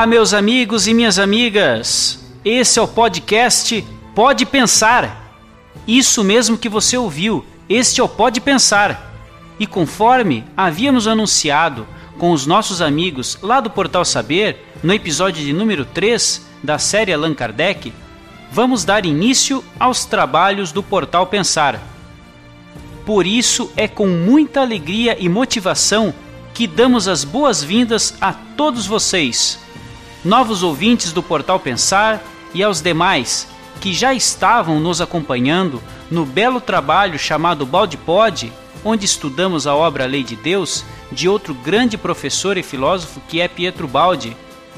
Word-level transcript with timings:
Olá, 0.00 0.06
meus 0.06 0.32
amigos 0.32 0.86
e 0.86 0.94
minhas 0.94 1.18
amigas. 1.18 2.18
Esse 2.42 2.78
é 2.78 2.82
o 2.82 2.88
podcast 2.88 3.84
Pode 4.14 4.46
Pensar. 4.46 5.36
Isso 5.86 6.24
mesmo 6.24 6.56
que 6.56 6.70
você 6.70 6.96
ouviu. 6.96 7.44
Este 7.68 8.00
é 8.00 8.02
o 8.02 8.08
Pode 8.08 8.40
Pensar. 8.40 9.12
E 9.58 9.66
conforme 9.66 10.42
havíamos 10.56 11.06
anunciado 11.06 11.86
com 12.18 12.30
os 12.30 12.46
nossos 12.46 12.80
amigos 12.80 13.38
lá 13.42 13.60
do 13.60 13.68
Portal 13.68 14.02
Saber, 14.06 14.64
no 14.82 14.94
episódio 14.94 15.44
de 15.44 15.52
número 15.52 15.84
3 15.84 16.46
da 16.62 16.78
série 16.78 17.12
Allan 17.12 17.34
Kardec, 17.34 17.92
vamos 18.50 18.86
dar 18.86 19.04
início 19.04 19.62
aos 19.78 20.06
trabalhos 20.06 20.72
do 20.72 20.82
Portal 20.82 21.26
Pensar. 21.26 21.78
Por 23.04 23.26
isso 23.26 23.70
é 23.76 23.86
com 23.86 24.06
muita 24.06 24.62
alegria 24.62 25.18
e 25.20 25.28
motivação 25.28 26.14
que 26.54 26.66
damos 26.66 27.06
as 27.06 27.22
boas-vindas 27.22 28.14
a 28.18 28.32
todos 28.32 28.86
vocês, 28.86 29.58
novos 30.24 30.62
ouvintes 30.62 31.12
do 31.12 31.22
Portal 31.22 31.58
Pensar 31.58 32.22
e 32.52 32.62
aos 32.62 32.80
demais 32.80 33.48
que 33.80 33.94
já 33.94 34.12
estavam 34.12 34.78
nos 34.78 35.00
acompanhando 35.00 35.82
no 36.10 36.26
belo 36.26 36.60
trabalho 36.60 37.18
chamado 37.18 37.64
Balde 37.64 37.96
Pod, 37.96 38.52
onde 38.84 39.06
estudamos 39.06 39.66
a 39.66 39.74
obra 39.74 40.04
Lei 40.04 40.22
de 40.22 40.36
Deus 40.36 40.84
de 41.10 41.28
outro 41.28 41.54
grande 41.54 41.96
professor 41.96 42.58
e 42.58 42.62
filósofo 42.62 43.20
que 43.26 43.40
é 43.40 43.48
Pietro 43.48 43.88
Baldi. 43.88 44.36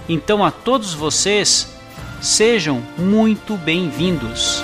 Então 0.09 0.45
a 0.45 0.51
todos 0.51 0.95
vocês, 0.95 1.75
sejam 2.21 2.83
muito 2.97 3.57
bem-vindos. 3.57 4.63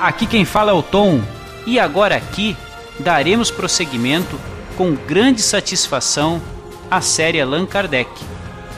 Aqui 0.00 0.24
quem 0.24 0.44
fala 0.44 0.70
é 0.70 0.74
o 0.74 0.84
Tom, 0.84 1.20
e 1.66 1.78
agora 1.80 2.16
aqui 2.16 2.56
daremos 2.98 3.50
prosseguimento 3.50 4.38
com 4.76 4.94
grande 4.94 5.42
satisfação 5.42 6.40
à 6.90 7.00
série 7.00 7.40
Allan 7.40 7.66
Kardec, 7.66 8.10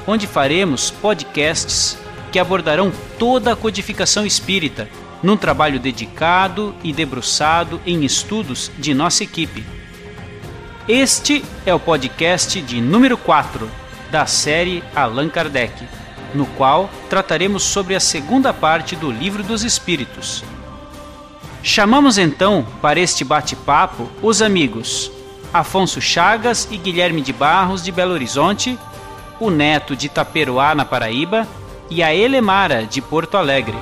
onde 0.07 0.27
faremos 0.27 0.91
podcasts 0.91 1.99
que 2.33 2.39
abordarão 2.39 2.93
toda 3.19 3.53
a 3.53 3.57
codificação 3.57 4.25
espírita, 4.25 4.89
num 5.23 5.37
trabalho 5.37 5.79
dedicado 5.79 6.75
e 6.83 6.93
debruçado 6.93 7.81
em 7.85 8.05
estudos 8.05 8.71
de 8.79 8.95
nossa 8.95 9.25
equipe. 9.25 9.65
Este 10.89 11.45
é 11.67 11.75
o 11.75 11.81
podcast 11.81 12.61
de 12.63 12.81
número 12.81 13.19
4 13.19 13.69
da 14.11 14.25
série 14.25 14.83
Allan 14.95 15.29
Kardec, 15.29 15.85
no 16.35 16.47
qual 16.47 16.89
trataremos 17.11 17.63
sobre 17.63 17.95
a 17.95 18.01
segunda 18.01 18.53
parte 18.53 18.97
do 18.97 19.11
Livro 19.11 19.43
dos 19.43 19.65
Espíritos. 19.65 20.45
Chamamos 21.63 22.19
então 22.19 22.65
para 22.81 23.01
este 23.01 23.25
bate-papo 23.25 24.09
os 24.23 24.41
amigos 24.41 25.11
Afonso 25.53 26.01
Chagas 26.01 26.69
e 26.71 26.77
Guilherme 26.77 27.21
de 27.21 27.33
Barros 27.33 27.83
de 27.83 27.91
Belo 27.91 28.13
Horizonte, 28.13 28.79
o 29.41 29.51
Neto 29.51 29.97
de 29.97 30.09
Taperoá, 30.09 30.75
na 30.75 30.85
Paraíba, 30.85 31.49
e 31.91 32.03
a 32.03 32.15
Elemara 32.15 32.85
de 32.87 33.01
Porto 33.01 33.37
Alegre. 33.37 33.77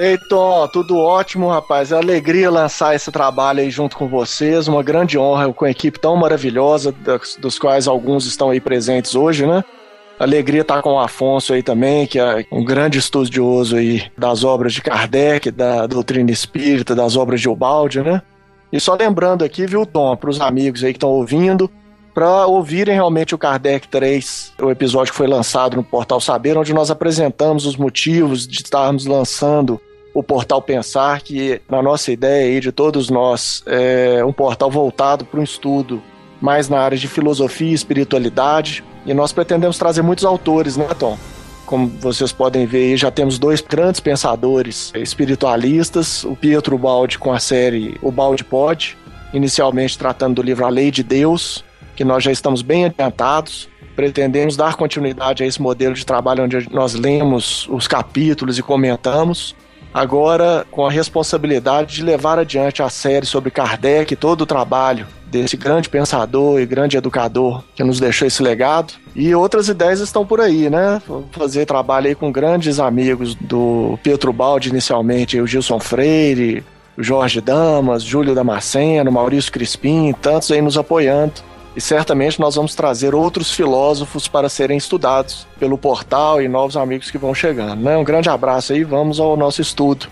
Ei, 0.00 0.16
Tom, 0.16 0.68
tudo 0.68 0.96
ótimo, 0.96 1.48
rapaz. 1.48 1.90
É 1.90 1.96
alegria 1.96 2.48
lançar 2.48 2.94
esse 2.94 3.10
trabalho 3.10 3.58
aí 3.58 3.68
junto 3.68 3.96
com 3.96 4.06
vocês. 4.06 4.68
Uma 4.68 4.80
grande 4.80 5.18
honra 5.18 5.52
com 5.52 5.64
a 5.64 5.70
equipe 5.72 5.98
tão 5.98 6.14
maravilhosa, 6.14 6.94
dos 7.40 7.58
quais 7.58 7.88
alguns 7.88 8.24
estão 8.24 8.50
aí 8.50 8.60
presentes 8.60 9.16
hoje, 9.16 9.44
né? 9.44 9.64
Alegria 10.16 10.60
estar 10.60 10.82
com 10.82 10.92
o 10.92 11.00
Afonso 11.00 11.52
aí 11.52 11.64
também, 11.64 12.06
que 12.06 12.16
é 12.16 12.46
um 12.52 12.64
grande 12.64 13.00
estudioso 13.00 13.74
aí 13.74 14.04
das 14.16 14.44
obras 14.44 14.72
de 14.72 14.82
Kardec, 14.82 15.50
da 15.50 15.84
doutrina 15.88 16.30
espírita, 16.30 16.94
das 16.94 17.16
obras 17.16 17.40
de 17.40 17.48
Ubaldi, 17.48 18.00
né? 18.00 18.22
E 18.72 18.78
só 18.78 18.94
lembrando 18.94 19.44
aqui, 19.44 19.66
viu, 19.66 19.84
Tom, 19.84 20.16
para 20.16 20.30
os 20.30 20.40
amigos 20.40 20.84
aí 20.84 20.92
que 20.92 20.98
estão 20.98 21.10
ouvindo, 21.10 21.68
para 22.14 22.46
ouvirem 22.46 22.94
realmente 22.94 23.34
o 23.34 23.38
Kardec 23.38 23.88
3, 23.88 24.52
o 24.62 24.70
episódio 24.70 25.12
que 25.12 25.18
foi 25.18 25.26
lançado 25.26 25.76
no 25.76 25.82
Portal 25.82 26.20
Saber, 26.20 26.56
onde 26.56 26.72
nós 26.72 26.88
apresentamos 26.88 27.66
os 27.66 27.76
motivos 27.76 28.46
de 28.46 28.62
estarmos 28.62 29.04
lançando 29.04 29.80
o 30.18 30.22
Portal 30.22 30.60
Pensar, 30.60 31.20
que 31.22 31.62
na 31.70 31.80
nossa 31.80 32.10
ideia 32.10 32.46
aí 32.46 32.60
de 32.60 32.72
todos 32.72 33.08
nós 33.08 33.62
é 33.66 34.24
um 34.24 34.32
portal 34.32 34.68
voltado 34.68 35.24
para 35.24 35.38
um 35.38 35.44
estudo 35.44 36.02
mais 36.40 36.68
na 36.68 36.80
área 36.80 36.98
de 36.98 37.06
filosofia 37.06 37.70
e 37.70 37.74
espiritualidade, 37.74 38.82
e 39.06 39.14
nós 39.14 39.32
pretendemos 39.32 39.78
trazer 39.78 40.02
muitos 40.02 40.24
autores, 40.24 40.76
né, 40.76 40.88
Tom? 40.98 41.16
Como 41.66 41.86
vocês 42.00 42.32
podem 42.32 42.66
ver, 42.66 42.96
já 42.96 43.12
temos 43.12 43.38
dois 43.38 43.60
grandes 43.60 44.00
pensadores 44.00 44.90
espiritualistas, 44.96 46.24
o 46.24 46.34
Pietro 46.34 46.76
Baldi 46.76 47.16
com 47.16 47.32
a 47.32 47.38
série 47.38 47.96
O 48.02 48.10
Balde 48.10 48.42
Pode, 48.42 48.98
inicialmente 49.32 49.96
tratando 49.96 50.36
do 50.36 50.42
livro 50.42 50.64
A 50.64 50.68
Lei 50.68 50.90
de 50.90 51.04
Deus, 51.04 51.64
que 51.94 52.04
nós 52.04 52.24
já 52.24 52.32
estamos 52.32 52.60
bem 52.60 52.86
adiantados. 52.86 53.68
Pretendemos 53.94 54.56
dar 54.56 54.74
continuidade 54.74 55.44
a 55.44 55.46
esse 55.46 55.62
modelo 55.62 55.94
de 55.94 56.04
trabalho 56.04 56.42
onde 56.42 56.68
nós 56.72 56.94
lemos 56.94 57.68
os 57.70 57.86
capítulos 57.86 58.58
e 58.58 58.62
comentamos. 58.62 59.54
Agora, 59.92 60.66
com 60.70 60.86
a 60.86 60.90
responsabilidade 60.90 61.96
de 61.96 62.02
levar 62.02 62.38
adiante 62.38 62.82
a 62.82 62.88
série 62.88 63.26
sobre 63.26 63.50
Kardec 63.50 64.12
e 64.12 64.16
todo 64.16 64.42
o 64.42 64.46
trabalho 64.46 65.06
desse 65.26 65.56
grande 65.56 65.88
pensador 65.88 66.60
e 66.60 66.66
grande 66.66 66.96
educador 66.96 67.62
que 67.74 67.84
nos 67.84 68.00
deixou 68.00 68.26
esse 68.26 68.42
legado. 68.42 68.94
E 69.14 69.34
outras 69.34 69.68
ideias 69.68 70.00
estão 70.00 70.24
por 70.24 70.40
aí, 70.40 70.70
né? 70.70 71.02
Vou 71.06 71.26
fazer 71.32 71.66
trabalho 71.66 72.08
aí 72.08 72.14
com 72.14 72.30
grandes 72.30 72.78
amigos 72.78 73.34
do 73.34 73.98
Pietro 74.02 74.32
Baldi 74.32 74.70
inicialmente, 74.70 75.40
o 75.40 75.46
Gilson 75.46 75.80
Freire, 75.80 76.64
Jorge 76.96 77.40
Damas, 77.40 78.02
Júlio 78.02 78.34
Damasceno, 78.34 79.12
Maurício 79.12 79.52
Crispim, 79.52 80.12
tantos 80.20 80.50
aí 80.50 80.60
nos 80.60 80.76
apoiando. 80.76 81.47
E 81.78 81.80
certamente 81.80 82.40
nós 82.40 82.56
vamos 82.56 82.74
trazer 82.74 83.14
outros 83.14 83.52
filósofos 83.52 84.26
para 84.26 84.48
serem 84.48 84.76
estudados 84.76 85.46
pelo 85.60 85.78
portal 85.78 86.42
e 86.42 86.48
novos 86.48 86.76
amigos 86.76 87.08
que 87.08 87.16
vão 87.16 87.32
chegando. 87.32 87.80
Né? 87.80 87.96
Um 87.96 88.02
grande 88.02 88.28
abraço 88.28 88.72
aí, 88.72 88.82
vamos 88.82 89.20
ao 89.20 89.36
nosso 89.36 89.62
estudo. 89.62 90.08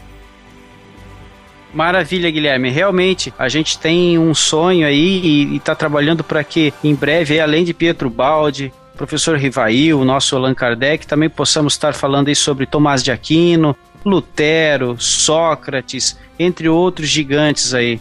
Maravilha, 1.75 2.31
Guilherme. 2.31 2.71
Realmente, 2.71 3.35
a 3.37 3.49
gente 3.49 3.81
tem 3.81 4.17
um 4.17 4.33
sonho 4.33 4.87
aí 4.87 5.19
e 5.25 5.57
está 5.57 5.75
trabalhando 5.75 6.23
para 6.23 6.45
que 6.45 6.73
em 6.85 6.95
breve, 6.95 7.41
além 7.41 7.65
de 7.65 7.75
Pietro 7.75 8.09
Baldi, 8.09 8.73
professor 8.97 9.37
Rivaí, 9.37 9.93
o 9.93 10.05
nosso 10.05 10.37
Allan 10.37 10.55
Kardec, 10.55 11.05
também 11.05 11.29
possamos 11.29 11.73
estar 11.73 11.95
falando 11.95 12.29
aí 12.29 12.37
sobre 12.37 12.65
Tomás 12.65 13.03
de 13.03 13.11
Aquino, 13.11 13.75
Lutero, 14.05 14.95
Sócrates, 15.01 16.17
entre 16.39 16.69
outros 16.69 17.09
gigantes 17.09 17.75
aí. 17.75 18.01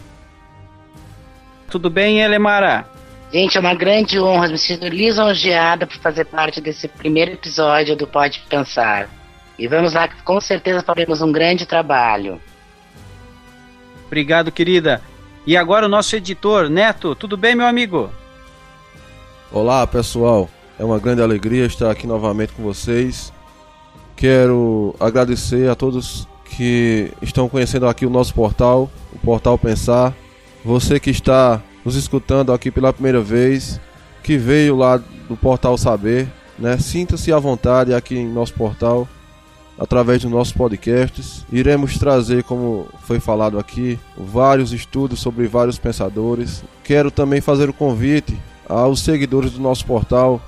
Tudo 1.68 1.90
bem, 1.90 2.20
Elemara? 2.20 2.94
Gente, 3.32 3.56
é 3.56 3.60
uma 3.60 3.74
grande 3.74 4.20
honra, 4.20 4.48
me 4.48 4.56
sinto 4.56 4.86
lisonjeada 4.86 5.86
por 5.86 5.96
fazer 5.98 6.24
parte 6.26 6.60
desse 6.60 6.86
primeiro 6.86 7.32
episódio 7.32 7.96
do 7.96 8.06
Pode 8.06 8.40
Pensar. 8.48 9.08
E 9.58 9.66
vamos 9.66 9.94
lá, 9.94 10.08
com 10.24 10.40
certeza 10.40 10.82
faremos 10.82 11.20
um 11.20 11.32
grande 11.32 11.66
trabalho. 11.66 12.40
Obrigado, 14.06 14.52
querida. 14.52 15.02
E 15.44 15.56
agora 15.56 15.86
o 15.86 15.88
nosso 15.88 16.14
editor, 16.14 16.68
Neto, 16.68 17.14
tudo 17.14 17.36
bem, 17.36 17.56
meu 17.56 17.66
amigo? 17.66 18.10
Olá, 19.50 19.84
pessoal. 19.86 20.48
É 20.78 20.84
uma 20.84 20.98
grande 20.98 21.22
alegria 21.22 21.66
estar 21.66 21.90
aqui 21.90 22.06
novamente 22.06 22.52
com 22.52 22.62
vocês. 22.62 23.32
Quero 24.14 24.94
agradecer 25.00 25.68
a 25.68 25.74
todos 25.74 26.28
que 26.44 27.12
estão 27.20 27.48
conhecendo 27.48 27.88
aqui 27.88 28.06
o 28.06 28.10
nosso 28.10 28.32
portal, 28.32 28.90
o 29.12 29.18
Portal 29.18 29.58
Pensar. 29.58 30.14
Você 30.64 31.00
que 31.00 31.10
está 31.10 31.60
nos 31.86 31.94
escutando 31.94 32.52
aqui 32.52 32.68
pela 32.68 32.92
primeira 32.92 33.20
vez, 33.20 33.80
que 34.20 34.36
veio 34.36 34.74
lá 34.74 34.96
do 34.96 35.36
Portal 35.36 35.78
Saber, 35.78 36.26
né? 36.58 36.76
Sinta-se 36.78 37.32
à 37.32 37.38
vontade 37.38 37.94
aqui 37.94 38.16
em 38.16 38.28
nosso 38.28 38.54
portal 38.54 39.06
através 39.78 40.22
dos 40.22 40.30
nossos 40.32 40.52
podcasts. 40.52 41.46
Iremos 41.52 41.96
trazer, 41.96 42.42
como 42.42 42.88
foi 43.02 43.20
falado 43.20 43.56
aqui, 43.56 44.00
vários 44.18 44.72
estudos 44.72 45.20
sobre 45.20 45.46
vários 45.46 45.78
pensadores. 45.78 46.64
Quero 46.82 47.08
também 47.08 47.40
fazer 47.40 47.70
o 47.70 47.72
convite 47.72 48.36
aos 48.68 48.98
seguidores 48.98 49.52
do 49.52 49.60
nosso 49.60 49.86
portal, 49.86 50.42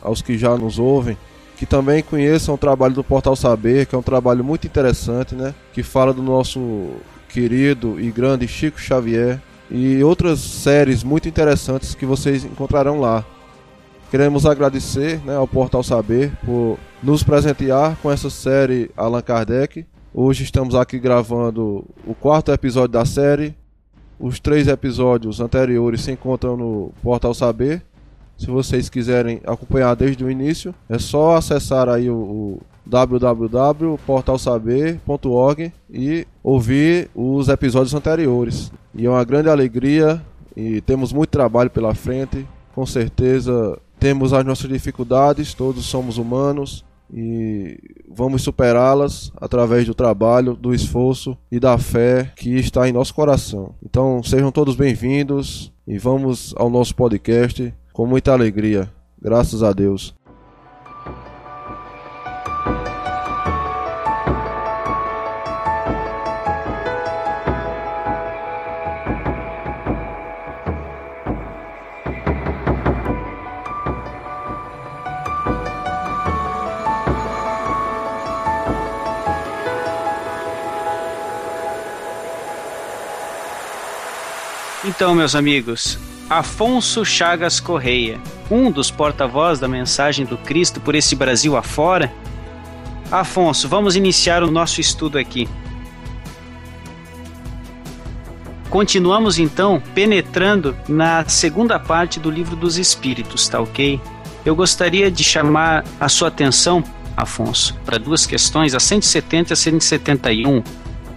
aos 0.00 0.22
que 0.22 0.38
já 0.38 0.56
nos 0.56 0.78
ouvem, 0.78 1.18
que 1.58 1.66
também 1.66 2.02
conheçam 2.02 2.54
o 2.54 2.58
trabalho 2.58 2.94
do 2.94 3.04
Portal 3.04 3.36
Saber, 3.36 3.84
que 3.84 3.94
é 3.94 3.98
um 3.98 4.02
trabalho 4.02 4.42
muito 4.42 4.66
interessante, 4.66 5.34
né? 5.34 5.54
Que 5.74 5.82
fala 5.82 6.14
do 6.14 6.22
nosso 6.22 6.92
querido 7.28 8.00
e 8.00 8.10
grande 8.10 8.48
Chico 8.48 8.80
Xavier 8.80 9.38
e 9.70 10.02
outras 10.02 10.40
séries 10.40 11.04
muito 11.04 11.28
interessantes 11.28 11.94
que 11.94 12.06
vocês 12.06 12.44
encontrarão 12.44 13.00
lá. 13.00 13.24
Queremos 14.10 14.46
agradecer 14.46 15.20
né, 15.24 15.36
ao 15.36 15.46
Portal 15.46 15.82
Saber 15.82 16.32
por 16.44 16.78
nos 17.02 17.22
presentear 17.22 17.96
com 18.02 18.10
essa 18.10 18.30
série 18.30 18.90
Allan 18.96 19.20
Kardec. 19.20 19.84
Hoje 20.14 20.44
estamos 20.44 20.74
aqui 20.74 20.98
gravando 20.98 21.84
o 22.06 22.14
quarto 22.14 22.50
episódio 22.50 22.88
da 22.88 23.04
série. 23.04 23.54
Os 24.18 24.40
três 24.40 24.66
episódios 24.66 25.40
anteriores 25.40 26.00
se 26.00 26.10
encontram 26.10 26.56
no 26.56 26.90
Portal 27.02 27.34
Saber. 27.34 27.82
Se 28.38 28.46
vocês 28.46 28.88
quiserem 28.88 29.42
acompanhar 29.46 29.94
desde 29.94 30.24
o 30.24 30.30
início, 30.30 30.74
é 30.88 30.98
só 30.98 31.36
acessar 31.36 31.86
aí 31.88 32.08
o, 32.08 32.16
o 32.16 32.62
www.portalsaber.org 32.86 35.72
e 35.90 36.26
ouvir 36.42 37.10
os 37.14 37.48
episódios 37.48 37.92
anteriores. 37.94 38.72
E 38.98 39.06
é 39.06 39.08
uma 39.08 39.22
grande 39.22 39.48
alegria 39.48 40.20
e 40.56 40.80
temos 40.80 41.12
muito 41.12 41.30
trabalho 41.30 41.70
pela 41.70 41.94
frente. 41.94 42.44
Com 42.74 42.84
certeza 42.84 43.78
temos 44.00 44.32
as 44.32 44.44
nossas 44.44 44.68
dificuldades, 44.68 45.54
todos 45.54 45.86
somos 45.86 46.18
humanos 46.18 46.84
e 47.14 47.78
vamos 48.10 48.42
superá-las 48.42 49.30
através 49.36 49.86
do 49.86 49.94
trabalho, 49.94 50.54
do 50.54 50.74
esforço 50.74 51.38
e 51.50 51.60
da 51.60 51.78
fé 51.78 52.32
que 52.34 52.56
está 52.56 52.88
em 52.88 52.92
nosso 52.92 53.14
coração. 53.14 53.72
Então 53.84 54.20
sejam 54.20 54.50
todos 54.50 54.74
bem-vindos 54.74 55.72
e 55.86 55.96
vamos 55.96 56.52
ao 56.56 56.68
nosso 56.68 56.92
podcast 56.96 57.72
com 57.92 58.04
muita 58.04 58.32
alegria. 58.32 58.92
Graças 59.22 59.62
a 59.62 59.72
Deus. 59.72 60.12
Então, 84.88 85.14
meus 85.14 85.34
amigos, 85.34 85.98
Afonso 86.30 87.04
Chagas 87.04 87.60
Correia, 87.60 88.18
um 88.50 88.70
dos 88.70 88.90
porta-voz 88.90 89.60
da 89.60 89.68
mensagem 89.68 90.24
do 90.24 90.38
Cristo 90.38 90.80
por 90.80 90.94
esse 90.94 91.14
Brasil 91.14 91.58
afora. 91.58 92.10
Afonso, 93.12 93.68
vamos 93.68 93.96
iniciar 93.96 94.42
o 94.42 94.50
nosso 94.50 94.80
estudo 94.80 95.18
aqui. 95.18 95.46
Continuamos 98.70 99.38
então 99.38 99.82
penetrando 99.94 100.74
na 100.88 101.22
segunda 101.28 101.78
parte 101.78 102.18
do 102.18 102.30
livro 102.30 102.56
dos 102.56 102.78
Espíritos, 102.78 103.46
tá 103.46 103.60
ok? 103.60 104.00
Eu 104.42 104.56
gostaria 104.56 105.10
de 105.10 105.22
chamar 105.22 105.84
a 106.00 106.08
sua 106.08 106.28
atenção, 106.28 106.82
Afonso, 107.14 107.74
para 107.84 107.98
duas 107.98 108.24
questões, 108.24 108.74
a 108.74 108.80
170 108.80 109.50
e 109.50 109.52
a 109.52 109.56
171. 109.56 110.62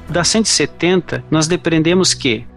Da 0.10 0.26
170, 0.26 1.24
nós 1.32 1.48
depreendemos 1.48 2.14
que 2.14 2.51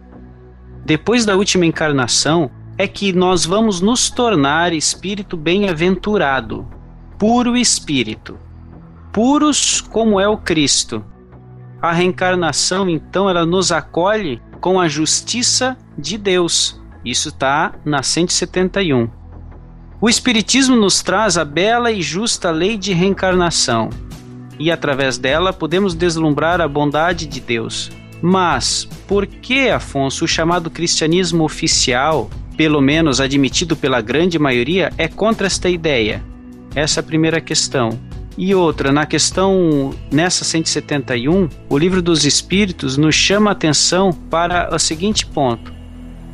depois 0.85 1.25
da 1.25 1.35
última 1.35 1.65
encarnação, 1.65 2.51
é 2.77 2.87
que 2.87 3.13
nós 3.13 3.47
vamos 3.47 3.81
nos 3.81 4.11
tornar 4.11 4.73
espírito 4.73 5.37
bem-aventurado, 5.37 6.67
puro 7.19 7.57
espírito, 7.57 8.39
puros 9.13 9.81
como 9.81 10.21
é 10.21 10.29
o 10.29 10.37
Cristo. 10.37 11.05
A 11.81 11.93
reencarnação, 11.93 12.89
então, 12.89 13.31
ela 13.31 13.47
nos 13.47 13.71
acolhe 13.71 14.43
com 14.61 14.81
a 14.81 14.89
justiça 14.89 15.77
de 15.97 16.19
Deus. 16.19 16.81
Isso 17.05 17.29
está 17.29 17.75
na 17.85 18.03
171. 18.03 19.09
O 20.01 20.09
Espiritismo 20.09 20.77
nos 20.77 21.03
traz 21.03 21.39
a 21.39 21.45
bela 21.45 21.91
e 21.91 22.03
justa 22.03 22.51
lei 22.51 22.77
de 22.77 22.93
reencarnação, 22.93 23.89
e 24.59 24.71
através 24.71 25.17
dela 25.17 25.53
podemos 25.53 25.95
deslumbrar 25.95 26.61
a 26.61 26.69
bondade 26.69 27.27
de 27.27 27.41
Deus. 27.41 27.91
Mas 28.27 28.89
por 29.07 29.27
que, 29.27 29.69
Afonso, 29.69 30.25
o 30.25 30.29
chamado 30.29 30.71
cristianismo 30.71 31.45
oficial, 31.45 32.31
pelo 32.57 32.81
menos 32.81 33.21
admitido 33.21 33.77
pela 33.77 34.01
grande 34.01 34.39
maioria, 34.39 34.91
é 34.97 35.07
contra 35.07 35.47
esta 35.47 35.69
ideia? 35.69 36.25
Essa 36.75 37.01
é 37.01 37.03
a 37.03 37.05
primeira 37.05 37.39
questão. 37.39 37.91
E 38.39 38.55
outra, 38.55 38.91
na 38.91 39.05
questão 39.05 39.93
nessa 40.11 40.43
171, 40.43 41.51
o 41.69 41.77
livro 41.77 42.01
dos 42.01 42.25
Espíritos 42.25 42.97
nos 42.97 43.15
chama 43.15 43.51
a 43.51 43.53
atenção 43.53 44.11
para 44.11 44.75
o 44.75 44.79
seguinte 44.79 45.27
ponto: 45.27 45.71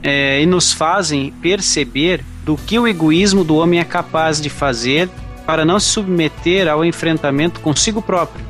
é, 0.00 0.40
e 0.40 0.46
nos 0.46 0.72
fazem 0.72 1.32
perceber 1.42 2.24
do 2.44 2.56
que 2.56 2.78
o 2.78 2.86
egoísmo 2.86 3.42
do 3.42 3.56
homem 3.56 3.80
é 3.80 3.84
capaz 3.84 4.40
de 4.40 4.48
fazer 4.48 5.08
para 5.44 5.64
não 5.64 5.80
se 5.80 5.88
submeter 5.88 6.68
ao 6.68 6.84
enfrentamento 6.84 7.58
consigo 7.58 8.00
próprio. 8.00 8.48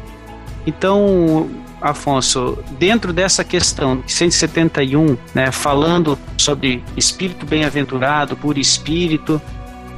Então, 0.66 1.48
Afonso, 1.80 2.58
dentro 2.78 3.12
dessa 3.12 3.44
questão 3.44 4.02
171, 4.06 5.16
né, 5.34 5.50
falando 5.50 6.18
sobre 6.36 6.82
espírito 6.96 7.46
bem-aventurado, 7.46 8.36
por 8.36 8.58
espírito, 8.58 9.40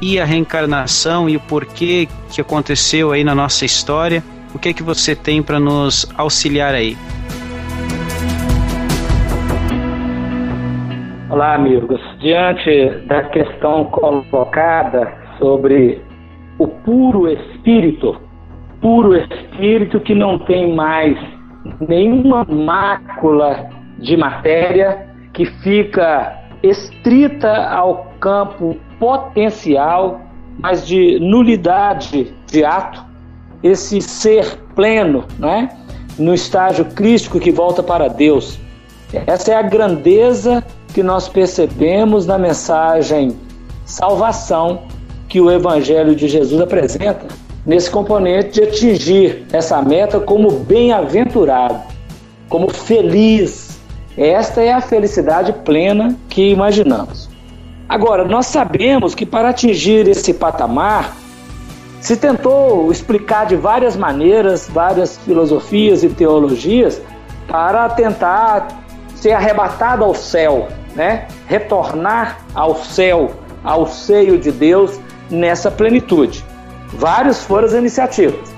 e 0.01 0.19
a 0.19 0.25
reencarnação 0.25 1.29
e 1.29 1.37
o 1.37 1.41
porquê 1.41 2.09
que 2.31 2.41
aconteceu 2.41 3.13
aí 3.13 3.23
na 3.23 3.35
nossa 3.35 3.65
história, 3.65 4.23
o 4.55 4.59
que 4.59 4.69
é 4.69 4.73
que 4.73 4.83
você 4.83 5.15
tem 5.15 5.43
para 5.43 5.61
nos 5.61 6.11
auxiliar 6.17 6.75
aí? 6.75 6.97
Olá, 11.31 11.55
amigos. 11.55 12.01
Diante 12.19 13.07
da 13.07 13.23
questão 13.25 13.87
colocada 13.87 15.11
sobre 15.39 16.03
o 16.59 16.69
puro 16.69 17.27
espírito, 17.27 18.21
puro 18.83 19.17
espírito 19.17 19.99
que 20.01 20.15
não 20.15 20.39
tem 20.41 20.75
mais 20.75 21.17
nenhuma 21.81 22.45
mácula 22.45 23.71
de 23.99 24.17
matéria 24.17 25.07
que 25.33 25.47
fica 25.47 26.39
estrita 26.63 27.69
ao 27.69 28.13
campo 28.21 28.77
potencial, 28.99 30.21
mas 30.59 30.87
de 30.87 31.19
nulidade 31.21 32.33
de 32.47 32.65
ato, 32.65 33.05
esse 33.63 34.01
ser 34.01 34.59
pleno, 34.75 35.25
né? 35.39 35.69
no 36.19 36.35
estágio 36.35 36.85
crístico 36.85 37.41
que 37.41 37.51
volta 37.51 37.83
para 37.83 38.09
Deus. 38.09 38.59
Essa 39.27 39.53
é 39.53 39.55
a 39.55 39.63
grandeza 39.63 40.65
que 40.93 41.03
nós 41.03 41.29
percebemos 41.29 42.27
na 42.27 42.39
mensagem 42.39 43.37
salvação 43.85 44.83
que 45.29 45.41
o 45.41 45.51
Evangelho 45.51 46.15
de 46.15 46.29
Jesus 46.29 46.61
apresenta 46.61 47.27
nesse 47.65 47.91
componente 47.91 48.61
de 48.61 48.63
atingir 48.63 49.47
essa 49.53 49.81
meta 49.81 50.19
como 50.21 50.51
bem-aventurado, 50.51 51.81
como 52.49 52.69
feliz. 52.69 53.81
Esta 54.17 54.63
é 54.63 54.73
a 54.73 54.81
felicidade 54.81 55.53
plena 55.65 56.17
que 56.29 56.51
imaginamos. 56.51 57.31
Agora, 57.89 58.25
nós 58.25 58.47
sabemos 58.47 59.15
que 59.15 59.25
para 59.25 59.51
atingir 59.51 60.09
esse 60.09 60.35
patamar, 60.35 61.17
se 62.01 62.17
tentou 62.17 62.91
explicar 62.91 63.47
de 63.47 63.55
várias 63.55 63.97
maneiras, 63.97 64.69
várias 64.69 65.17
filosofias 65.19 66.03
e 66.03 66.09
teologias 66.09 67.01
para 67.47 67.89
tentar 67.91 68.69
ser 69.15 69.33
arrebatado 69.33 70.05
ao 70.05 70.15
céu, 70.15 70.69
né? 70.97 71.29
Retornar 71.47 72.39
ao 72.55 72.77
céu, 72.77 73.31
ao 73.63 73.87
seio 73.87 74.39
de 74.39 74.51
Deus 74.51 74.99
nessa 75.31 75.71
plenitude. 75.71 76.45
Várias 76.93 77.45
foram 77.45 77.67
as 77.67 77.73
iniciativas. 77.73 78.55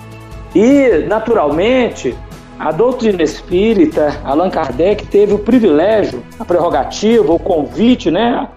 E, 0.55 1.05
naturalmente, 1.09 2.17
a 2.59 2.71
doutrina 2.71 3.23
espírita, 3.23 4.21
Allan 4.25 4.51
Kardec 4.51 5.07
teve 5.07 5.35
o 5.35 5.39
privilégio, 5.39 6.23
a 6.39 6.45
prerrogativa, 6.45 7.33
o 7.33 7.39
convite, 7.39 8.11
né, 8.11 8.49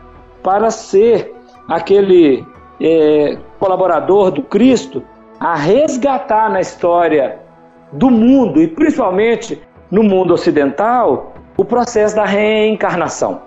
para 0.44 0.70
ser 0.70 1.34
aquele 1.68 2.46
é, 2.80 3.38
colaborador 3.60 4.32
do 4.32 4.42
Cristo 4.44 5.04
a 5.40 5.56
resgatar 5.56 6.50
na 6.50 6.62
história 6.62 7.40
do 7.92 8.10
mundo 8.10 8.62
e 8.62 8.68
principalmente 8.68 9.62
no 9.90 10.04
mundo 10.04 10.34
ocidental 10.34 11.34
o 11.56 11.66
processo 11.66 12.16
da 12.16 12.26
reencarnação. 12.26 13.42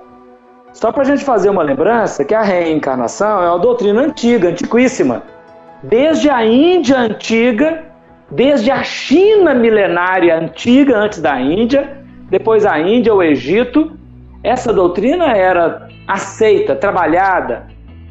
Só 0.72 0.92
para 0.92 1.02
a 1.02 1.04
gente 1.04 1.24
fazer 1.24 1.50
uma 1.50 1.62
lembrança 1.62 2.24
que 2.24 2.34
a 2.34 2.42
reencarnação 2.42 3.42
é 3.42 3.48
uma 3.48 3.58
doutrina 3.58 4.02
antiga, 4.02 4.48
antiquíssima. 4.48 5.22
Desde 5.82 6.28
a 6.28 6.44
Índia 6.44 6.98
antiga, 6.98 7.84
desde 8.30 8.70
a 8.70 8.82
China 8.82 9.54
milenária 9.54 10.38
antiga, 10.38 10.98
antes 10.98 11.20
da 11.20 11.40
Índia, 11.40 12.04
depois 12.28 12.66
a 12.66 12.78
Índia, 12.78 13.14
o 13.14 13.22
Egito, 13.22 13.92
essa 14.44 14.72
doutrina 14.72 15.32
era 15.32 15.88
aceita, 16.06 16.76
trabalhada, 16.76 17.66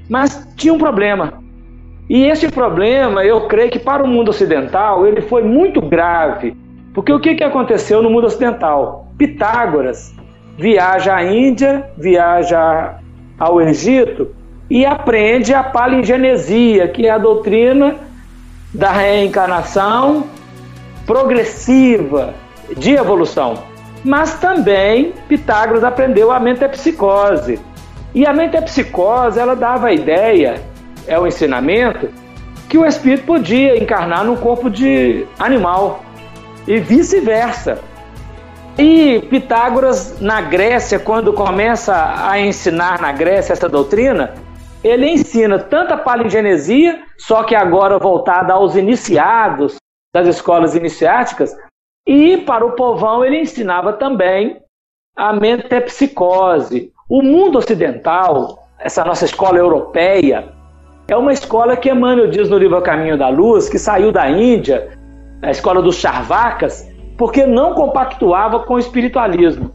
mas 0.09 0.47
tinha 0.55 0.73
um 0.73 0.79
problema. 0.79 1.43
E 2.09 2.25
esse 2.25 2.51
problema, 2.51 3.23
eu 3.23 3.47
creio 3.47 3.69
que 3.69 3.77
para 3.77 4.03
o 4.03 4.07
mundo 4.07 4.29
ocidental, 4.29 5.05
ele 5.05 5.21
foi 5.21 5.43
muito 5.43 5.79
grave. 5.79 6.57
Porque 6.91 7.13
o 7.13 7.19
que, 7.19 7.35
que 7.35 7.43
aconteceu 7.43 8.01
no 8.01 8.09
mundo 8.09 8.25
ocidental? 8.25 9.07
Pitágoras 9.15 10.15
viaja 10.57 11.15
à 11.15 11.23
Índia, 11.23 11.85
viaja 11.95 12.95
ao 13.37 13.61
Egito 13.61 14.38
e 14.69 14.85
aprende 14.85 15.53
a 15.53 15.63
palingenesia, 15.63 16.87
que 16.87 17.07
é 17.07 17.09
a 17.09 17.17
doutrina 17.17 17.95
da 18.73 18.91
reencarnação 18.91 20.25
progressiva 21.05 22.35
de 22.77 22.91
evolução. 22.91 23.63
Mas 24.03 24.35
também 24.35 25.13
Pitágoras 25.27 25.83
aprendeu 25.83 26.31
a 26.31 26.39
metapsicose. 26.39 27.59
E 28.13 28.25
a 28.25 28.33
metapsicose, 28.33 29.39
ela 29.39 29.55
dava 29.55 29.87
a 29.87 29.93
ideia, 29.93 30.61
é 31.07 31.17
o 31.19 31.27
ensinamento, 31.27 32.09
que 32.67 32.77
o 32.77 32.85
espírito 32.85 33.25
podia 33.25 33.81
encarnar 33.81 34.23
num 34.23 34.35
corpo 34.35 34.69
de 34.69 35.25
animal 35.39 36.03
e 36.67 36.79
vice-versa. 36.79 37.79
E 38.77 39.19
Pitágoras, 39.29 40.21
na 40.21 40.41
Grécia, 40.41 40.99
quando 40.99 41.33
começa 41.33 42.13
a 42.23 42.39
ensinar 42.39 43.01
na 43.01 43.11
Grécia 43.11 43.53
essa 43.53 43.67
doutrina, 43.67 44.35
ele 44.83 45.09
ensina 45.09 45.59
tanto 45.59 45.93
a 45.93 45.97
palingenesia, 45.97 47.01
só 47.17 47.43
que 47.43 47.55
agora 47.55 47.99
voltada 47.99 48.53
aos 48.53 48.75
iniciados 48.75 49.75
das 50.13 50.27
escolas 50.27 50.75
iniciáticas, 50.75 51.55
e 52.07 52.37
para 52.37 52.65
o 52.65 52.71
povão 52.71 53.23
ele 53.23 53.41
ensinava 53.41 53.93
também 53.93 54.59
a 55.15 55.33
metapsicose. 55.33 56.91
O 57.09 57.21
mundo 57.21 57.57
ocidental, 57.57 58.67
essa 58.79 59.03
nossa 59.03 59.25
escola 59.25 59.57
europeia, 59.57 60.53
é 61.07 61.15
uma 61.15 61.33
escola 61.33 61.75
que 61.75 61.89
Emmanuel 61.89 62.29
diz 62.29 62.49
no 62.49 62.57
livro 62.57 62.81
Caminho 62.81 63.17
da 63.17 63.29
Luz, 63.29 63.67
que 63.67 63.77
saiu 63.77 64.11
da 64.11 64.29
Índia, 64.29 64.89
a 65.41 65.51
escola 65.51 65.81
dos 65.81 65.97
Charvakas, 65.97 66.89
porque 67.17 67.45
não 67.45 67.73
compactuava 67.73 68.59
com 68.59 68.75
o 68.75 68.79
espiritualismo. 68.79 69.73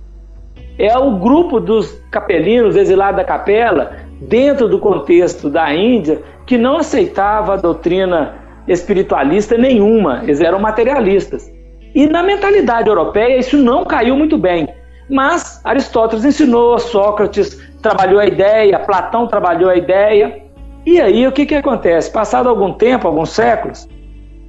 É 0.78 0.96
o 0.96 1.18
grupo 1.18 1.60
dos 1.60 1.92
capelinos 2.10 2.74
exilados 2.74 3.16
da 3.16 3.24
capela, 3.24 4.03
dentro 4.20 4.68
do 4.68 4.78
contexto 4.78 5.50
da 5.50 5.74
Índia, 5.74 6.22
que 6.46 6.56
não 6.56 6.78
aceitava 6.78 7.54
a 7.54 7.56
doutrina 7.56 8.34
espiritualista 8.66 9.58
nenhuma, 9.58 10.22
eles 10.22 10.40
eram 10.40 10.58
materialistas. 10.58 11.52
E 11.94 12.06
na 12.06 12.22
mentalidade 12.22 12.88
europeia 12.88 13.38
isso 13.38 13.56
não 13.56 13.84
caiu 13.84 14.16
muito 14.16 14.36
bem. 14.36 14.68
Mas 15.08 15.60
Aristóteles 15.64 16.24
ensinou, 16.24 16.78
Sócrates 16.78 17.60
trabalhou 17.82 18.18
a 18.18 18.26
ideia, 18.26 18.78
Platão 18.78 19.26
trabalhou 19.26 19.70
a 19.70 19.76
ideia. 19.76 20.42
E 20.86 21.00
aí 21.00 21.26
o 21.26 21.32
que, 21.32 21.46
que 21.46 21.54
acontece? 21.54 22.10
Passado 22.10 22.48
algum 22.48 22.72
tempo, 22.72 23.06
alguns 23.06 23.30
séculos, 23.30 23.88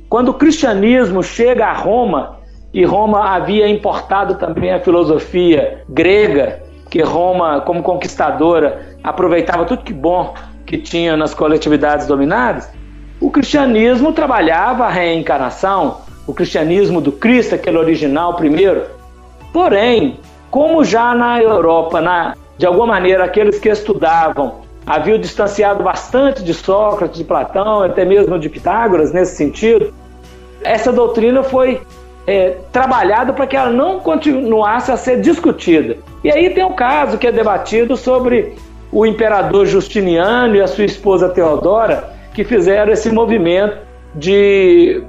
quando 0.10 0.30
o 0.30 0.34
cristianismo 0.34 1.22
chega 1.22 1.66
a 1.66 1.74
Roma, 1.74 2.40
e 2.74 2.84
Roma 2.84 3.34
havia 3.34 3.70
importado 3.70 4.36
também 4.36 4.74
a 4.74 4.82
filosofia 4.82 5.82
grega, 5.88 6.62
que 6.90 7.02
Roma, 7.02 7.62
como 7.62 7.84
conquistadora, 7.84 8.98
aproveitava 9.04 9.66
tudo 9.66 9.84
que 9.84 9.94
bom 9.94 10.34
que 10.66 10.78
tinha 10.78 11.16
nas 11.16 11.34
coletividades 11.34 12.08
dominadas, 12.08 12.70
o 13.20 13.30
cristianismo 13.30 14.12
trabalhava 14.14 14.86
a 14.86 14.90
reencarnação, 14.90 16.02
o 16.28 16.34
cristianismo 16.34 17.00
do 17.00 17.12
Cristo, 17.12 17.56
aquele 17.56 17.78
original 17.78 18.36
primeiro. 18.36 18.84
Porém, 19.54 20.20
como 20.50 20.84
já 20.84 21.14
na 21.14 21.42
Europa, 21.42 22.02
na, 22.02 22.36
de 22.58 22.66
alguma 22.66 22.88
maneira, 22.88 23.24
aqueles 23.24 23.60
que 23.60 23.70
estudavam 23.70 24.66
haviam 24.86 25.18
distanciado 25.18 25.84
bastante 25.84 26.44
de 26.44 26.54
Sócrates, 26.54 27.18
de 27.18 27.24
Platão, 27.24 27.82
até 27.82 28.06
mesmo 28.06 28.38
de 28.38 28.50
Pitágoras 28.50 29.12
nesse 29.12 29.36
sentido, 29.36 29.94
essa 30.64 30.92
doutrina 30.92 31.44
foi 31.44 31.82
é, 32.28 32.58
trabalhada 32.72 33.34
para 33.34 33.46
que 33.46 33.56
ela 33.56 33.70
não 33.70 34.00
continuasse 34.00 34.92
a 34.92 34.98
ser 34.98 35.22
discutida. 35.22 35.98
E 36.24 36.32
aí 36.32 36.50
tem 36.50 36.64
um 36.64 36.74
caso 36.74 37.18
que 37.18 37.28
é 37.28 37.32
debatido 37.32 37.96
sobre 37.96 38.56
o 38.92 39.06
imperador 39.06 39.66
Justiniano 39.66 40.56
e 40.56 40.62
a 40.62 40.68
sua 40.68 40.86
esposa 40.86 41.30
Teodora, 41.30 42.14
que 42.34 42.44
fizeram 42.44 42.92
esse 42.92 43.12
movimento 43.12 43.78
de 44.14 45.04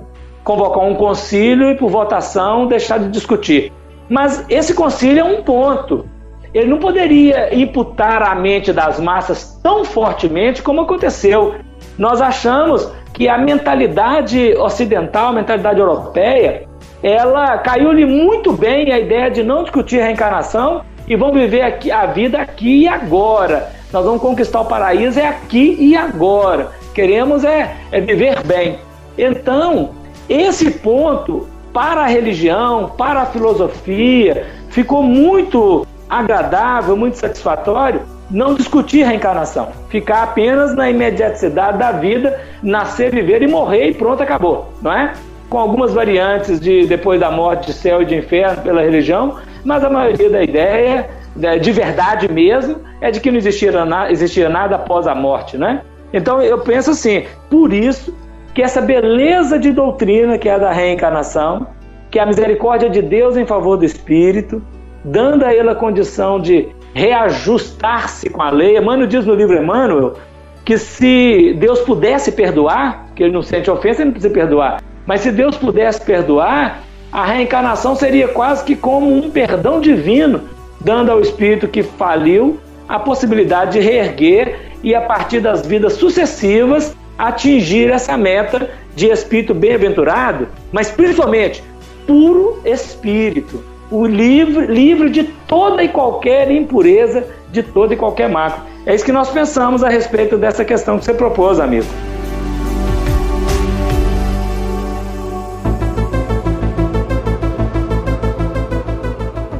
convocar 0.45 0.85
um 0.85 0.95
concílio 0.95 1.71
e, 1.71 1.77
por 1.77 1.91
votação, 1.91 2.67
deixar 2.67 2.99
de 2.99 3.09
discutir. 3.09 3.73
Mas 4.09 4.45
esse 4.49 4.75
concílio 4.75 5.21
é 5.21 5.25
um 5.25 5.43
ponto. 5.43 6.07
Ele 6.55 6.69
não 6.69 6.79
poderia 6.79 7.55
imputar 7.55 8.23
a 8.23 8.35
mente 8.35 8.73
das 8.73 9.01
massas 9.01 9.59
tão 9.63 9.85
fortemente 9.85 10.63
como 10.63 10.83
aconteceu. 10.83 11.57
Nós 11.99 12.21
achamos 12.21 12.91
que 13.13 13.29
a 13.29 13.37
mentalidade 13.37 14.55
ocidental, 14.57 15.29
a 15.29 15.33
mentalidade 15.33 15.81
europeia, 15.81 16.67
ela 17.03 17.59
caiu-lhe 17.59 18.05
muito 18.05 18.53
bem 18.53 18.93
a 18.93 18.99
ideia 18.99 19.31
de 19.31 19.43
não 19.43 19.63
discutir 19.63 20.01
reencarnação 20.01 20.83
e 21.07 21.15
vão 21.15 21.33
viver 21.33 21.63
aqui, 21.63 21.91
a 21.91 22.07
vida 22.07 22.39
aqui 22.39 22.83
e 22.83 22.89
agora. 22.89 23.71
Nós 23.93 24.05
vamos 24.05 24.21
conquistar 24.21 24.61
o 24.61 24.65
paraíso 24.65 25.21
é 25.21 25.29
aqui 25.29 25.77
e 25.79 25.97
agora. 25.97 26.73
Queremos 26.95 27.45
é, 27.45 27.77
é 27.93 28.01
viver 28.01 28.43
bem. 28.45 28.79
Então, 29.17 29.91
esse 30.29 30.71
ponto 30.71 31.47
para 31.73 32.03
a 32.03 32.07
religião, 32.07 32.93
para 32.97 33.23
a 33.23 33.27
filosofia, 33.27 34.47
ficou 34.71 35.03
muito 35.03 35.87
agradável, 36.09 36.97
muito 36.97 37.17
satisfatório 37.17 38.01
não 38.31 38.55
discutir 38.55 39.05
reencarnação, 39.05 39.69
ficar 39.89 40.23
apenas 40.25 40.75
na 40.75 40.91
imediaticidade 40.91 41.79
da 41.79 41.93
vida, 41.93 42.41
nascer, 42.63 43.11
viver 43.11 43.43
e 43.43 43.47
morrer 43.47 43.91
e 43.91 43.95
pronto, 43.95 44.23
acabou, 44.23 44.73
não 44.83 44.93
é? 44.93 45.13
Com 45.49 45.59
algumas 45.59 45.93
variantes 45.93 46.59
de 46.59 46.87
depois 46.87 47.21
da 47.21 47.31
morte, 47.31 47.73
céu 47.73 48.03
e 48.03 48.05
de 48.05 48.17
inferno 48.17 48.63
pela 48.63 48.83
religião, 48.83 49.37
mas 49.65 49.85
a 49.85 49.91
maioria 49.91 50.29
da 50.29 50.43
ideia, 50.43 51.09
né, 51.35 51.59
de 51.59 51.71
verdade 51.73 52.31
mesmo, 52.31 52.77
é 53.01 53.11
de 53.11 53.21
que 53.21 53.31
não 53.31 53.39
existia, 53.39 53.73
existia 54.11 54.49
nada 54.49 54.77
após 54.77 55.07
a 55.07 55.15
morte, 55.15 55.57
né? 55.57 55.83
Então 56.13 56.43
eu 56.43 56.59
penso 56.59 56.91
assim, 56.91 57.25
por 57.51 57.73
isso 57.73 58.15
que 58.55 58.63
essa 58.63 58.81
beleza 58.81 59.59
de 59.59 59.71
doutrina 59.71 60.39
que 60.39 60.49
é 60.49 60.55
a 60.55 60.59
da 60.59 60.73
reencarnação, 60.73 61.67
que 62.11 62.19
é 62.19 62.23
a 62.23 62.27
misericórdia 62.27 62.89
de 62.89 63.03
Deus 63.03 63.37
em 63.37 63.45
favor 63.45 63.77
do 63.77 63.85
espírito, 63.85 64.63
dando 65.05 65.45
a 65.45 65.55
ele 65.55 65.69
a 65.69 65.75
condição 65.75 66.41
de 66.41 66.69
reajustar-se 66.95 68.31
com 68.31 68.43
a 68.43 68.51
lei. 68.51 68.79
Emmanuel 68.79 69.07
diz 69.07 69.27
no 69.27 69.35
livro 69.35 69.57
Emmanuel 69.57 70.15
que 70.65 70.79
se 70.79 71.55
Deus 71.61 71.81
pudesse 71.81 72.33
perdoar, 72.33 73.07
que 73.15 73.23
ele 73.23 73.33
não 73.33 73.43
sente 73.43 73.71
ofensa, 73.71 74.01
ele 74.01 74.07
não 74.07 74.13
precisa 74.13 74.33
perdoar, 74.33 74.83
mas 75.07 75.21
se 75.21 75.31
Deus 75.31 75.57
pudesse 75.57 76.01
perdoar, 76.01 76.83
a 77.13 77.25
reencarnação 77.25 77.95
seria 77.95 78.29
quase 78.29 78.65
que 78.65 78.75
como 78.75 79.11
um 79.11 79.31
perdão 79.31 79.81
divino, 79.81 80.43
dando 80.81 81.11
ao 81.11 81.21
espírito 81.21 81.69
que 81.69 81.83
faliu 81.83 82.59
a 82.89 82.99
possibilidade 82.99 83.73
de 83.73 83.81
reerguer 83.81 84.73
e, 84.83 84.95
a 84.95 85.01
partir 85.01 85.41
das 85.41 85.67
vidas 85.67 85.95
sucessivas, 85.95 86.95
atingir 87.19 87.91
essa 87.91 88.17
meta 88.17 88.71
de 88.95 89.07
espírito 89.07 89.55
bem-aventurado, 89.55 90.49
mas 90.71 90.91
principalmente 90.91 91.63
puro 92.07 92.61
espírito, 92.65 93.65
o 93.91 94.07
livre, 94.07 94.67
livre 94.67 95.11
de 95.11 95.25
toda 95.25 95.83
e 95.83 95.89
qualquer 95.89 96.51
impureza, 96.51 97.25
de 97.51 97.63
toda 97.63 97.95
e 97.95 97.97
qualquer 97.97 98.29
mácula. 98.29 98.67
É 98.85 98.95
isso 98.95 99.05
que 99.05 99.13
nós 99.13 99.31
pensamos 99.31 99.83
a 99.83 99.89
respeito 99.89 100.37
dessa 100.37 100.65
questão 100.65 100.99
que 100.99 101.05
você 101.05 101.15
propôs, 101.15 101.59
amigo. 101.59 101.87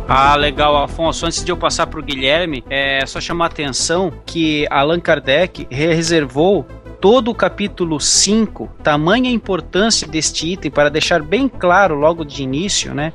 Ah, 0.09 0.37
legal, 0.37 0.77
Afonso. 0.77 1.27
Antes 1.27 1.45
de 1.45 1.51
eu 1.51 1.57
passar 1.57 1.89
para 1.89 1.99
o 1.99 2.03
Guilherme, 2.03 2.63
é 2.71 3.05
só 3.05 3.21
chamar 3.21 3.47
a 3.47 3.49
atenção 3.49 4.13
que 4.25 4.65
Allan 4.71 5.01
Kardec 5.01 5.67
reservou 5.69 6.65
todo 7.01 7.33
o 7.33 7.35
capítulo 7.35 8.01
5, 8.01 8.71
tamanha 8.85 9.31
importância 9.31 10.07
deste 10.07 10.53
item, 10.53 10.71
para 10.71 10.89
deixar 10.89 11.23
bem 11.23 11.49
claro 11.49 11.97
logo 11.97 12.25
de 12.25 12.45
início, 12.45 12.95
né? 12.95 13.13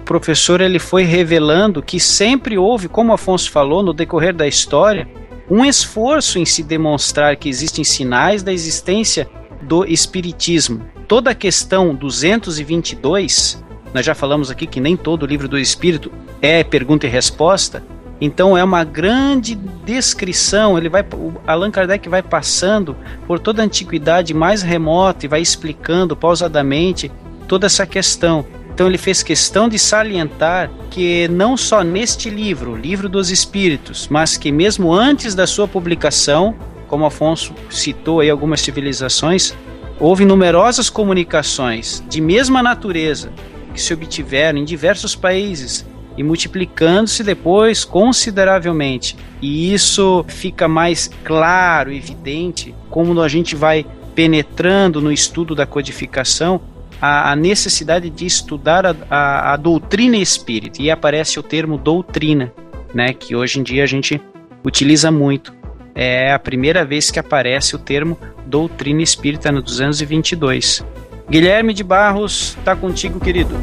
O 0.00 0.04
professor 0.04 0.60
ele 0.60 0.80
foi 0.80 1.04
revelando 1.04 1.80
que 1.80 2.00
sempre 2.00 2.58
houve, 2.58 2.88
como 2.88 3.12
Afonso 3.12 3.48
falou, 3.48 3.80
no 3.80 3.94
decorrer 3.94 4.34
da 4.34 4.46
história, 4.46 5.08
um 5.48 5.64
esforço 5.64 6.40
em 6.40 6.44
se 6.44 6.64
demonstrar 6.64 7.36
que 7.36 7.48
existem 7.48 7.84
sinais 7.84 8.42
da 8.42 8.52
existência 8.52 9.30
do 9.62 9.84
espiritismo. 9.84 10.84
Toda 11.06 11.30
a 11.30 11.34
questão 11.36 11.94
222 11.94 13.62
nós 13.94 14.06
já 14.06 14.14
falamos 14.14 14.50
aqui 14.50 14.66
que 14.66 14.80
nem 14.80 14.96
todo 14.96 15.26
livro 15.26 15.48
do 15.48 15.58
Espírito 15.58 16.10
é 16.40 16.64
pergunta 16.64 17.06
e 17.06 17.10
resposta. 17.10 17.82
Então 18.20 18.56
é 18.56 18.62
uma 18.62 18.84
grande 18.84 19.54
descrição. 19.84 20.78
Ele 20.78 20.88
vai, 20.88 21.04
Allan 21.46 21.70
Kardec 21.70 22.08
vai 22.08 22.22
passando 22.22 22.96
por 23.26 23.38
toda 23.38 23.62
a 23.62 23.64
antiguidade 23.64 24.32
mais 24.32 24.62
remota 24.62 25.26
e 25.26 25.28
vai 25.28 25.40
explicando 25.42 26.16
pausadamente 26.16 27.10
toda 27.46 27.66
essa 27.66 27.84
questão. 27.84 28.46
Então 28.72 28.86
ele 28.86 28.96
fez 28.96 29.22
questão 29.22 29.68
de 29.68 29.78
salientar 29.78 30.70
que 30.90 31.28
não 31.28 31.56
só 31.56 31.82
neste 31.82 32.30
livro, 32.30 32.74
Livro 32.74 33.08
dos 33.08 33.30
Espíritos, 33.30 34.08
mas 34.10 34.36
que 34.38 34.50
mesmo 34.50 34.92
antes 34.92 35.34
da 35.34 35.46
sua 35.46 35.68
publicação, 35.68 36.54
como 36.88 37.04
Afonso 37.04 37.52
citou 37.68 38.20
aí 38.20 38.30
algumas 38.30 38.60
civilizações, 38.62 39.54
houve 40.00 40.24
numerosas 40.24 40.88
comunicações 40.88 42.02
de 42.08 42.20
mesma 42.20 42.62
natureza 42.62 43.30
que 43.72 43.80
se 43.80 43.92
obtiveram 43.94 44.58
em 44.58 44.64
diversos 44.64 45.14
países 45.14 45.86
e 46.16 46.22
multiplicando-se 46.22 47.22
depois 47.22 47.84
consideravelmente. 47.84 49.16
E 49.40 49.72
isso 49.72 50.24
fica 50.28 50.68
mais 50.68 51.10
claro, 51.24 51.92
evidente, 51.92 52.74
como 52.90 53.20
a 53.20 53.28
gente 53.28 53.56
vai 53.56 53.86
penetrando 54.14 55.00
no 55.00 55.10
estudo 55.10 55.54
da 55.54 55.66
codificação 55.66 56.60
a, 57.00 57.32
a 57.32 57.36
necessidade 57.36 58.08
de 58.10 58.26
estudar 58.26 58.86
a, 58.86 58.94
a, 59.10 59.52
a, 59.54 59.56
doutrina 59.56 60.16
espírita. 60.16 60.80
E 60.82 60.90
aparece 60.90 61.40
o 61.40 61.42
termo 61.42 61.76
doutrina, 61.78 62.52
né, 62.94 63.12
que 63.12 63.34
hoje 63.34 63.58
em 63.58 63.62
dia 63.62 63.82
a 63.82 63.86
gente 63.86 64.20
utiliza 64.64 65.10
muito. 65.10 65.52
É 65.94 66.32
a 66.32 66.38
primeira 66.38 66.84
vez 66.84 67.10
que 67.10 67.18
aparece 67.18 67.74
o 67.74 67.78
termo 67.78 68.18
doutrina 68.46 69.02
espírita 69.02 69.50
no 69.50 69.60
222. 69.60 70.84
Guilherme 71.32 71.72
de 71.72 71.82
Barros, 71.82 72.58
tá 72.62 72.76
contigo, 72.76 73.18
querido. 73.18 73.56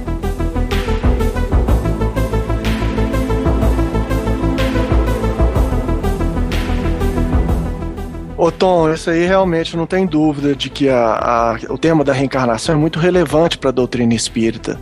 Ô 8.36 8.52
Tom, 8.52 8.92
isso 8.92 9.12
aí 9.12 9.24
realmente 9.24 9.78
não 9.78 9.86
tem 9.86 10.08
dúvida 10.08 10.56
de 10.56 10.68
que 10.72 10.90
a, 10.90 10.98
a, 10.98 11.72
o 11.72 11.78
tema 11.78 12.04
da 12.04 12.12
reencarnação 12.12 12.74
é 12.74 12.78
muito 12.80 12.98
relevante 12.98 13.56
para 13.56 13.70
a 13.70 13.72
doutrina 13.72 14.16
espírita. 14.16 14.80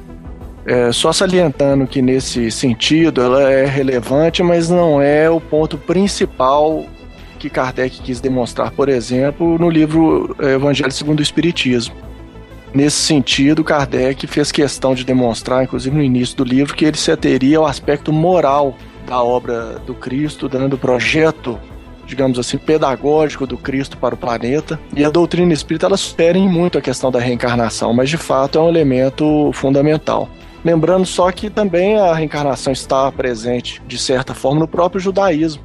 É, 0.65 0.89
só 0.93 1.11
salientando 1.11 1.85
que 1.85 2.01
nesse 2.01 2.49
sentido 2.49 3.21
ela 3.21 3.51
é 3.51 3.65
relevante, 3.65 4.41
mas 4.41 4.69
não 4.69 5.01
é 5.01 5.29
o 5.29 5.41
ponto 5.41 5.77
principal 5.77 6.85
que 7.37 7.49
Kardec 7.49 7.99
quis 7.99 8.21
demonstrar, 8.21 8.71
por 8.71 8.87
exemplo, 8.87 9.59
no 9.59 9.69
livro 9.69 10.33
é, 10.39 10.53
Evangelho 10.53 10.91
segundo 10.93 11.19
o 11.19 11.23
Espiritismo. 11.23 12.06
Nesse 12.73 12.97
sentido, 12.97 13.63
Kardec 13.63 14.27
fez 14.27 14.51
questão 14.51 14.93
de 14.93 15.03
demonstrar, 15.03 15.63
inclusive 15.63 15.95
no 15.95 16.03
início 16.03 16.37
do 16.37 16.43
livro, 16.43 16.75
que 16.75 16.85
ele 16.85 16.97
se 16.97 17.11
ateria 17.11 17.57
ao 17.57 17.65
aspecto 17.65 18.11
moral 18.11 18.75
da 19.07 19.21
obra 19.23 19.79
do 19.85 19.95
Cristo, 19.95 20.49
dando 20.49 20.73
o 20.73 20.77
projeto, 20.77 21.57
digamos 22.05 22.37
assim, 22.37 22.57
pedagógico 22.57 23.47
do 23.47 23.57
Cristo 23.57 23.97
para 23.97 24.13
o 24.13 24.17
planeta. 24.17 24.79
E 24.95 25.03
a 25.03 25.09
doutrina 25.09 25.53
espírita 25.53 25.85
ela 25.85 25.97
supera 25.97 26.37
em 26.37 26.47
muito 26.47 26.77
a 26.77 26.81
questão 26.81 27.09
da 27.09 27.19
reencarnação, 27.19 27.93
mas 27.93 28.09
de 28.09 28.17
fato 28.17 28.59
é 28.59 28.61
um 28.61 28.69
elemento 28.69 29.49
fundamental. 29.53 30.29
Lembrando 30.63 31.05
só 31.05 31.31
que 31.31 31.49
também 31.49 31.97
a 31.97 32.13
reencarnação 32.13 32.73
está 32.73 33.09
presente, 33.11 33.81
de 33.87 33.97
certa 33.97 34.33
forma, 34.33 34.59
no 34.59 34.67
próprio 34.67 34.99
judaísmo. 34.99 35.63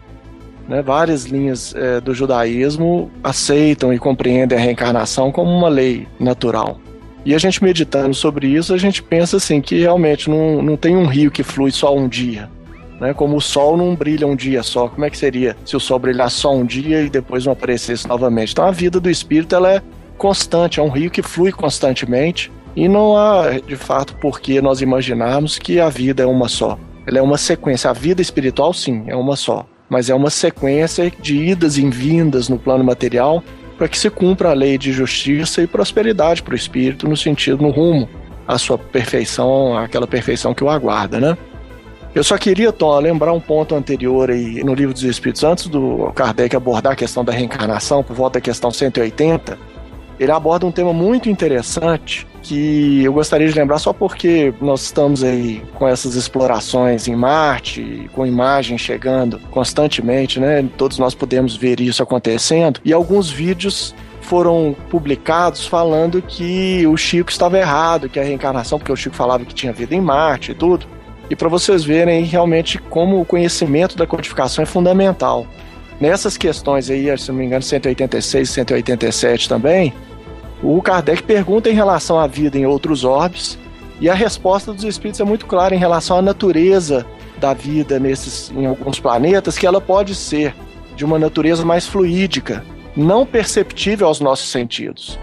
Né? 0.68 0.80
Várias 0.80 1.24
linhas 1.24 1.74
é, 1.74 2.00
do 2.00 2.14
judaísmo 2.14 3.10
aceitam 3.24 3.92
e 3.92 3.98
compreendem 3.98 4.56
a 4.56 4.60
reencarnação 4.60 5.32
como 5.32 5.50
uma 5.50 5.68
lei 5.68 6.06
natural. 6.20 6.78
E 7.24 7.35
a 7.35 7.38
gente 7.38 7.62
meditando 7.62 8.14
sobre 8.14 8.48
isso, 8.48 8.74
a 8.74 8.78
gente 8.78 9.02
pensa 9.02 9.37
assim 9.37 9.61
que 9.61 9.78
realmente 9.78 10.28
não, 10.28 10.61
não 10.61 10.76
tem 10.76 10.96
um 10.96 11.06
rio 11.06 11.30
que 11.30 11.42
flui 11.42 11.70
só 11.70 11.94
um 11.94 12.08
dia. 12.08 12.50
Né? 13.00 13.14
Como 13.14 13.37
o 13.37 13.40
sol 13.40 13.76
não 13.76 13.94
brilha 13.94 14.26
um 14.26 14.35
dia 14.37 14.62
só. 14.62 14.88
Como 14.88 15.04
é 15.04 15.11
que 15.11 15.18
seria 15.18 15.56
se 15.64 15.76
o 15.76 15.80
sol 15.80 15.98
brilhar 15.98 16.30
só 16.30 16.54
um 16.54 16.64
dia 16.64 17.02
e 17.02 17.11
depois 17.11 17.44
não 17.44 17.52
aparecesse 17.52 18.06
novamente? 18.08 18.52
Então 18.52 18.64
a 18.64 18.70
vida 18.70 18.98
do 18.98 19.11
espírito 19.11 19.54
ela 19.54 19.72
é 19.72 19.82
constante, 20.18 20.78
é 20.78 20.82
um 20.82 20.88
rio 20.88 21.11
que 21.11 21.22
flui 21.22 21.50
constantemente 21.52 22.50
e 22.76 22.88
não 22.88 23.16
há 23.16 23.58
de 23.58 23.76
fato 23.76 24.14
por 24.16 24.40
que 24.40 24.61
nós 24.61 24.80
imaginarmos 24.80 25.58
que 25.58 25.80
a 25.80 25.88
vida 25.88 26.22
é 26.22 26.26
uma 26.26 26.48
só. 26.48 26.78
Ela 27.06 27.18
é 27.18 27.22
uma 27.22 27.37
sequência. 27.37 27.90
A 27.90 27.92
vida 27.92 28.22
espiritual, 28.22 28.72
sim, 28.72 29.04
é 29.06 29.16
uma 29.16 29.37
só. 29.37 29.66
Mas 29.88 30.08
é 30.08 30.14
uma 30.14 30.30
sequência 30.30 31.12
de 31.20 31.37
idas 31.37 31.76
e 31.76 31.88
vindas 31.88 32.48
no 32.48 32.58
plano 32.58 32.85
material 32.85 33.42
para 33.76 33.88
que 33.88 33.98
se 33.98 34.11
cumpra 34.11 34.50
a 34.50 34.54
lei 34.54 34.78
de 34.78 34.92
justiça 34.92 35.62
e 35.62 35.66
prosperidade 35.66 36.42
para 36.42 36.52
o 36.52 36.56
espírito 36.56 37.08
no 37.08 37.16
sentido, 37.16 37.62
no 37.62 37.70
rumo 37.70 38.08
à 38.46 38.58
sua 38.58 38.76
perfeição, 38.76 39.76
aquela 39.76 40.06
perfeição 40.06 40.54
que 40.54 40.62
o 40.62 40.70
aguarda, 40.70 41.20
né? 41.20 41.37
Eu 42.14 42.22
só 42.22 42.37
queria, 42.37 42.70
Tom, 42.72 42.98
lembrar 43.00 43.32
um 43.32 43.40
ponto 43.40 43.74
anterior 43.74 44.30
aí 44.30 44.62
no 44.62 44.74
Livro 44.74 44.92
dos 44.92 45.02
Espíritos, 45.02 45.42
antes 45.42 45.66
do 45.66 46.12
Kardec 46.14 46.54
abordar 46.54 46.92
a 46.92 46.96
questão 46.96 47.24
da 47.24 47.32
reencarnação, 47.32 48.02
por 48.02 48.14
volta 48.14 48.38
da 48.38 48.42
questão 48.42 48.70
180, 48.70 49.58
ele 50.22 50.32
aborda 50.32 50.66
um 50.66 50.72
tema 50.72 50.92
muito 50.92 51.28
interessante 51.28 52.26
que 52.42 53.02
eu 53.04 53.12
gostaria 53.12 53.48
de 53.48 53.54
lembrar 53.54 53.78
só 53.78 53.92
porque 53.92 54.52
nós 54.61 54.82
estamos 54.82 55.22
aí 55.22 55.62
com 55.74 55.87
essas 55.87 56.14
explorações 56.14 57.06
em 57.06 57.14
Marte, 57.14 58.11
com 58.12 58.26
imagens 58.26 58.80
chegando 58.80 59.38
constantemente, 59.50 60.40
né? 60.40 60.64
Todos 60.76 60.98
nós 60.98 61.14
podemos 61.14 61.56
ver 61.56 61.80
isso 61.80 62.02
acontecendo 62.02 62.80
e 62.85 62.92
alguns 62.92 63.30
vídeos 63.30 63.94
foram 64.20 64.74
publicados 64.90 65.66
falando 65.66 66.22
que 66.22 66.87
o 66.87 66.96
Chico 66.96 67.30
estava 67.30 67.58
errado, 67.58 68.08
que 68.08 68.18
a 68.18 68.24
reencarnação, 68.24 68.78
porque 68.78 68.92
o 68.92 68.96
Chico 68.96 69.14
falava 69.14 69.44
que 69.44 69.54
tinha 69.54 69.72
vida 69.72 69.94
em 69.94 70.00
Marte 70.00 70.52
e 70.52 70.54
tudo. 70.54 70.87
E 71.30 71.37
para 71.37 71.48
vocês 71.48 71.85
verem 71.85 72.24
realmente 72.24 72.78
como 72.78 73.20
o 73.20 73.24
conhecimento 73.24 73.96
da 73.96 74.06
codificação 74.06 74.62
é 74.62 74.66
fundamental. 74.66 75.46
Nessas 76.00 76.37
questões 76.37 76.90
aí, 76.90 77.16
se 77.16 77.28
não 77.30 77.38
me 77.38 77.44
engano, 77.44 77.62
186 77.62 78.48
e 78.48 78.52
187 78.52 79.48
também, 79.48 79.92
o 80.62 80.81
Kardec 80.81 81.22
pergunta 81.25 81.68
em 81.68 81.75
relação 81.75 82.18
à 82.18 82.27
vida 82.27 82.57
em 82.57 82.66
outros 82.66 83.05
orbes, 83.05 83.59
e 84.01 84.09
a 84.09 84.14
resposta 84.14 84.72
dos 84.72 84.85
espíritos 84.85 85.20
é 85.20 85.25
muito 85.25 85.46
clara 85.46 85.75
em 85.75 85.79
relação 85.79 86.18
à 86.18 86.22
natureza 86.22 87.07
da 87.38 87.53
vida 87.53 87.98
nesses, 87.98 88.51
em 88.51 88.66
alguns 88.66 89.01
planetas, 89.01 89.59
que 89.59 89.66
ela 89.66 89.81
pode 89.81 90.14
ser 90.14 90.55
de 90.96 91.05
uma 91.05 91.18
natureza 91.18 91.64
mais 91.64 91.87
fluídica, 91.87 92.64
não 92.96 93.27
perceptível 93.27 94.07
aos 94.07 94.20
nossos 94.20 94.51
sentidos. 94.51 95.18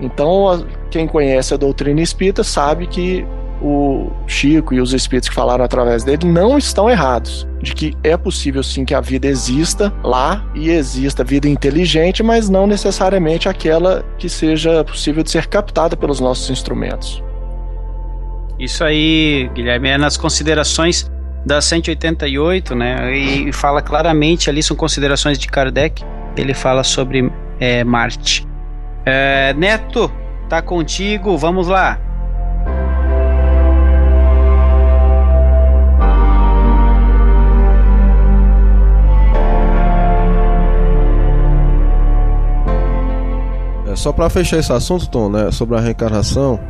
Então, 0.00 0.66
quem 0.90 1.06
conhece 1.06 1.54
a 1.54 1.56
doutrina 1.56 2.00
espírita 2.00 2.44
sabe 2.44 2.86
que 2.86 3.26
o 3.60 4.10
Chico 4.26 4.74
e 4.74 4.80
os 4.80 4.92
espíritos 4.92 5.28
que 5.28 5.34
falaram 5.34 5.64
através 5.64 6.04
dele 6.04 6.26
não 6.26 6.58
estão 6.58 6.90
errados. 6.90 7.46
De 7.60 7.74
que 7.74 7.94
é 8.04 8.16
possível 8.16 8.62
sim 8.62 8.84
que 8.84 8.94
a 8.94 9.00
vida 9.00 9.26
exista 9.26 9.92
lá 10.04 10.44
e 10.54 10.70
exista 10.70 11.24
vida 11.24 11.48
inteligente, 11.48 12.22
mas 12.22 12.48
não 12.48 12.66
necessariamente 12.66 13.48
aquela 13.48 14.04
que 14.18 14.28
seja 14.28 14.84
possível 14.84 15.22
de 15.22 15.30
ser 15.30 15.46
captada 15.46 15.96
pelos 15.96 16.20
nossos 16.20 16.48
instrumentos. 16.50 17.22
Isso 18.58 18.84
aí, 18.84 19.50
Guilherme, 19.54 19.88
é 19.88 19.98
nas 19.98 20.16
considerações 20.16 21.10
da 21.44 21.60
188, 21.60 22.74
né? 22.74 23.16
E 23.16 23.52
fala 23.52 23.82
claramente 23.82 24.50
ali, 24.50 24.62
são 24.62 24.76
considerações 24.76 25.38
de 25.38 25.46
Kardec. 25.46 26.02
Ele 26.36 26.54
fala 26.54 26.82
sobre 26.82 27.30
é, 27.60 27.84
Marte. 27.84 28.46
É, 29.04 29.54
Neto, 29.54 30.10
tá 30.48 30.60
contigo, 30.60 31.36
vamos 31.36 31.68
lá. 31.68 31.98
Só 43.96 44.12
para 44.12 44.28
fechar 44.30 44.58
esse 44.58 44.72
assunto, 44.72 45.08
Tom, 45.08 45.28
né, 45.28 45.50
sobre 45.50 45.76
a 45.76 45.80
reencarnação, 45.80 46.60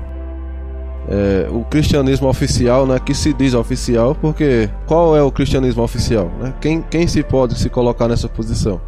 é, 1.08 1.48
o 1.50 1.64
cristianismo 1.64 2.28
oficial, 2.28 2.86
né, 2.86 2.98
que 2.98 3.14
se 3.14 3.32
diz 3.32 3.54
oficial, 3.54 4.14
porque 4.14 4.70
qual 4.86 5.16
é 5.16 5.22
o 5.22 5.30
cristianismo 5.30 5.82
oficial? 5.82 6.30
Né? 6.40 6.54
Quem, 6.60 6.82
quem 6.82 7.06
se 7.06 7.22
pode 7.22 7.58
se 7.58 7.68
colocar 7.68 8.08
nessa 8.08 8.28
posição? 8.28 8.80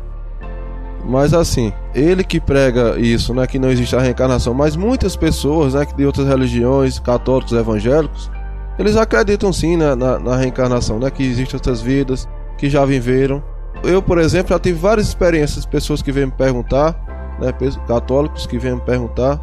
Mas 1.05 1.33
assim, 1.33 1.73
ele 1.95 2.25
que 2.25 2.41
prega 2.41 2.99
isso, 2.99 3.33
né, 3.33 3.47
que 3.47 3.59
não 3.59 3.71
existe 3.71 3.95
a 3.95 4.01
reencarnação, 4.01 4.53
mas 4.53 4.77
muitas 4.77 5.17
pessoas, 5.17 5.75
né, 5.75 5.87
de 5.97 6.07
outras 6.07 6.27
religiões, 6.27 6.99
católicos, 6.99 7.53
evangélicos, 7.53 8.31
eles 8.79 8.97
acreditam 8.97 9.53
sim 9.53 9.77
na, 9.77 9.97
na, 9.97 10.19
na 10.19 10.37
reencarnação, 10.37 11.01
né? 11.01 11.11
Que 11.11 11.25
existem 11.25 11.57
outras 11.57 11.81
vidas, 11.81 12.29
que 12.57 12.71
já 12.71 12.85
viveram. 12.85 13.43
Eu, 13.83 14.01
por 14.01 14.19
exemplo, 14.19 14.51
já 14.51 14.59
tive 14.59 14.79
várias 14.79 15.09
experiências, 15.09 15.67
pessoas 15.67 16.01
que 16.01 16.13
vêm 16.13 16.27
me 16.27 16.33
perguntar, 16.33 16.95
né? 17.41 17.53
Católicos 17.87 18.47
que 18.47 18.59
vêm 18.59 18.75
me 18.75 18.81
perguntar 18.81 19.41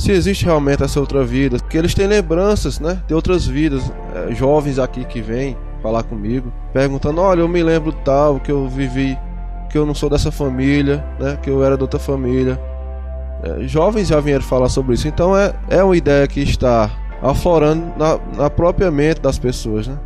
se 0.00 0.12
existe 0.12 0.44
realmente 0.46 0.82
essa 0.82 0.98
outra 0.98 1.24
vida, 1.24 1.58
que 1.58 1.76
eles 1.76 1.94
têm 1.94 2.06
lembranças, 2.06 2.80
né, 2.80 3.02
de 3.06 3.14
outras 3.14 3.46
vidas, 3.46 3.92
é, 4.14 4.34
jovens 4.34 4.78
aqui 4.78 5.04
que 5.04 5.20
vêm 5.20 5.56
falar 5.82 6.02
comigo, 6.02 6.52
perguntando, 6.72 7.20
olha, 7.20 7.40
eu 7.40 7.48
me 7.48 7.62
lembro 7.62 7.92
tal 7.92 8.40
que 8.40 8.50
eu 8.50 8.66
vivi, 8.68 9.18
que 9.68 9.76
eu 9.76 9.84
não 9.84 9.94
sou 9.94 10.08
dessa 10.08 10.30
família, 10.30 11.04
né, 11.18 11.38
que 11.42 11.50
eu 11.50 11.64
era 11.64 11.76
de 11.76 11.82
outra 11.82 11.98
família. 11.98 12.58
É, 13.42 13.66
jovens 13.66 14.08
já 14.08 14.20
vieram 14.20 14.42
falar 14.42 14.68
sobre 14.68 14.94
isso, 14.94 15.08
então 15.08 15.36
é, 15.36 15.52
é 15.68 15.82
uma 15.82 15.96
ideia 15.96 16.26
que 16.26 16.40
está 16.40 16.90
aflorando 17.22 17.92
na, 17.98 18.18
na 18.36 18.50
própria 18.50 18.90
mente 18.90 19.20
das 19.20 19.38
pessoas, 19.38 19.86
né. 19.86 19.98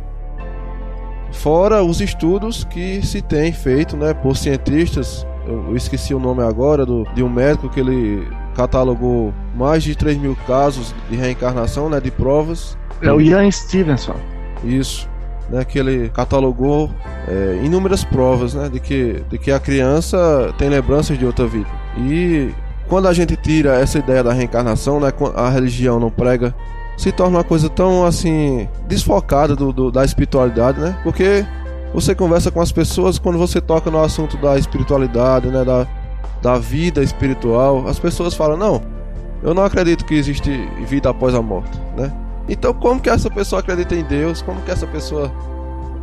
Fora 1.31 1.83
os 1.83 1.99
estudos 1.99 2.63
que 2.63 3.05
se 3.05 3.21
tem 3.21 3.51
feito, 3.51 3.95
né, 3.97 4.13
por 4.13 4.37
cientistas, 4.37 5.25
eu 5.47 5.75
esqueci 5.75 6.13
o 6.13 6.19
nome 6.19 6.43
agora 6.43 6.85
do, 6.85 7.05
de 7.13 7.23
um 7.23 7.29
médico 7.29 7.69
que 7.69 7.79
ele 7.79 8.27
catalogou 8.55 9.33
mais 9.55 9.83
de 9.83 9.95
3 9.95 10.17
mil 10.17 10.35
casos 10.47 10.93
de 11.09 11.15
reencarnação, 11.15 11.89
né, 11.89 11.99
de 11.99 12.11
provas. 12.11 12.77
É 13.01 13.11
o 13.11 13.21
Ian 13.21 13.49
Stevenson. 13.51 14.15
Isso, 14.63 15.07
né, 15.49 15.63
que 15.63 15.77
ele 15.77 16.09
catalogou 16.09 16.89
é, 17.27 17.61
inúmeras 17.63 18.03
provas, 18.03 18.53
né, 18.53 18.69
de 18.69 18.79
que, 18.79 19.23
de 19.29 19.37
que 19.37 19.51
a 19.51 19.59
criança 19.59 20.53
tem 20.57 20.69
lembranças 20.69 21.17
de 21.17 21.25
outra 21.25 21.45
vida. 21.45 21.69
E 21.97 22.49
quando 22.87 23.07
a 23.07 23.13
gente 23.13 23.35
tira 23.35 23.79
essa 23.79 23.99
ideia 23.99 24.23
da 24.23 24.33
reencarnação, 24.33 24.99
né, 24.99 25.11
a 25.35 25.49
religião 25.49 25.99
não 25.99 26.09
prega, 26.09 26.55
se 26.97 27.11
torna 27.11 27.37
uma 27.37 27.43
coisa 27.43 27.69
tão 27.69 28.05
assim 28.05 28.67
desfocada 28.87 29.55
do, 29.55 29.73
do 29.73 29.91
da 29.91 30.05
espiritualidade, 30.05 30.79
né? 30.79 30.97
Porque 31.03 31.45
você 31.95 32.13
conversa 32.13 32.51
com 32.51 32.59
as 32.59 32.73
pessoas 32.73 33.17
quando 33.17 33.37
você 33.37 33.61
toca 33.61 33.89
no 33.89 34.03
assunto 34.03 34.35
da 34.37 34.57
espiritualidade, 34.57 35.47
né, 35.47 35.63
da 35.63 35.87
da 36.41 36.59
vida 36.59 37.01
espiritual, 37.01 37.87
as 37.87 37.97
pessoas 37.97 38.35
falam: 38.35 38.57
"Não, 38.57 38.81
eu 39.41 39.53
não 39.53 39.63
acredito 39.63 40.05
que 40.05 40.13
existe 40.13 40.51
vida 40.85 41.09
após 41.09 41.33
a 41.33 41.41
morte", 41.41 41.79
né? 41.97 42.13
Então, 42.47 42.73
como 42.73 42.99
que 42.99 43.09
essa 43.09 43.31
pessoa 43.31 43.61
acredita 43.61 43.95
em 43.95 44.03
Deus? 44.03 44.41
Como 44.41 44.61
que 44.61 44.69
essa 44.69 44.85
pessoa 44.85 45.31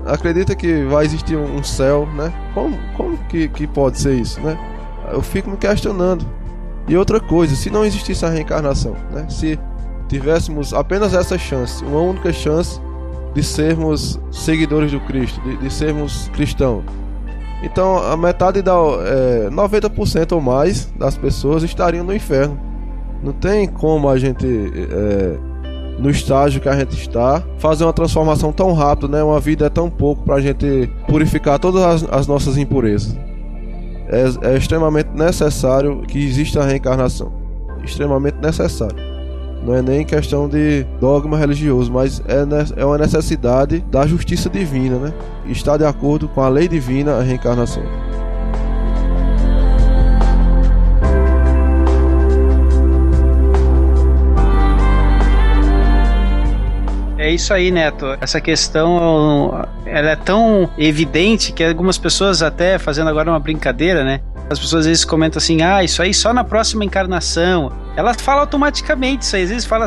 acredita 0.04 0.56
que 0.56 0.82
vai 0.84 1.04
existir 1.04 1.36
um 1.36 1.62
céu, 1.62 2.08
né? 2.16 2.32
Como, 2.54 2.76
como 2.96 3.16
que, 3.28 3.48
que 3.48 3.66
pode 3.66 4.00
ser 4.00 4.14
isso, 4.14 4.40
né? 4.40 4.58
Eu 5.12 5.22
fico 5.22 5.50
me 5.50 5.56
questionando. 5.56 6.26
E 6.88 6.96
outra 6.96 7.20
coisa, 7.20 7.54
se 7.54 7.70
não 7.70 7.84
existisse 7.84 8.24
a 8.24 8.28
reencarnação, 8.28 8.96
né? 9.12 9.26
Se 9.28 9.58
tivéssemos 10.08 10.74
apenas 10.74 11.14
essa 11.14 11.38
chance, 11.38 11.84
uma 11.84 12.00
única 12.00 12.32
chance 12.32 12.80
de 13.34 13.42
sermos 13.42 14.20
seguidores 14.30 14.92
do 14.92 15.00
Cristo, 15.00 15.40
de, 15.42 15.56
de 15.56 15.72
sermos 15.72 16.28
cristãos, 16.34 16.84
então 17.62 17.98
a 17.98 18.16
metade 18.16 18.60
da 18.60 18.72
é, 18.72 19.48
90% 19.48 20.32
ou 20.32 20.40
mais 20.40 20.92
das 20.98 21.16
pessoas 21.16 21.62
estariam 21.62 22.04
no 22.04 22.14
inferno. 22.14 22.58
Não 23.22 23.32
tem 23.32 23.68
como 23.68 24.08
a 24.08 24.18
gente 24.18 24.46
é, 24.46 25.38
no 25.98 26.10
estágio 26.10 26.60
que 26.60 26.68
a 26.68 26.76
gente 26.76 26.98
está 26.98 27.40
fazer 27.58 27.84
uma 27.84 27.92
transformação 27.92 28.52
tão 28.52 28.72
rápida, 28.72 29.16
né? 29.16 29.22
Uma 29.22 29.38
vida 29.38 29.66
é 29.66 29.70
tão 29.70 29.88
pouco 29.88 30.24
para 30.24 30.36
a 30.36 30.40
gente 30.40 30.90
purificar 31.06 31.60
todas 31.60 31.82
as, 31.82 32.12
as 32.12 32.26
nossas 32.26 32.58
impurezas. 32.58 33.16
É, 34.08 34.54
é 34.54 34.56
extremamente 34.56 35.10
necessário 35.14 36.02
que 36.02 36.18
exista 36.18 36.60
a 36.60 36.66
reencarnação. 36.66 37.32
Extremamente 37.84 38.38
necessário. 38.42 39.11
Não 39.64 39.74
é 39.74 39.80
nem 39.80 40.04
questão 40.04 40.48
de 40.48 40.84
dogma 41.00 41.38
religioso, 41.38 41.92
mas 41.92 42.20
é, 42.26 42.80
é 42.80 42.84
uma 42.84 42.98
necessidade 42.98 43.78
da 43.90 44.06
justiça 44.06 44.50
divina, 44.50 44.96
né? 44.96 45.12
Está 45.46 45.76
de 45.76 45.84
acordo 45.84 46.28
com 46.28 46.40
a 46.40 46.48
lei 46.48 46.66
divina 46.66 47.18
a 47.18 47.22
reencarnação. 47.22 47.84
É 57.22 57.30
isso 57.30 57.54
aí, 57.54 57.70
Neto. 57.70 58.16
Essa 58.20 58.40
questão 58.40 59.64
ela 59.86 60.10
é 60.10 60.16
tão 60.16 60.68
evidente 60.76 61.52
que 61.52 61.62
algumas 61.62 61.96
pessoas 61.96 62.42
até 62.42 62.80
fazendo 62.80 63.08
agora 63.08 63.30
uma 63.30 63.38
brincadeira, 63.38 64.02
né? 64.02 64.20
As 64.50 64.58
pessoas 64.58 64.80
às 64.80 64.86
vezes 64.86 65.04
comentam 65.04 65.38
assim: 65.38 65.62
ah, 65.62 65.82
isso 65.82 66.02
aí 66.02 66.12
só 66.12 66.32
na 66.32 66.44
próxima 66.44 66.84
encarnação. 66.84 67.72
Ela 67.96 68.14
fala 68.14 68.40
automaticamente 68.40 69.24
isso 69.24 69.36
aí, 69.36 69.42
às 69.44 69.50
vezes 69.50 69.64
fala 69.64 69.86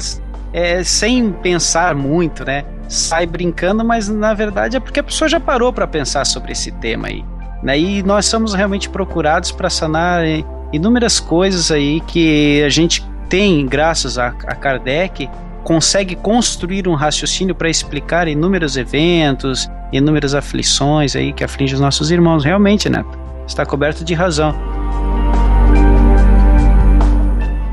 é, 0.54 0.84
sem 0.84 1.32
pensar 1.32 1.94
muito, 1.96 2.46
né? 2.46 2.64
Sai 2.88 3.26
brincando, 3.26 3.84
mas 3.84 4.08
na 4.08 4.34
verdade 4.34 4.78
é 4.78 4.80
porque 4.80 5.00
a 5.00 5.04
pessoa 5.04 5.28
já 5.28 5.40
parou 5.40 5.74
para 5.74 5.86
pensar 5.86 6.26
sobre 6.26 6.52
esse 6.52 6.72
tema 6.72 7.08
aí. 7.08 7.26
Né? 7.62 7.80
E 7.80 8.04
nós 8.04 8.26
somos 8.26 8.54
realmente 8.54 8.90
procurados 8.90 9.52
para 9.52 9.70
sanar 9.70 10.24
inúmeras 10.72 11.20
coisas 11.20 11.72
aí 11.72 12.00
que 12.02 12.62
a 12.64 12.70
gente 12.70 13.06
tem, 13.28 13.66
graças 13.66 14.18
a, 14.18 14.28
a 14.28 14.56
Kardec, 14.56 15.30
consegue 15.64 16.16
construir 16.16 16.88
um 16.88 16.94
raciocínio 16.94 17.56
para 17.56 17.70
explicar 17.70 18.28
inúmeros 18.28 18.78
eventos, 18.78 19.70
inúmeras 19.92 20.36
aflições 20.36 21.16
aí 21.16 21.34
que 21.34 21.44
afligem 21.44 21.74
os 21.74 21.82
nossos 21.82 22.12
irmãos. 22.12 22.46
Realmente, 22.46 22.88
Neto 22.88 23.25
está 23.48 23.66
coberto 23.66 24.04
de 24.04 24.14
razão. 24.14 24.56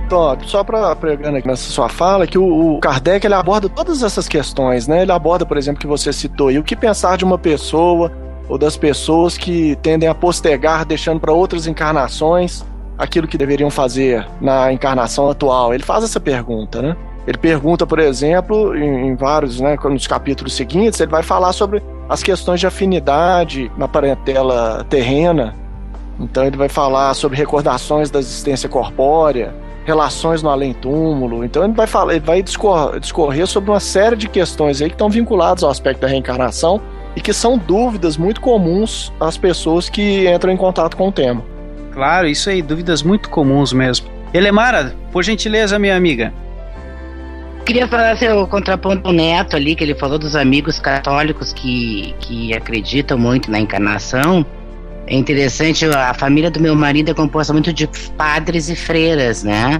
Todd, 0.08 0.46
só 0.46 0.62
para 0.62 0.94
pregando 0.94 1.38
aqui 1.38 1.48
nessa 1.48 1.70
sua 1.70 1.88
fala, 1.88 2.26
que 2.26 2.37
o, 2.37 2.74
o, 2.74 2.78
Kardec 2.80 3.26
ele 3.26 3.35
aborda 3.35 3.66
todas 3.66 4.02
essas 4.02 4.28
questões, 4.28 4.87
né? 4.87 5.00
Ele 5.00 5.12
aborda, 5.12 5.46
por 5.46 5.56
exemplo, 5.56 5.80
que 5.80 5.87
você 5.87 6.12
citou 6.12 6.48
aí, 6.48 6.58
o 6.58 6.62
que 6.62 6.76
pensar 6.76 7.16
de 7.16 7.24
uma 7.24 7.38
pessoa 7.38 8.12
ou 8.46 8.58
das 8.58 8.76
pessoas 8.76 9.38
que 9.38 9.74
tendem 9.76 10.06
a 10.06 10.14
postergar, 10.14 10.85
deixando 10.85 11.18
para 11.18 11.32
outras 11.32 11.66
encarnações 11.66 12.62
aquilo 12.98 13.26
que 13.26 13.38
deveriam 13.38 13.70
fazer 13.70 14.26
na 14.38 14.70
encarnação 14.70 15.30
atual. 15.30 15.72
Ele 15.72 15.82
faz 15.82 16.04
essa 16.04 16.20
pergunta, 16.20 16.82
né? 16.82 16.94
Ele 17.26 17.38
pergunta, 17.38 17.87
por 17.87 17.98
exemplo, 17.98 18.76
em, 18.76 19.08
em 19.08 19.14
vários, 19.14 19.61
né, 19.61 19.78
nos 19.82 20.06
capítulos 20.06 20.54
seguintes, 20.54 21.00
ele 21.00 21.11
vai 21.11 21.22
falar 21.22 21.52
sobre 21.52 21.82
as 22.08 22.22
questões 22.22 22.61
de 22.61 22.66
afinidade 22.66 23.72
na 23.78 23.88
parentela 23.88 24.85
terrena, 24.90 25.54
então 26.20 26.44
ele 26.44 26.57
vai 26.57 26.68
falar 26.68 27.14
sobre 27.14 27.37
recordações 27.37 28.11
da 28.11 28.18
existência 28.18 28.68
corpórea, 28.68 29.55
relações 29.85 30.42
no 30.42 30.51
além-túmulo. 30.51 31.44
Então 31.44 31.64
ele 31.64 31.72
vai 31.72 31.87
falar, 31.87 32.12
ele 32.14 32.25
vai 32.25 32.42
discorrer, 32.42 33.01
discorrer 33.01 33.46
sobre 33.46 33.70
uma 33.70 33.81
série 33.81 34.16
de 34.16 34.29
questões 34.29 34.81
aí 34.81 34.88
que 34.88 34.94
estão 34.94 35.11
vinculadas 35.11 35.64
ao 35.64 35.70
aspecto 35.70 36.01
da 36.01 36.09
reencarnação 36.09 36.81
e 37.16 37.20
que 37.20 37.33
são 37.33 37.59
dúvidas 37.59 38.16
muito 38.16 38.40
comuns 38.40 39.12
às 39.20 39.37
pessoas 39.37 39.88
que 39.88 40.29
entram 40.29 40.53
em 40.53 40.57
contato 40.57 40.96
com 40.96 41.09
o 41.09 41.12
tema. 41.12 41.42
Claro, 41.92 42.27
isso 42.27 42.48
aí, 42.48 42.62
dúvidas 42.62 43.03
muito 43.03 43.29
comuns 43.29 43.72
mesmo. 43.72 44.09
Elemara, 44.33 44.94
por 45.12 45.22
gentileza, 45.22 45.79
minha 45.79 45.94
amiga. 45.94 46.33
Queria 47.66 47.87
fazer 47.87 48.11
assim, 48.11 48.29
o 48.29 48.46
contraponto 48.46 49.07
ao 49.07 49.12
Neto 49.12 49.55
ali, 49.55 49.77
que 49.77 49.85
ele 49.85 49.94
falou 49.94 50.18
dos 50.18 50.35
amigos 50.35 50.81
católicos 50.81 51.53
que, 51.53 52.14
que 52.18 52.55
acreditam 52.55 53.18
muito 53.18 53.51
na 53.51 53.61
encarnação. 53.61 54.44
É 55.12 55.14
interessante, 55.14 55.85
a 55.85 56.14
família 56.14 56.51
do 56.51 56.59
meu 56.59 56.75
marido 56.75 57.11
é 57.11 57.14
composta 57.14 57.53
muito 57.53 57.70
de 57.70 57.87
padres 58.16 58.70
e 58.70 58.75
freiras, 58.75 59.42
né? 59.44 59.79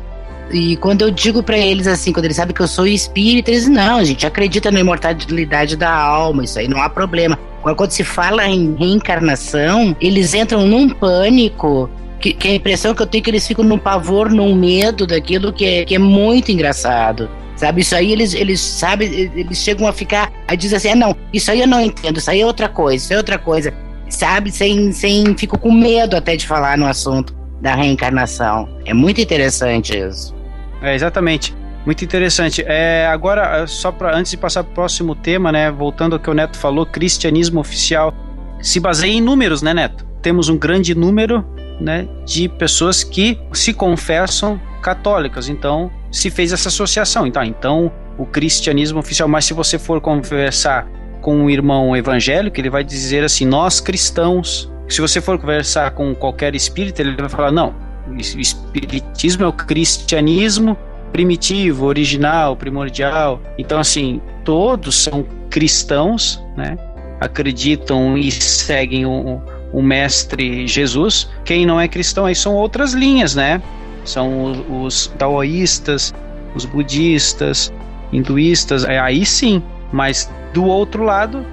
E 0.53 0.77
quando 0.77 1.01
eu 1.01 1.11
digo 1.11 1.42
para 1.42 1.57
eles 1.57 1.87
assim, 1.87 2.12
quando 2.12 2.27
eles 2.27 2.37
sabem 2.37 2.55
que 2.55 2.61
eu 2.61 2.68
sou 2.68 2.87
espírita, 2.87 3.51
eles 3.51 3.66
não, 3.66 3.97
a 3.97 4.05
gente 4.05 4.27
acredita 4.27 4.71
na 4.71 4.81
imortalidade 4.81 5.75
da 5.75 5.90
alma, 5.90 6.45
isso 6.45 6.59
aí 6.59 6.68
não 6.68 6.83
há 6.83 6.90
problema. 6.90 7.38
Quando 7.62 7.90
se 7.92 8.05
fala 8.05 8.47
em 8.47 8.77
reencarnação, 8.79 9.97
eles 10.03 10.35
entram 10.35 10.66
num 10.66 10.90
pânico 10.90 11.88
que, 12.21 12.35
que, 12.35 12.49
a 12.49 12.55
impressão 12.55 12.95
que 12.95 13.01
eu 13.01 13.07
tenho 13.07 13.23
é 13.23 13.25
que 13.25 13.31
eles 13.31 13.47
ficam 13.47 13.64
num 13.64 13.79
pavor, 13.79 14.31
num 14.31 14.55
medo 14.55 15.07
daquilo 15.07 15.51
que 15.51 15.64
é, 15.64 15.85
que 15.87 15.95
é 15.95 15.99
muito 15.99 16.53
engraçado. 16.53 17.31
Sabe, 17.57 17.81
isso 17.81 17.97
aí 17.97 18.12
eles, 18.12 18.35
eles 18.35 18.61
sabem, 18.61 19.09
eles 19.35 19.57
chegam 19.57 19.87
a 19.87 19.95
ficar, 19.95 20.31
a 20.47 20.55
dizer 20.55 20.77
assim, 20.77 20.90
ah, 20.90 20.97
não, 20.97 21.16
isso 21.33 21.51
aí 21.51 21.62
eu 21.62 21.66
não 21.66 21.81
entendo, 21.81 22.18
isso 22.18 22.31
aí 22.31 22.42
é 22.42 22.45
outra 22.45 22.68
coisa, 22.68 23.03
isso 23.03 23.14
é 23.14 23.16
outra 23.16 23.38
coisa 23.38 23.73
sabe? 24.14 24.51
Sem, 24.51 24.92
sem, 24.92 25.37
fico 25.37 25.59
com 25.59 25.72
medo 25.72 26.16
até 26.16 26.37
de 26.37 26.46
falar 26.46 26.77
no 26.77 26.87
assunto 26.87 27.35
da 27.61 27.75
reencarnação. 27.75 28.68
É 28.85 28.92
muito 28.92 29.20
interessante 29.20 29.96
isso. 29.96 30.35
É, 30.81 30.94
exatamente. 30.94 31.55
Muito 31.85 32.05
interessante. 32.05 32.62
É, 32.66 33.07
agora, 33.07 33.66
só 33.66 33.90
para 33.90 34.16
antes 34.16 34.31
de 34.31 34.37
passar 34.37 34.62
para 34.62 34.70
o 34.70 34.75
próximo 34.75 35.14
tema, 35.14 35.51
né? 35.51 35.70
Voltando 35.70 36.14
ao 36.14 36.20
que 36.20 36.31
o 36.31 36.35
Neto 36.35 36.57
falou, 36.57 36.87
cristianismo 36.87 37.61
oficial 37.61 38.14
se 38.61 38.79
baseia 38.79 39.12
em 39.12 39.20
números, 39.20 39.62
né, 39.62 39.75
Neto? 39.75 40.07
Temos 40.22 40.48
um 40.48 40.57
grande 40.57 40.94
número, 40.94 41.44
né, 41.81 42.07
de 42.25 42.48
pessoas 42.48 43.03
que 43.03 43.37
se 43.53 43.75
confessam 43.75 44.61
católicas. 44.81 45.48
Então, 45.48 45.90
se 46.12 46.31
fez 46.31 46.53
essa 46.53 46.68
associação. 46.68 47.27
Então, 47.27 47.42
então 47.42 47.92
o 48.16 48.25
cristianismo 48.27 49.01
oficial. 49.01 49.29
Mas 49.29 49.44
se 49.44 49.55
você 49.55 49.79
for 49.79 50.01
conversar 50.01 50.87
com 51.22 51.37
um 51.37 51.48
irmão 51.48 51.96
evangélico, 51.96 52.61
ele 52.61 52.68
vai 52.68 52.85
dizer 52.85 53.24
assim: 53.24 53.46
nós 53.46 53.80
cristãos. 53.80 54.70
Se 54.88 55.00
você 55.00 55.22
for 55.22 55.38
conversar 55.38 55.92
com 55.92 56.14
qualquer 56.14 56.54
espírita, 56.54 57.00
ele 57.00 57.16
vai 57.16 57.28
falar: 57.30 57.50
não, 57.50 57.74
o 58.06 58.16
espiritismo 58.18 59.44
é 59.44 59.48
o 59.48 59.52
cristianismo 59.52 60.76
primitivo, 61.12 61.87
original, 61.87 62.56
primordial. 62.56 63.40
Então, 63.56 63.78
assim, 63.78 64.20
todos 64.44 64.96
são 64.96 65.24
cristãos, 65.48 66.42
né? 66.56 66.76
Acreditam 67.20 68.18
e 68.18 68.30
seguem 68.30 69.06
o, 69.06 69.40
o 69.72 69.82
mestre 69.82 70.66
Jesus. 70.66 71.28
Quem 71.44 71.64
não 71.64 71.80
é 71.80 71.87
cristão 71.87 72.26
aí 72.26 72.35
são 72.35 72.54
outras 72.54 72.94
linhas, 72.94 73.35
né? 73.35 73.62
São 74.04 74.44
os, 74.44 74.58
os 74.68 75.06
taoístas, 75.18 76.12
os 76.54 76.64
budistas, 76.64 77.72
hinduístas, 78.12 78.85
aí 78.85 79.24
sim. 79.24 79.62
Mas 79.92 80.28
do 80.52 80.64
outro 80.64 81.02
lado, 81.02 81.44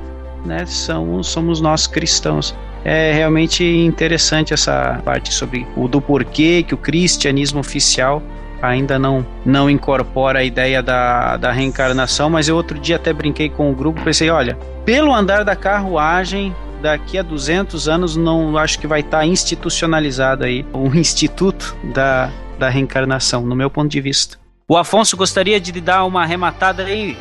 né, 0.46 0.66
são, 0.66 1.22
somos 1.24 1.62
nós 1.62 1.88
cristãos. 1.88 2.56
É 2.84 3.12
realmente 3.12 3.64
interessante 3.64 4.54
essa 4.54 5.02
parte 5.04 5.34
sobre 5.34 5.68
o 5.76 5.88
do 5.88 6.00
porquê 6.00 6.64
que 6.64 6.74
o 6.74 6.78
cristianismo 6.78 7.60
oficial 7.60 8.24
ainda 8.62 8.98
não, 8.98 9.26
não 9.46 9.70
incorpora 9.70 10.40
a 10.40 10.44
ideia 10.44 10.82
da, 10.82 11.38
da 11.38 11.52
reencarnação, 11.52 12.30
mas 12.30 12.48
eu 12.48 12.56
outro 12.56 12.80
dia 12.80 12.96
até 12.98 13.12
brinquei 13.14 13.50
com 13.50 13.72
o 13.72 13.76
grupo, 13.76 14.02
pensei, 14.02 14.30
olha, 14.30 14.58
pelo 14.86 15.14
andar 15.14 15.44
da 15.44 15.56
carruagem, 15.56 16.54
daqui 16.82 17.18
a 17.18 17.22
200 17.22 17.88
anos 17.88 18.16
não 18.16 18.58
acho 18.58 18.80
que 18.80 18.88
vai 18.88 19.02
estar 19.02 19.20
tá 19.20 19.26
institucionalizado 19.26 20.46
aí 20.46 20.66
um 20.74 20.94
instituto 20.96 21.76
da, 21.94 22.30
da 22.58 22.70
reencarnação, 22.70 23.42
no 23.46 23.56
meu 23.56 23.70
ponto 23.70 23.90
de 23.90 24.02
vista. 24.02 24.38
O 24.68 24.78
Afonso 24.78 25.18
gostaria 25.18 25.60
de 25.60 25.72
dar 25.82 26.06
uma 26.06 26.22
arrematada 26.22 26.84
aí. 26.84 27.18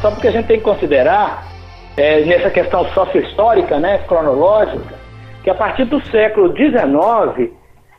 Só 0.00 0.10
porque 0.10 0.28
a 0.28 0.30
gente 0.30 0.46
tem 0.46 0.58
que 0.58 0.64
considerar, 0.64 1.44
é, 1.96 2.20
nessa 2.20 2.50
questão 2.50 2.84
sócio-histórica, 2.90 3.78
né, 3.78 3.98
cronológica, 4.06 4.94
que 5.42 5.50
a 5.50 5.54
partir 5.54 5.84
do 5.84 6.00
século 6.06 6.54
XIX, 6.56 7.50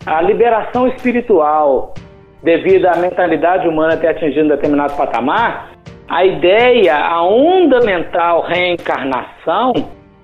a 0.06 0.22
liberação 0.22 0.88
espiritual, 0.88 1.94
devido 2.42 2.86
à 2.86 2.96
mentalidade 2.96 3.68
humana 3.68 3.98
ter 3.98 4.08
atingido 4.08 4.46
um 4.46 4.50
determinado 4.50 4.96
patamar, 4.96 5.72
a 6.08 6.26
ideia, 6.26 6.96
a 6.96 7.24
onda 7.24 7.82
mental 7.82 8.42
reencarnação, 8.42 9.74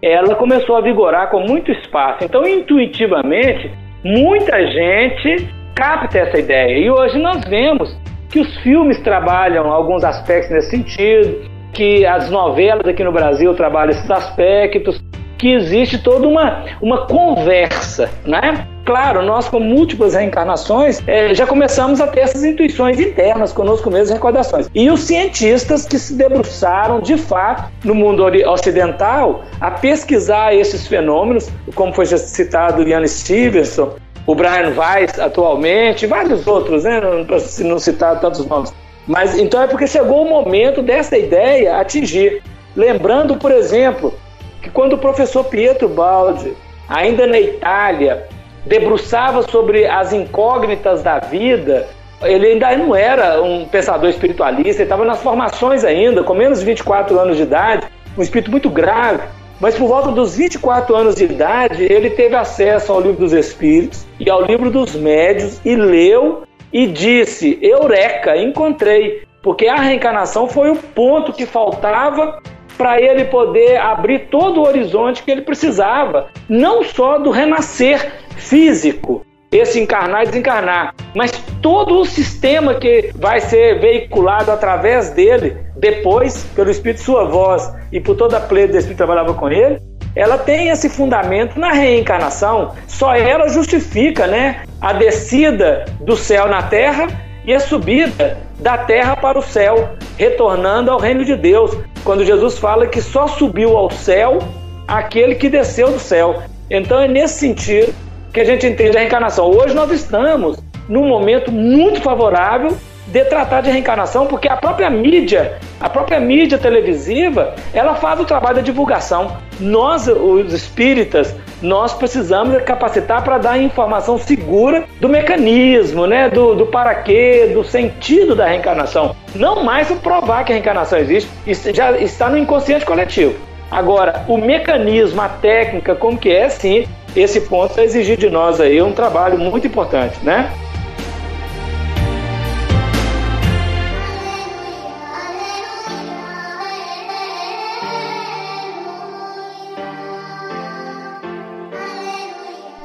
ela 0.01 0.35
começou 0.35 0.77
a 0.77 0.81
vigorar 0.81 1.29
com 1.29 1.41
muito 1.41 1.71
espaço. 1.71 2.23
Então, 2.23 2.43
intuitivamente, 2.45 3.71
muita 4.03 4.65
gente 4.67 5.47
capta 5.75 6.19
essa 6.19 6.39
ideia. 6.39 6.77
E 6.77 6.89
hoje 6.89 7.19
nós 7.19 7.43
vemos 7.45 7.95
que 8.29 8.39
os 8.39 8.57
filmes 8.57 8.99
trabalham 9.01 9.71
alguns 9.71 10.03
aspectos 10.03 10.51
nesse 10.51 10.71
sentido, 10.71 11.54
que 11.75 12.05
as 12.05 12.29
novelas 12.31 12.87
aqui 12.87 13.03
no 13.03 13.11
Brasil 13.11 13.53
trabalham 13.53 13.91
esses 13.91 14.09
aspectos, 14.09 15.03
que 15.37 15.51
existe 15.51 15.97
toda 15.97 16.25
uma, 16.25 16.63
uma 16.81 17.05
conversa, 17.05 18.09
né? 18.25 18.65
Claro, 18.85 19.21
nós 19.23 19.49
com 19.49 19.59
múltiplas 19.59 20.13
reencarnações 20.13 21.01
é, 21.07 21.33
já 21.33 21.45
começamos 21.45 21.99
a 21.99 22.07
ter 22.07 22.21
essas 22.21 22.43
intuições 22.43 22.99
internas 22.99 23.51
conosco 23.51 23.89
mesmos, 23.91 24.11
recordações. 24.11 24.69
E 24.73 24.89
os 24.89 25.01
cientistas 25.01 25.85
que 25.85 25.99
se 25.99 26.13
debruçaram 26.13 27.01
de 27.01 27.17
fato 27.17 27.69
no 27.83 27.93
mundo 27.93 28.23
ocidental 28.47 29.43
a 29.59 29.71
pesquisar 29.71 30.55
esses 30.55 30.87
fenômenos, 30.87 31.49
como 31.73 31.93
foi 31.93 32.05
citado 32.05 32.87
Ian 32.87 33.05
Stevenson, 33.05 33.95
o 34.25 34.33
Brian 34.33 34.73
Weiss 34.77 35.19
atualmente, 35.19 36.07
vários 36.07 36.47
outros, 36.47 36.83
né? 36.83 37.01
Não, 37.01 37.69
não 37.69 37.79
citar 37.79 38.19
tantos 38.21 38.45
nomes. 38.45 38.73
Mas 39.07 39.37
então 39.37 39.61
é 39.61 39.67
porque 39.67 39.87
chegou 39.87 40.25
o 40.25 40.29
momento 40.29 40.81
dessa 40.81 41.17
ideia 41.17 41.77
atingir. 41.77 42.41
Lembrando, 42.75 43.37
por 43.37 43.51
exemplo, 43.51 44.13
que 44.61 44.69
quando 44.69 44.93
o 44.93 44.97
professor 44.97 45.43
Pietro 45.43 45.87
Baldi, 45.87 46.53
ainda 46.89 47.27
na 47.27 47.39
Itália, 47.39 48.27
debruçava 48.65 49.43
sobre 49.43 49.85
as 49.85 50.11
incógnitas 50.11 51.03
da 51.03 51.19
vida, 51.19 51.87
ele 52.23 52.47
ainda 52.47 52.75
não 52.77 52.95
era 52.95 53.41
um 53.41 53.65
pensador 53.65 54.09
espiritualista, 54.09 54.81
ele 54.81 54.83
estava 54.83 55.05
nas 55.05 55.21
formações 55.21 55.83
ainda, 55.83 56.23
com 56.23 56.33
menos 56.33 56.59
de 56.59 56.65
24 56.65 57.19
anos 57.19 57.37
de 57.37 57.43
idade, 57.43 57.87
um 58.17 58.21
espírito 58.21 58.49
muito 58.49 58.69
grave. 58.69 59.21
Mas 59.59 59.75
por 59.75 59.87
volta 59.87 60.11
dos 60.11 60.35
24 60.35 60.95
anos 60.95 61.15
de 61.15 61.23
idade, 61.23 61.83
ele 61.83 62.09
teve 62.09 62.35
acesso 62.35 62.91
ao 62.91 62.99
livro 62.99 63.19
dos 63.19 63.31
Espíritos 63.31 64.05
e 64.19 64.29
ao 64.29 64.43
livro 64.43 64.69
dos 64.69 64.95
Médios 64.95 65.61
e 65.63 65.75
leu 65.75 66.43
e 66.71 66.87
disse: 66.87 67.57
Eureka, 67.61 68.37
encontrei. 68.37 69.23
Porque 69.41 69.67
a 69.67 69.75
reencarnação 69.75 70.47
foi 70.47 70.71
o 70.71 70.75
ponto 70.75 71.31
que 71.31 71.45
faltava 71.45 72.41
para 72.77 72.99
ele 72.99 73.25
poder 73.25 73.77
abrir 73.77 74.27
todo 74.29 74.59
o 74.59 74.65
horizonte 74.65 75.23
que 75.23 75.31
ele 75.31 75.41
precisava, 75.41 76.27
não 76.49 76.83
só 76.83 77.19
do 77.19 77.29
renascer 77.29 78.13
físico, 78.35 79.25
esse 79.51 79.79
encarnar 79.79 80.23
e 80.23 80.25
desencarnar, 80.27 80.93
mas 81.15 81.31
todo 81.61 81.99
o 81.99 82.05
sistema 82.05 82.75
que 82.75 83.11
vai 83.15 83.39
ser 83.39 83.79
veiculado 83.79 84.51
através 84.51 85.11
dele, 85.11 85.57
depois, 85.77 86.43
pelo 86.55 86.69
Espírito 86.69 87.01
Sua 87.01 87.25
Voz 87.25 87.71
e 87.91 87.99
por 87.99 88.15
toda 88.15 88.37
a 88.37 88.41
pleia 88.41 88.67
do 88.67 88.77
Espírito 88.77 88.89
que 88.89 88.97
trabalhava 88.97 89.33
com 89.33 89.49
ele, 89.49 89.79
ela 90.15 90.37
tem 90.37 90.69
esse 90.69 90.89
fundamento 90.89 91.59
na 91.59 91.71
reencarnação. 91.71 92.73
Só 92.87 93.13
ela 93.13 93.49
justifica 93.49 94.25
né, 94.25 94.63
a 94.79 94.93
descida 94.93 95.85
do 95.99 96.15
céu 96.15 96.47
na 96.47 96.63
terra 96.63 97.07
e 97.43 97.53
a 97.53 97.59
subida 97.59 98.37
da 98.59 98.77
terra 98.77 99.15
para 99.15 99.37
o 99.37 99.41
céu, 99.41 99.89
retornando 100.17 100.89
ao 100.89 100.99
reino 100.99 101.25
de 101.25 101.35
Deus. 101.35 101.77
Quando 102.03 102.23
Jesus 102.23 102.57
fala 102.57 102.87
que 102.87 103.01
só 103.01 103.27
subiu 103.27 103.75
ao 103.75 103.91
céu 103.91 104.39
aquele 104.87 105.35
que 105.35 105.49
desceu 105.49 105.91
do 105.91 105.99
céu. 105.99 106.41
Então 106.69 106.99
é 106.99 107.07
nesse 107.07 107.39
sentido 107.39 107.93
que 108.31 108.39
a 108.39 108.45
gente 108.45 108.65
entende 108.65 108.95
a 108.97 109.01
reencarnação. 109.01 109.49
Hoje 109.49 109.73
nós 109.73 109.91
estamos 109.91 110.57
num 110.87 111.07
momento 111.07 111.51
muito 111.51 112.01
favorável 112.01 112.77
de 113.15 113.23
tratar 113.23 113.61
de 113.61 113.71
reencarnação, 113.71 114.27
porque 114.27 114.49
a 114.49 114.57
própria 114.57 114.89
mídia, 114.89 115.57
a 115.79 115.87
própria 115.87 116.19
mídia 116.19 116.57
televisiva, 116.57 117.55
ela 117.73 117.95
faz 117.95 118.19
o 118.19 118.25
trabalho 118.25 118.57
da 118.57 118.61
divulgação. 118.61 119.37
Nós, 119.57 120.05
os 120.05 120.51
espíritas, 120.51 121.33
nós 121.61 121.93
precisamos 121.93 122.61
capacitar 122.63 123.23
para 123.23 123.37
dar 123.37 123.57
informação 123.57 124.17
segura 124.17 124.83
do 124.99 125.07
mecanismo, 125.07 126.05
né, 126.05 126.29
do, 126.29 126.55
do 126.55 126.65
para 126.65 126.93
quê, 126.93 127.51
do 127.53 127.63
sentido 127.63 128.35
da 128.35 128.47
reencarnação. 128.47 129.15
Não 129.33 129.63
mais 129.63 129.89
provar 129.91 130.43
que 130.43 130.51
a 130.51 130.55
reencarnação 130.55 130.99
existe, 130.99 131.31
isso 131.47 131.73
já 131.73 131.97
está 131.97 132.27
no 132.27 132.37
inconsciente 132.37 132.85
coletivo. 132.85 133.33
Agora, 133.71 134.25
o 134.27 134.37
mecanismo, 134.37 135.21
a 135.21 135.29
técnica, 135.29 135.95
como 135.95 136.17
que 136.17 136.29
é, 136.29 136.49
sim, 136.49 136.85
esse 137.15 137.39
ponto 137.39 137.75
vai 137.75 137.85
exigir 137.85 138.17
de 138.17 138.29
nós 138.29 138.59
aí 138.59 138.81
um 138.81 138.91
trabalho 138.91 139.39
muito 139.39 139.65
importante, 139.65 140.17
né? 140.21 140.51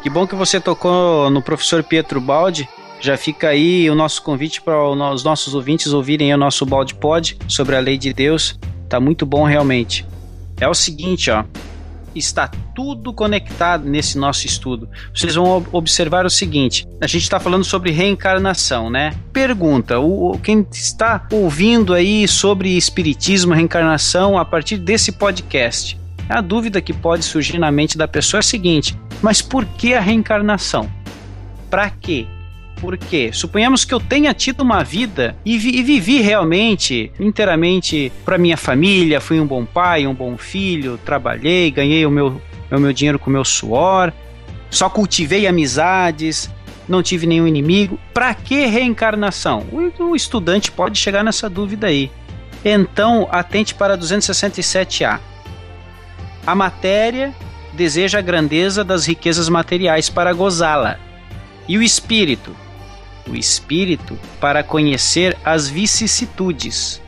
Que 0.02 0.08
bom 0.08 0.26
que 0.26 0.34
você 0.34 0.58
tocou 0.58 1.28
no 1.28 1.42
professor 1.42 1.82
Pietro 1.82 2.20
Baldi. 2.22 2.66
Já 3.00 3.18
fica 3.18 3.48
aí 3.48 3.88
o 3.90 3.94
nosso 3.94 4.22
convite 4.22 4.62
para 4.62 4.82
os 4.82 5.22
nossos 5.22 5.54
ouvintes 5.54 5.92
ouvirem 5.92 6.32
o 6.32 6.38
nosso 6.38 6.64
Balde 6.64 6.94
Pod 6.94 7.36
sobre 7.46 7.76
a 7.76 7.80
lei 7.80 7.98
de 7.98 8.12
Deus. 8.12 8.58
Tá 8.88 8.98
muito 8.98 9.26
bom 9.26 9.44
realmente. 9.44 10.06
É 10.58 10.66
o 10.66 10.74
seguinte, 10.74 11.30
ó. 11.30 11.44
Está 12.14 12.48
tudo 12.74 13.12
conectado 13.12 13.88
nesse 13.88 14.18
nosso 14.18 14.46
estudo. 14.46 14.88
Vocês 15.14 15.34
vão 15.34 15.64
observar 15.70 16.24
o 16.24 16.30
seguinte: 16.30 16.88
a 17.00 17.06
gente 17.06 17.22
está 17.22 17.38
falando 17.38 17.64
sobre 17.64 17.90
reencarnação, 17.90 18.88
né? 18.88 19.14
Pergunta: 19.32 20.00
o, 20.00 20.38
quem 20.42 20.66
está 20.72 21.26
ouvindo 21.30 21.92
aí 21.92 22.26
sobre 22.26 22.76
espiritismo, 22.76 23.54
reencarnação 23.54 24.38
a 24.38 24.44
partir 24.46 24.78
desse 24.78 25.12
podcast, 25.12 26.00
a 26.28 26.40
dúvida 26.40 26.80
que 26.80 26.92
pode 26.92 27.24
surgir 27.24 27.58
na 27.58 27.70
mente 27.70 27.96
da 27.96 28.08
pessoa 28.08 28.38
é 28.38 28.40
a 28.40 28.42
seguinte: 28.42 28.96
mas 29.22 29.42
por 29.42 29.64
que 29.64 29.94
a 29.94 30.00
reencarnação? 30.00 30.90
Para 31.68 31.90
quê? 31.90 32.26
Por 32.80 32.96
quê? 32.96 33.30
Suponhamos 33.32 33.84
que 33.84 33.92
eu 33.92 34.00
tenha 34.00 34.32
tido 34.32 34.62
uma 34.62 34.82
vida 34.82 35.36
e, 35.44 35.58
vi, 35.58 35.76
e 35.76 35.82
vivi 35.82 36.20
realmente 36.20 37.12
inteiramente 37.20 38.10
para 38.24 38.38
minha 38.38 38.56
família, 38.56 39.20
fui 39.20 39.38
um 39.38 39.46
bom 39.46 39.66
pai, 39.66 40.06
um 40.06 40.14
bom 40.14 40.36
filho, 40.38 40.98
trabalhei, 41.04 41.70
ganhei 41.70 42.06
o 42.06 42.10
meu, 42.10 42.40
o 42.70 42.78
meu 42.78 42.92
dinheiro 42.92 43.18
com 43.18 43.28
o 43.28 43.32
meu 43.32 43.44
suor, 43.44 44.12
só 44.70 44.88
cultivei 44.88 45.46
amizades, 45.46 46.50
não 46.88 47.02
tive 47.02 47.26
nenhum 47.26 47.46
inimigo. 47.46 47.98
Para 48.14 48.32
que 48.32 48.64
reencarnação? 48.64 49.66
O, 49.70 50.04
o 50.04 50.16
estudante 50.16 50.72
pode 50.72 50.98
chegar 50.98 51.22
nessa 51.22 51.50
dúvida 51.50 51.88
aí. 51.88 52.10
Então, 52.64 53.28
atente 53.30 53.74
para 53.74 53.96
267A. 53.96 55.20
A 56.46 56.54
matéria 56.54 57.34
deseja 57.80 58.18
a 58.18 58.22
grandeza 58.22 58.84
das 58.84 59.06
riquezas 59.06 59.48
materiais 59.48 60.10
para 60.10 60.34
gozá-la. 60.34 60.98
E 61.66 61.78
o 61.78 61.82
espírito? 61.82 62.54
O 63.26 63.34
espírito 63.34 64.18
para 64.38 64.62
conhecer 64.62 65.34
as 65.42 65.66
vicissitudes. 65.66 67.00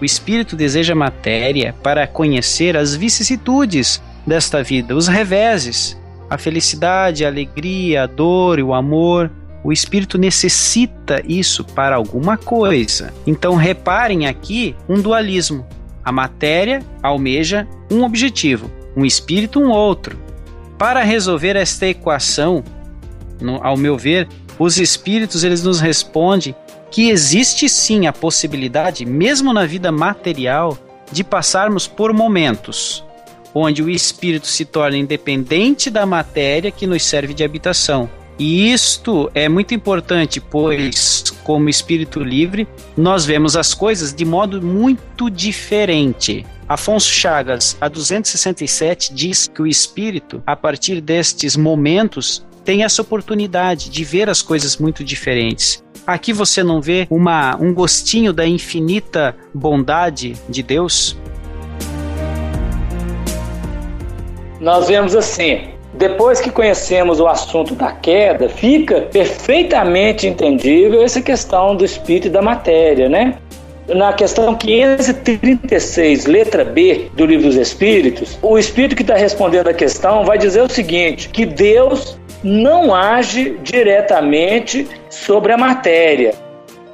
O 0.00 0.04
espírito 0.04 0.56
deseja 0.56 0.96
matéria 0.96 1.76
para 1.80 2.08
conhecer 2.08 2.76
as 2.76 2.96
vicissitudes, 2.96 4.02
desta 4.26 4.64
vida, 4.64 4.96
os 4.96 5.06
reveses, 5.06 5.96
a 6.28 6.36
felicidade, 6.36 7.24
a 7.24 7.28
alegria, 7.28 8.02
a 8.02 8.06
dor 8.06 8.58
e 8.58 8.62
o 8.64 8.74
amor. 8.74 9.30
O 9.62 9.72
espírito 9.72 10.18
necessita 10.18 11.22
isso 11.24 11.64
para 11.64 11.94
alguma 11.94 12.36
coisa. 12.36 13.14
Então 13.24 13.54
reparem 13.54 14.26
aqui 14.26 14.74
um 14.88 15.00
dualismo. 15.00 15.64
A 16.04 16.10
matéria 16.10 16.82
almeja 17.00 17.66
um 17.90 18.02
objetivo, 18.02 18.70
um 18.98 19.06
espírito 19.06 19.60
um 19.60 19.70
outro. 19.70 20.18
Para 20.76 21.02
resolver 21.02 21.54
esta 21.54 21.86
equação, 21.86 22.64
no, 23.40 23.64
ao 23.64 23.76
meu 23.76 23.96
ver, 23.96 24.28
os 24.58 24.76
espíritos 24.78 25.44
eles 25.44 25.62
nos 25.62 25.80
respondem 25.80 26.54
que 26.90 27.08
existe 27.08 27.68
sim 27.68 28.06
a 28.06 28.12
possibilidade, 28.12 29.04
mesmo 29.04 29.52
na 29.52 29.64
vida 29.64 29.92
material, 29.92 30.76
de 31.12 31.22
passarmos 31.22 31.86
por 31.86 32.12
momentos 32.12 33.04
onde 33.54 33.82
o 33.82 33.88
espírito 33.88 34.46
se 34.46 34.64
torna 34.64 34.96
independente 34.96 35.90
da 35.90 36.04
matéria 36.04 36.70
que 36.70 36.86
nos 36.86 37.04
serve 37.04 37.32
de 37.32 37.42
habitação. 37.42 38.08
E 38.38 38.72
isto 38.72 39.28
é 39.34 39.48
muito 39.48 39.74
importante, 39.74 40.40
pois, 40.40 41.24
como 41.42 41.68
espírito 41.68 42.22
livre, 42.22 42.68
nós 42.96 43.24
vemos 43.24 43.56
as 43.56 43.74
coisas 43.74 44.14
de 44.14 44.24
modo 44.24 44.62
muito 44.62 45.28
diferente. 45.28 46.46
Afonso 46.68 47.08
Chagas, 47.08 47.76
a 47.80 47.88
267, 47.88 49.12
diz 49.12 49.48
que 49.48 49.60
o 49.60 49.66
espírito, 49.66 50.40
a 50.46 50.54
partir 50.54 51.00
destes 51.00 51.56
momentos, 51.56 52.46
tem 52.64 52.84
essa 52.84 53.02
oportunidade 53.02 53.90
de 53.90 54.04
ver 54.04 54.28
as 54.28 54.40
coisas 54.40 54.76
muito 54.76 55.02
diferentes. 55.02 55.82
Aqui 56.06 56.32
você 56.32 56.62
não 56.62 56.80
vê 56.80 57.08
uma, 57.10 57.56
um 57.56 57.74
gostinho 57.74 58.32
da 58.32 58.46
infinita 58.46 59.34
bondade 59.52 60.36
de 60.48 60.62
Deus? 60.62 61.16
Nós 64.60 64.86
vemos 64.86 65.16
assim, 65.16 65.77
depois 65.98 66.40
que 66.40 66.48
conhecemos 66.48 67.18
o 67.18 67.26
assunto 67.26 67.74
da 67.74 67.90
queda, 67.90 68.48
fica 68.48 69.00
perfeitamente 69.02 70.28
entendível 70.28 71.02
essa 71.02 71.20
questão 71.20 71.74
do 71.74 71.84
espírito 71.84 72.28
e 72.28 72.30
da 72.30 72.40
matéria, 72.40 73.08
né? 73.08 73.34
Na 73.88 74.12
questão 74.12 74.54
536, 74.54 76.26
letra 76.26 76.64
B 76.64 77.10
do 77.14 77.26
Livro 77.26 77.46
dos 77.46 77.56
Espíritos, 77.56 78.38
o 78.40 78.56
espírito 78.56 78.94
que 78.94 79.02
está 79.02 79.16
respondendo 79.16 79.68
a 79.68 79.74
questão 79.74 80.24
vai 80.24 80.38
dizer 80.38 80.62
o 80.62 80.68
seguinte: 80.68 81.30
que 81.30 81.44
Deus 81.44 82.16
não 82.44 82.94
age 82.94 83.58
diretamente 83.62 84.86
sobre 85.10 85.52
a 85.52 85.56
matéria. 85.56 86.32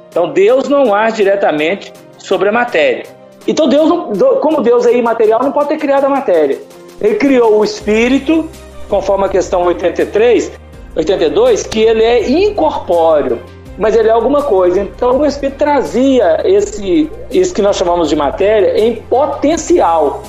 Então 0.09 0.33
Deus 0.33 0.67
não 0.67 0.95
age 0.95 1.17
diretamente 1.17 1.93
sobre 2.17 2.49
a 2.49 2.51
matéria. 2.51 3.03
Então 3.45 3.69
Deus, 3.69 4.17
como 4.41 4.61
Deus 4.61 4.87
é 4.87 4.97
imaterial, 4.97 5.43
não 5.43 5.51
pode 5.51 5.69
ter 5.69 5.77
criado 5.77 6.05
a 6.05 6.09
matéria. 6.09 6.57
Ele 6.99 7.15
criou 7.15 7.59
o 7.59 7.63
espírito, 7.63 8.49
conforme 8.89 9.25
a 9.25 9.29
questão 9.29 9.63
83, 9.63 10.51
82, 10.95 11.63
que 11.63 11.81
ele 11.81 12.03
é 12.03 12.29
incorpóreo, 12.29 13.41
mas 13.77 13.95
ele 13.95 14.09
é 14.09 14.11
alguma 14.11 14.43
coisa. 14.43 14.79
Então 14.79 15.19
o 15.19 15.25
espírito 15.25 15.57
trazia 15.57 16.41
esse, 16.45 17.09
isso 17.31 17.53
que 17.53 17.61
nós 17.61 17.75
chamamos 17.75 18.09
de 18.09 18.15
matéria 18.15 18.79
em 18.79 18.95
potencial, 18.95 20.23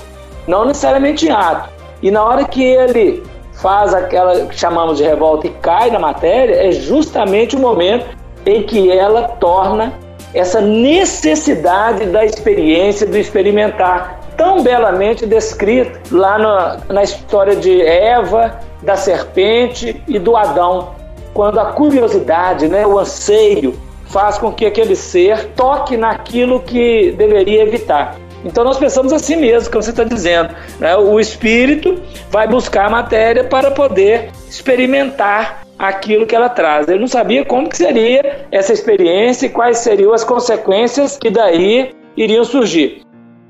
não 0.47 0.65
necessariamente 0.65 1.27
em 1.27 1.31
ato. 1.31 1.71
E 2.03 2.11
na 2.11 2.25
hora 2.25 2.45
que 2.45 2.63
ele 2.63 3.23
faz 3.55 3.95
aquela 3.95 4.47
que 4.47 4.59
chamamos 4.59 4.99
de 4.99 5.05
revolta 5.05 5.47
e 5.47 5.51
cai 5.51 5.91
na 5.91 5.99
matéria, 5.99 6.69
é 6.69 6.73
justamente 6.73 7.57
o 7.57 7.59
momento 7.59 8.07
em 8.45 8.63
que 8.63 8.91
ela 8.91 9.23
torna 9.23 9.95
essa 10.35 10.61
necessidade 10.61 12.07
da 12.07 12.25
experiência, 12.25 13.07
do 13.07 13.17
experimentar, 13.17 14.21
tão 14.37 14.63
belamente 14.63 15.27
descrito 15.27 16.15
lá 16.15 16.39
na, 16.39 16.79
na 16.89 17.03
história 17.03 17.57
de 17.57 17.83
Eva, 17.83 18.61
da 18.83 18.97
serpente 18.97 20.03
e 20.07 20.19
do 20.19 20.37
Adão, 20.37 20.95
quando 21.33 21.59
a 21.59 21.73
curiosidade, 21.73 22.69
né, 22.69 22.87
o 22.87 22.99
anseio, 22.99 23.75
faz 24.07 24.39
com 24.39 24.53
que 24.53 24.65
aquele 24.65 24.95
ser 24.95 25.49
toque 25.57 25.97
naquilo 25.97 26.61
que 26.61 27.13
deveria 27.13 27.63
evitar. 27.63 28.17
Então 28.45 28.63
nós 28.63 28.79
pensamos 28.79 29.13
assim 29.13 29.37
mesmo, 29.37 29.71
como 29.71 29.83
você 29.83 29.91
está 29.91 30.05
dizendo. 30.05 30.55
Né? 30.79 30.97
O 30.97 31.19
espírito 31.19 32.01
vai 32.31 32.47
buscar 32.47 32.87
a 32.87 32.91
matéria 32.91 33.43
para 33.43 33.71
poder 33.73 34.31
experimentar 34.49 35.63
aquilo 35.79 36.27
que 36.27 36.35
ela 36.35 36.49
traz. 36.49 36.89
Ele 36.89 37.01
não 37.01 37.09
sabia 37.09 37.45
como 37.45 37.69
que 37.69 37.77
seria 37.77 38.47
essa 38.53 38.73
experiência 38.73 39.47
e 39.47 39.51
quais 39.51 39.79
seriam 39.79 40.13
as 40.13 40.23
consequências 40.23 41.19
que 41.19 41.29
daí 41.29 41.95
iriam 42.17 42.45
surgir. 42.45 43.06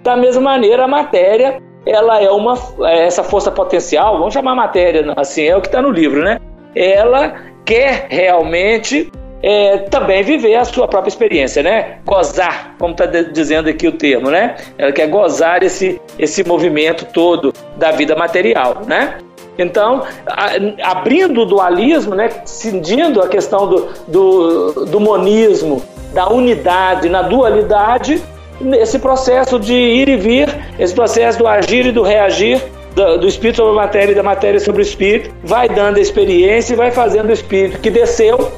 Da 0.07 0.14
mesma 0.14 0.40
maneira, 0.40 0.85
a 0.85 0.87
matéria, 0.87 1.61
ela 1.85 2.23
é 2.23 2.31
uma 2.31 2.55
é 2.83 3.07
essa 3.07 3.25
força 3.25 3.51
potencial, 3.51 4.16
vamos 4.19 4.33
chamar 4.33 4.55
matéria 4.55 5.12
assim, 5.16 5.42
é 5.42 5.57
o 5.57 5.61
que 5.61 5.66
está 5.66 5.83
no 5.83 5.90
livro, 5.90 6.23
né? 6.23 6.38
Ela 6.77 7.35
quer 7.64 8.07
realmente 8.09 9.11
é, 9.42 9.79
também 9.79 10.23
viver 10.23 10.55
a 10.55 10.64
sua 10.64 10.87
própria 10.87 11.09
experiência, 11.09 11.61
né? 11.61 11.99
Gozar, 12.07 12.77
como 12.79 12.92
está 12.92 13.07
dizendo 13.07 13.69
aqui 13.69 13.88
o 13.88 13.92
termo, 13.99 14.31
né? 14.31 14.55
Ela 14.79 14.92
quer 14.92 15.09
gozar 15.09 15.64
esse, 15.64 16.01
esse 16.16 16.47
movimento 16.47 17.07
todo 17.07 17.53
da 17.77 17.90
vida 17.90 18.14
material, 18.14 18.83
né? 18.87 19.19
Então, 19.59 20.05
abrindo 20.85 21.40
o 21.40 21.45
dualismo, 21.45 22.14
né, 22.14 22.29
cindindo 22.45 23.21
a 23.21 23.27
questão 23.27 23.66
do, 23.66 23.88
do, 24.07 24.85
do 24.87 25.01
monismo, 25.01 25.83
da 26.14 26.29
unidade 26.29 27.09
na 27.09 27.23
dualidade, 27.23 28.23
esse 28.75 28.99
processo 28.99 29.59
de 29.59 29.75
ir 29.75 30.09
e 30.09 30.16
vir, 30.16 30.49
esse 30.79 30.95
processo 30.95 31.38
do 31.38 31.47
agir 31.47 31.87
e 31.87 31.92
do 31.92 32.03
reagir, 32.03 32.62
do, 32.95 33.27
espírito 33.27 33.57
sobre 33.57 33.73
a 33.73 33.75
matéria 33.75 34.12
e 34.12 34.14
da 34.14 34.23
matéria 34.23 34.59
sobre 34.59 34.81
o 34.81 34.85
espírito, 34.85 35.31
vai 35.45 35.69
dando 35.69 35.99
a 35.99 36.01
experiência 36.01 36.73
e 36.73 36.77
vai 36.77 36.90
fazendo 36.90 37.29
o 37.29 37.33
espírito 37.33 37.79
que 37.81 37.90
desceu 37.90 38.51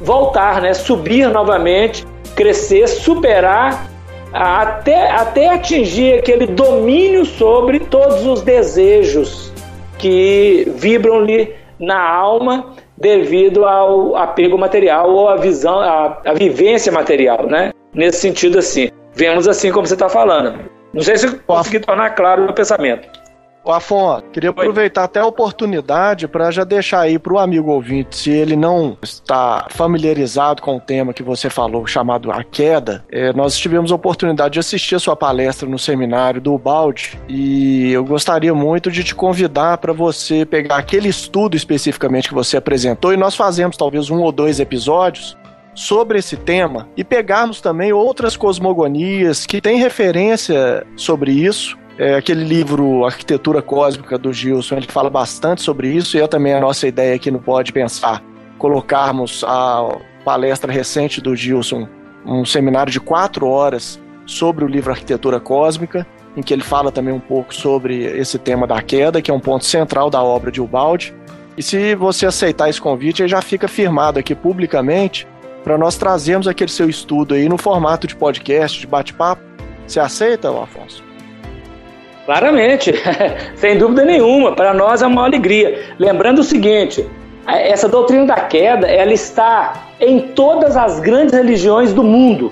voltar, 0.00 0.60
né? 0.60 0.74
subir 0.74 1.28
novamente, 1.30 2.06
crescer, 2.36 2.86
superar 2.86 3.88
até, 4.32 5.10
até 5.10 5.48
atingir 5.48 6.18
aquele 6.18 6.46
domínio 6.46 7.24
sobre 7.24 7.80
todos 7.80 8.26
os 8.26 8.42
desejos 8.42 9.52
que 9.96 10.70
vibram-lhe 10.76 11.54
na 11.80 11.98
alma 11.98 12.74
devido 12.96 13.64
ao 13.64 14.16
apego 14.16 14.58
material 14.58 15.10
ou 15.10 15.28
à 15.28 15.36
visão, 15.36 15.78
à, 15.78 16.20
à 16.24 16.32
vivência 16.34 16.92
material, 16.92 17.46
né? 17.46 17.72
Nesse 17.94 18.20
sentido, 18.20 18.58
assim. 18.58 18.90
Vemos 19.18 19.48
assim 19.48 19.72
como 19.72 19.84
você 19.84 19.94
está 19.94 20.08
falando. 20.08 20.70
Não 20.94 21.02
sei 21.02 21.18
se 21.18 21.28
consegui 21.40 21.80
tornar 21.80 22.10
claro 22.10 22.48
o 22.48 22.52
pensamento. 22.54 23.08
Ô 23.64 23.72
Afonso, 23.72 24.22
queria 24.32 24.50
aproveitar 24.50 25.02
até 25.04 25.18
a 25.18 25.26
oportunidade 25.26 26.28
para 26.28 26.52
já 26.52 26.62
deixar 26.62 27.00
aí 27.00 27.18
para 27.18 27.32
o 27.34 27.38
amigo 27.38 27.72
ouvinte, 27.72 28.16
se 28.16 28.30
ele 28.30 28.54
não 28.54 28.96
está 29.02 29.66
familiarizado 29.70 30.62
com 30.62 30.76
o 30.76 30.80
tema 30.80 31.12
que 31.12 31.22
você 31.22 31.50
falou, 31.50 31.84
chamado 31.84 32.30
A 32.30 32.44
Queda, 32.44 33.04
é, 33.10 33.32
nós 33.32 33.58
tivemos 33.58 33.90
a 33.90 33.96
oportunidade 33.96 34.54
de 34.54 34.60
assistir 34.60 34.94
a 34.94 35.00
sua 35.00 35.16
palestra 35.16 35.68
no 35.68 35.78
seminário 35.78 36.40
do 36.40 36.56
Balde 36.56 37.20
e 37.28 37.92
eu 37.92 38.04
gostaria 38.04 38.54
muito 38.54 38.90
de 38.90 39.02
te 39.02 39.14
convidar 39.16 39.78
para 39.78 39.92
você 39.92 40.46
pegar 40.46 40.76
aquele 40.76 41.08
estudo 41.08 41.56
especificamente 41.56 42.28
que 42.28 42.34
você 42.34 42.56
apresentou 42.56 43.12
e 43.12 43.16
nós 43.16 43.34
fazemos 43.34 43.76
talvez 43.76 44.08
um 44.10 44.20
ou 44.20 44.30
dois 44.30 44.60
episódios 44.60 45.36
sobre 45.78 46.18
esse 46.18 46.36
tema 46.36 46.88
e 46.96 47.04
pegarmos 47.04 47.60
também 47.60 47.92
outras 47.92 48.36
cosmogonias 48.36 49.46
que 49.46 49.60
têm 49.60 49.78
referência 49.78 50.84
sobre 50.96 51.30
isso 51.30 51.78
é, 51.98 52.14
aquele 52.14 52.44
livro 52.44 53.04
Arquitetura 53.04 53.60
Cósmica 53.60 54.16
do 54.16 54.32
Gilson, 54.32 54.76
ele 54.76 54.86
fala 54.86 55.10
bastante 55.10 55.62
sobre 55.62 55.88
isso 55.88 56.16
e 56.16 56.20
é 56.20 56.28
também 56.28 56.54
a 56.54 56.60
nossa 56.60 56.86
ideia 56.86 57.16
aqui 57.16 57.28
no 57.28 57.40
Pode 57.40 57.72
Pensar, 57.72 58.22
colocarmos 58.56 59.42
a 59.44 59.98
palestra 60.24 60.72
recente 60.72 61.20
do 61.20 61.34
Gilson, 61.34 61.88
um 62.24 62.44
seminário 62.44 62.92
de 62.92 63.00
quatro 63.00 63.48
horas 63.48 64.00
sobre 64.24 64.64
o 64.64 64.68
livro 64.68 64.92
Arquitetura 64.92 65.40
Cósmica, 65.40 66.06
em 66.36 66.42
que 66.42 66.54
ele 66.54 66.62
fala 66.62 66.92
também 66.92 67.12
um 67.12 67.20
pouco 67.20 67.52
sobre 67.52 68.04
esse 68.04 68.38
tema 68.38 68.64
da 68.64 68.80
queda, 68.80 69.20
que 69.20 69.30
é 69.30 69.34
um 69.34 69.40
ponto 69.40 69.64
central 69.64 70.08
da 70.08 70.22
obra 70.22 70.52
de 70.52 70.60
Ubaldi. 70.60 71.12
E 71.56 71.62
se 71.64 71.96
você 71.96 72.26
aceitar 72.26 72.70
esse 72.70 72.80
convite, 72.80 73.26
já 73.26 73.42
fica 73.42 73.66
firmado 73.66 74.20
aqui 74.20 74.36
publicamente 74.36 75.26
para 75.68 75.76
nós 75.76 75.98
trazermos 75.98 76.48
aquele 76.48 76.70
seu 76.70 76.88
estudo 76.88 77.34
aí 77.34 77.46
no 77.46 77.58
formato 77.58 78.06
de 78.06 78.16
podcast, 78.16 78.80
de 78.80 78.86
bate-papo. 78.86 79.42
Você 79.86 80.00
aceita, 80.00 80.48
Afonso? 80.48 81.04
Claramente, 82.24 82.94
sem 83.54 83.76
dúvida 83.76 84.02
nenhuma, 84.02 84.56
para 84.56 84.72
nós 84.72 85.02
é 85.02 85.06
uma 85.06 85.26
alegria. 85.26 85.94
Lembrando 85.98 86.38
o 86.38 86.42
seguinte, 86.42 87.06
essa 87.46 87.86
doutrina 87.86 88.24
da 88.24 88.36
queda, 88.36 88.86
ela 88.86 89.12
está 89.12 89.88
em 90.00 90.28
todas 90.28 90.74
as 90.74 91.00
grandes 91.00 91.34
religiões 91.34 91.92
do 91.92 92.02
mundo. 92.02 92.50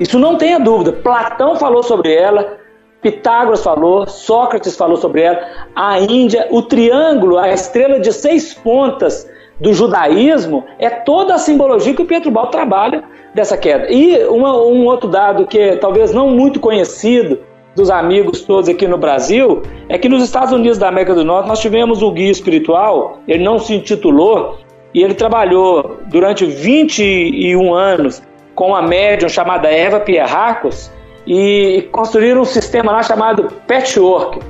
Isso 0.00 0.18
não 0.18 0.36
tenha 0.36 0.58
dúvida. 0.58 0.90
Platão 0.90 1.54
falou 1.54 1.84
sobre 1.84 2.12
ela, 2.12 2.58
Pitágoras 3.00 3.62
falou, 3.62 4.08
Sócrates 4.08 4.76
falou 4.76 4.96
sobre 4.96 5.22
ela, 5.22 5.40
a 5.76 6.00
Índia, 6.00 6.48
o 6.50 6.62
triângulo, 6.62 7.38
a 7.38 7.50
estrela 7.52 8.00
de 8.00 8.12
seis 8.12 8.52
pontas 8.52 9.24
do 9.60 9.72
judaísmo 9.74 10.64
é 10.78 10.88
toda 10.88 11.34
a 11.34 11.38
simbologia 11.38 11.94
que 11.94 12.02
o 12.02 12.06
Pietro 12.06 12.30
Bal 12.30 12.46
trabalha 12.46 13.04
dessa 13.34 13.56
queda. 13.56 13.90
E 13.90 14.24
uma, 14.24 14.56
um 14.56 14.86
outro 14.86 15.08
dado 15.08 15.46
que 15.46 15.58
é 15.58 15.76
talvez 15.76 16.12
não 16.12 16.30
muito 16.30 16.58
conhecido 16.58 17.38
dos 17.74 17.90
amigos 17.90 18.42
todos 18.42 18.68
aqui 18.68 18.88
no 18.88 18.98
Brasil 18.98 19.62
é 19.88 19.96
que 19.96 20.08
nos 20.08 20.24
Estados 20.24 20.52
Unidos 20.52 20.78
da 20.78 20.88
América 20.88 21.14
do 21.14 21.24
Norte 21.24 21.48
nós 21.48 21.60
tivemos 21.60 22.02
um 22.02 22.12
guia 22.12 22.30
espiritual, 22.30 23.20
ele 23.28 23.44
não 23.44 23.58
se 23.58 23.74
intitulou, 23.74 24.58
e 24.92 25.02
ele 25.02 25.14
trabalhou 25.14 25.98
durante 26.08 26.44
21 26.44 27.72
anos 27.72 28.22
com 28.54 28.68
uma 28.68 28.82
médium 28.82 29.28
chamada 29.28 29.70
Eva 29.70 30.00
Pierracos 30.00 30.90
e 31.26 31.88
construíram 31.92 32.42
um 32.42 32.44
sistema 32.44 32.92
lá 32.92 33.02
chamado 33.02 33.48
Patchwork. 33.66 34.40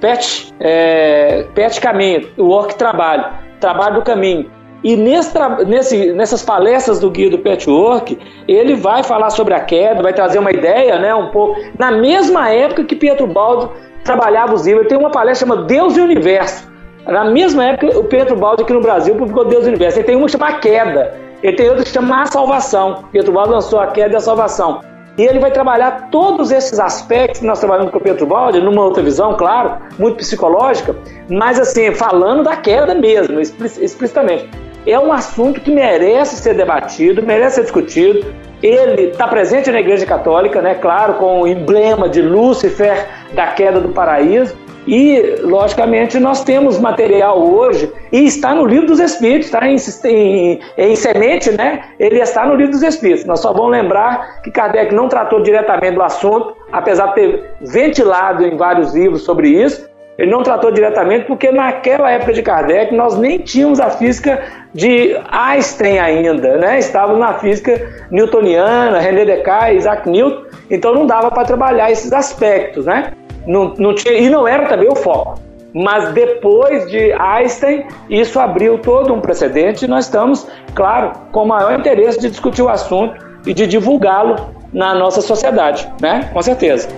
Patch, 0.00 0.50
é, 0.60 1.46
patch 1.54 1.78
caminho, 1.78 2.28
work 2.36 2.74
trabalho, 2.74 3.24
trabalho 3.60 3.94
do 3.96 4.02
caminho. 4.02 4.50
E 4.84 4.96
nesse, 4.96 5.32
nesse, 5.66 6.12
nessas 6.12 6.42
palestras 6.42 7.00
do 7.00 7.10
Guia 7.10 7.30
do 7.30 7.38
Patchwork, 7.38 8.18
ele 8.46 8.74
vai 8.74 9.02
falar 9.02 9.30
sobre 9.30 9.54
a 9.54 9.60
queda, 9.60 10.02
vai 10.02 10.12
trazer 10.12 10.38
uma 10.38 10.50
ideia, 10.50 10.98
né, 10.98 11.14
um 11.14 11.30
pouco, 11.30 11.58
na 11.78 11.90
mesma 11.90 12.50
época 12.50 12.84
que 12.84 12.94
Pietro 12.94 13.26
Baldo 13.26 13.72
trabalhava 14.04 14.52
os 14.52 14.66
livros. 14.66 14.82
Ele 14.82 14.90
tem 14.90 14.98
uma 14.98 15.10
palestra 15.10 15.48
chamada 15.48 15.66
Deus 15.66 15.96
e 15.96 16.00
o 16.02 16.04
Universo. 16.04 16.70
Na 17.06 17.24
mesma 17.24 17.64
época, 17.64 17.98
o 17.98 18.04
Pietro 18.04 18.36
Baldo 18.36 18.62
aqui 18.62 18.74
no 18.74 18.82
Brasil 18.82 19.14
publicou 19.14 19.46
Deus 19.46 19.64
e 19.64 19.68
o 19.68 19.68
Universo. 19.70 19.98
Ele 20.00 20.06
tem 20.06 20.16
uma 20.16 20.28
chamada 20.28 20.58
Queda, 20.58 21.14
ele 21.42 21.56
tem 21.56 21.66
outra 21.70 21.82
que 21.82 21.90
chama 21.90 22.20
A 22.20 22.26
Salvação. 22.26 23.04
Pietro 23.10 23.32
Baldo 23.32 23.52
lançou 23.52 23.80
a 23.80 23.86
Queda 23.86 24.12
e 24.12 24.16
a 24.16 24.20
Salvação. 24.20 24.82
E 25.16 25.22
ele 25.22 25.38
vai 25.38 25.50
trabalhar 25.50 26.10
todos 26.10 26.50
esses 26.50 26.78
aspectos 26.78 27.40
que 27.40 27.46
nós 27.46 27.58
trabalhamos 27.58 27.90
com 27.90 27.96
o 27.96 28.00
Pietro 28.02 28.26
Baldi, 28.26 28.60
numa 28.60 28.84
outra 28.84 29.02
visão, 29.02 29.34
claro, 29.34 29.78
muito 29.98 30.16
psicológica, 30.16 30.94
mas 31.30 31.58
assim, 31.58 31.94
falando 31.94 32.42
da 32.42 32.56
queda 32.56 32.94
mesmo, 32.94 33.40
explicitamente 33.40 34.50
é 34.86 34.98
um 34.98 35.12
assunto 35.12 35.60
que 35.60 35.70
merece 35.70 36.36
ser 36.36 36.54
debatido, 36.54 37.22
merece 37.22 37.56
ser 37.56 37.62
discutido. 37.62 38.24
Ele 38.62 39.08
está 39.10 39.28
presente 39.28 39.70
na 39.70 39.80
Igreja 39.80 40.06
Católica, 40.06 40.62
né? 40.62 40.74
Claro, 40.74 41.14
com 41.14 41.42
o 41.42 41.46
emblema 41.46 42.08
de 42.08 42.22
Lúcifer 42.22 43.06
da 43.34 43.48
queda 43.48 43.80
do 43.80 43.90
paraíso. 43.90 44.56
E, 44.86 45.36
logicamente, 45.40 46.18
nós 46.18 46.44
temos 46.44 46.78
material 46.78 47.42
hoje, 47.42 47.90
e 48.12 48.26
está 48.26 48.54
no 48.54 48.66
livro 48.66 48.86
dos 48.86 49.00
Espíritos, 49.00 49.46
está 49.46 49.66
em, 49.66 49.76
em, 50.04 50.60
em, 50.76 50.96
semente, 50.96 51.50
né? 51.50 51.84
Ele 51.98 52.20
está 52.20 52.46
no 52.46 52.54
livro 52.54 52.72
dos 52.72 52.82
Espíritos. 52.82 53.24
Nós 53.24 53.40
só 53.40 53.52
vamos 53.52 53.70
lembrar 53.70 54.42
que 54.42 54.50
Kardec 54.50 54.94
não 54.94 55.08
tratou 55.08 55.42
diretamente 55.42 55.94
do 55.94 56.02
assunto, 56.02 56.54
apesar 56.70 57.08
de 57.08 57.14
ter 57.14 57.50
ventilado 57.62 58.46
em 58.46 58.56
vários 58.56 58.94
livros 58.94 59.22
sobre 59.22 59.48
isso, 59.48 59.88
ele 60.16 60.30
não 60.30 60.42
tratou 60.42 60.70
diretamente 60.70 61.26
porque 61.26 61.50
naquela 61.50 62.10
época 62.10 62.32
de 62.32 62.42
Kardec 62.42 62.94
nós 62.94 63.18
nem 63.18 63.38
tínhamos 63.38 63.80
a 63.80 63.90
física 63.90 64.42
de 64.72 65.16
Einstein 65.30 65.98
ainda, 65.98 66.56
né? 66.56 66.78
Estávamos 66.78 67.20
na 67.20 67.34
física 67.34 68.06
newtoniana, 68.10 69.00
René 69.00 69.24
Descartes, 69.24 69.78
Isaac 69.78 70.08
Newton, 70.08 70.44
então 70.70 70.94
não 70.94 71.06
dava 71.06 71.30
para 71.30 71.44
trabalhar 71.44 71.90
esses 71.90 72.12
aspectos, 72.12 72.86
né? 72.86 73.12
Não, 73.46 73.74
não 73.76 73.94
tinha, 73.94 74.14
e 74.14 74.30
não 74.30 74.46
era 74.46 74.66
também 74.66 74.88
o 74.88 74.96
foco. 74.96 75.40
Mas 75.74 76.12
depois 76.12 76.88
de 76.88 77.12
Einstein, 77.12 77.84
isso 78.08 78.38
abriu 78.38 78.78
todo 78.78 79.12
um 79.12 79.20
precedente 79.20 79.84
e 79.84 79.88
nós 79.88 80.04
estamos, 80.04 80.46
claro, 80.72 81.10
com 81.32 81.42
o 81.42 81.48
maior 81.48 81.78
interesse 81.78 82.20
de 82.20 82.30
discutir 82.30 82.62
o 82.62 82.68
assunto 82.68 83.14
e 83.44 83.52
de 83.52 83.66
divulgá-lo 83.66 84.54
na 84.72 84.94
nossa 84.94 85.20
sociedade, 85.20 85.90
né? 86.00 86.30
Com 86.32 86.40
certeza. 86.40 86.88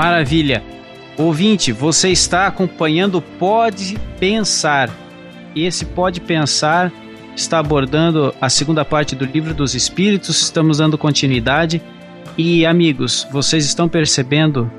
Maravilha. 0.00 0.62
Ouvinte, 1.18 1.72
você 1.72 2.08
está 2.08 2.46
acompanhando 2.46 3.20
Pode 3.20 3.98
Pensar. 4.18 4.88
Esse 5.54 5.84
Pode 5.84 6.22
Pensar 6.22 6.90
está 7.36 7.58
abordando 7.58 8.34
a 8.40 8.48
segunda 8.48 8.82
parte 8.82 9.14
do 9.14 9.26
Livro 9.26 9.52
dos 9.52 9.74
Espíritos, 9.74 10.40
estamos 10.40 10.78
dando 10.78 10.96
continuidade. 10.96 11.82
E 12.38 12.64
amigos, 12.64 13.28
vocês 13.30 13.66
estão 13.66 13.90
percebendo 13.90 14.72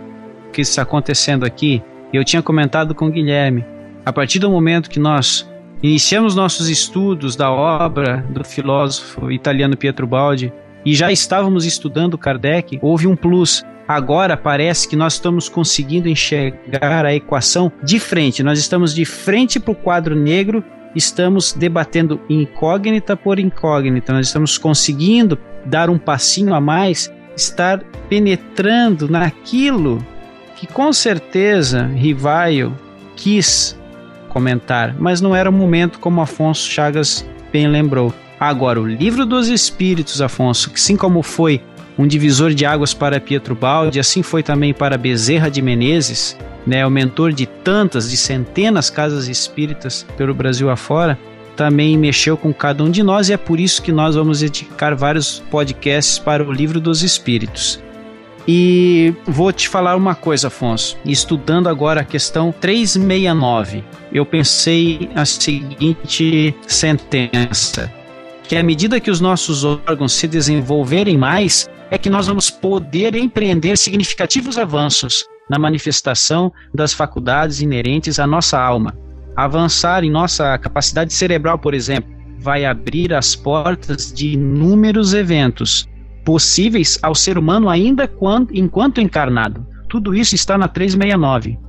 o 0.47 0.51
que 0.51 0.61
está 0.61 0.82
acontecendo 0.82 1.45
aqui? 1.45 1.84
Eu 2.11 2.26
tinha 2.26 2.41
comentado 2.41 2.95
com 2.95 3.05
o 3.05 3.11
Guilherme. 3.11 3.63
A 4.03 4.11
partir 4.11 4.39
do 4.39 4.49
momento 4.49 4.89
que 4.89 4.99
nós 4.99 5.47
iniciamos 5.84 6.34
nossos 6.34 6.67
estudos 6.67 7.36
da 7.36 7.51
obra 7.51 8.26
do 8.28 8.43
filósofo 8.43 9.32
italiano 9.32 9.78
Pietro 9.78 10.07
Baldi 10.07 10.51
e 10.84 10.95
já 10.95 11.11
estávamos 11.11 11.63
estudando 11.63 12.17
Kardec, 12.17 12.80
houve 12.82 13.05
um 13.05 13.15
plus. 13.15 13.63
Agora 13.92 14.38
parece 14.38 14.88
que 14.88 14.96
nós 14.96 15.16
estamos 15.16 15.50
conseguindo 15.50 16.08
enxergar 16.08 17.06
a 17.06 17.14
equação 17.14 17.70
de 17.84 18.00
frente. 18.00 18.42
Nós 18.42 18.58
estamos 18.58 18.96
de 18.96 19.04
frente 19.04 19.60
para 19.60 19.74
o 19.74 19.76
quadro 19.76 20.16
negro, 20.16 20.64
estamos 20.96 21.52
debatendo 21.52 22.18
incógnita 22.30 23.18
por 23.18 23.38
incógnita. 23.38 24.14
Nós 24.14 24.28
estamos 24.28 24.58
conseguindo 24.58 25.38
dar 25.66 25.89
um 25.89 25.98
passinho 25.98 26.54
a 26.54 26.62
mais, 26.62 27.12
estar 27.36 27.84
penetrando 28.08 29.10
naquilo 29.10 30.02
que 30.56 30.66
com 30.66 30.94
certeza 30.94 31.86
Rivaio 31.88 32.74
quis 33.18 33.78
comentar, 34.30 34.96
mas 34.98 35.20
não 35.20 35.36
era 35.36 35.50
o 35.50 35.54
momento 35.54 36.00
como 36.00 36.22
Afonso 36.22 36.66
Chagas 36.70 37.26
bem 37.52 37.68
lembrou. 37.68 38.14
Agora, 38.39 38.82
o 38.82 38.88
livro 38.88 39.26
dos 39.26 39.50
Espíritos, 39.50 40.22
Afonso, 40.22 40.70
que 40.70 40.78
assim 40.78 40.96
como 40.96 41.22
foi 41.22 41.62
um 42.02 42.08
divisor 42.08 42.52
de 42.54 42.66
águas 42.66 42.95
para 42.95 43.20
Pietro 43.20 43.54
Baldi, 43.54 43.99
assim 43.99 44.24
foi 44.24 44.41
também 44.41 44.74
para 44.74 44.97
Bezerra 44.97 45.52
de 45.52 45.62
Menezes, 45.62 46.36
né, 46.66 46.86
o 46.86 46.89
mentor 46.89 47.32
de 47.32 47.45
tantas, 47.45 48.10
de 48.10 48.18
centenas 48.18 48.89
casas 48.89 49.28
espíritas 49.28 50.06
pelo 50.18 50.34
Brasil 50.34 50.70
afora, 50.72 51.18
também 51.56 51.95
mexeu 51.97 52.36
com 52.36 52.52
cada 52.52 52.84
um 52.84 52.89
de 52.89 53.04
nós 53.04 53.30
e 53.30 53.34
é 53.34 53.38
por 53.38 53.60
isso 53.60 53.84
que 53.84 53.91
nós 53.91 54.16
vamos 54.16 54.39
dedicar 54.39 54.95
vários 54.95 55.43
podcasts 55.52 56.18
para 56.18 56.43
o 56.43 56.52
Livro 56.52 56.80
dos 56.80 57.04
Espíritos. 57.04 57.80
E 58.47 59.14
vou 59.28 59.54
te 59.54 59.70
falar 59.70 59.95
uma 59.95 60.16
coisa, 60.16 60.47
Afonso. 60.47 60.97
Estudando 61.06 61.70
agora 61.70 62.02
a 62.02 62.04
questão 62.04 62.52
369, 62.52 63.84
eu 64.12 64.26
pensei 64.26 65.08
a 65.14 65.24
seguinte 65.24 66.56
sentença: 66.66 67.91
que 68.43 68.56
à 68.56 68.64
medida 68.64 68.99
que 68.99 69.12
os 69.12 69.22
nossos 69.22 69.64
órgãos 69.64 70.14
se 70.14 70.28
desenvolverem 70.28 71.16
mais, 71.16 71.70
é 71.92 71.98
que 71.98 72.10
nós 72.10 72.26
vamos 72.28 72.50
poder 72.50 73.14
empreender 73.16 73.78
significativos 73.78 74.58
avanços 74.58 75.26
na 75.50 75.60
manifestação 75.60 76.52
das 76.74 76.94
faculdades 76.94 77.62
inerentes 77.62 78.18
à 78.18 78.26
nossa 78.26 78.58
alma. 78.58 78.98
Avançar 79.36 80.02
em 80.04 80.10
nossa 80.10 80.58
capacidade 80.58 81.14
cerebral, 81.14 81.60
por 81.60 81.74
exemplo, 81.74 82.10
vai 82.39 82.64
abrir 82.64 83.14
as 83.14 83.36
portas 83.36 84.12
de 84.12 84.30
inúmeros 84.30 85.14
eventos 85.14 85.88
possíveis 86.24 86.98
ao 87.02 87.14
ser 87.14 87.38
humano 87.38 87.70
ainda 87.70 88.08
quando, 88.08 88.56
enquanto 88.56 89.02
encarnado. 89.02 89.66
Tudo 89.89 90.16
isso 90.16 90.34
está 90.34 90.58
na 90.58 90.70
369. 90.70 91.60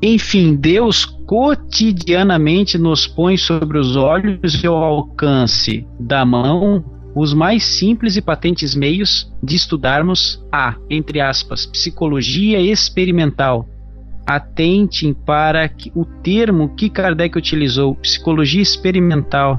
Enfim, 0.00 0.54
Deus 0.54 1.04
cotidianamente 1.04 2.78
nos 2.78 3.08
põe 3.08 3.36
sobre 3.36 3.78
os 3.78 3.96
olhos 3.96 4.62
e 4.62 4.66
ao 4.68 4.76
alcance 4.76 5.84
da 5.98 6.24
mão 6.24 6.97
os 7.18 7.34
mais 7.34 7.64
simples 7.64 8.16
e 8.16 8.22
patentes 8.22 8.76
meios 8.76 9.32
de 9.42 9.56
estudarmos 9.56 10.40
a, 10.52 10.76
entre 10.88 11.20
aspas, 11.20 11.66
psicologia 11.66 12.60
experimental. 12.60 13.68
Atentem 14.24 15.12
para 15.12 15.68
o 15.96 16.04
termo 16.04 16.68
que 16.76 16.88
Kardec 16.88 17.36
utilizou, 17.36 17.96
psicologia 17.96 18.62
experimental. 18.62 19.58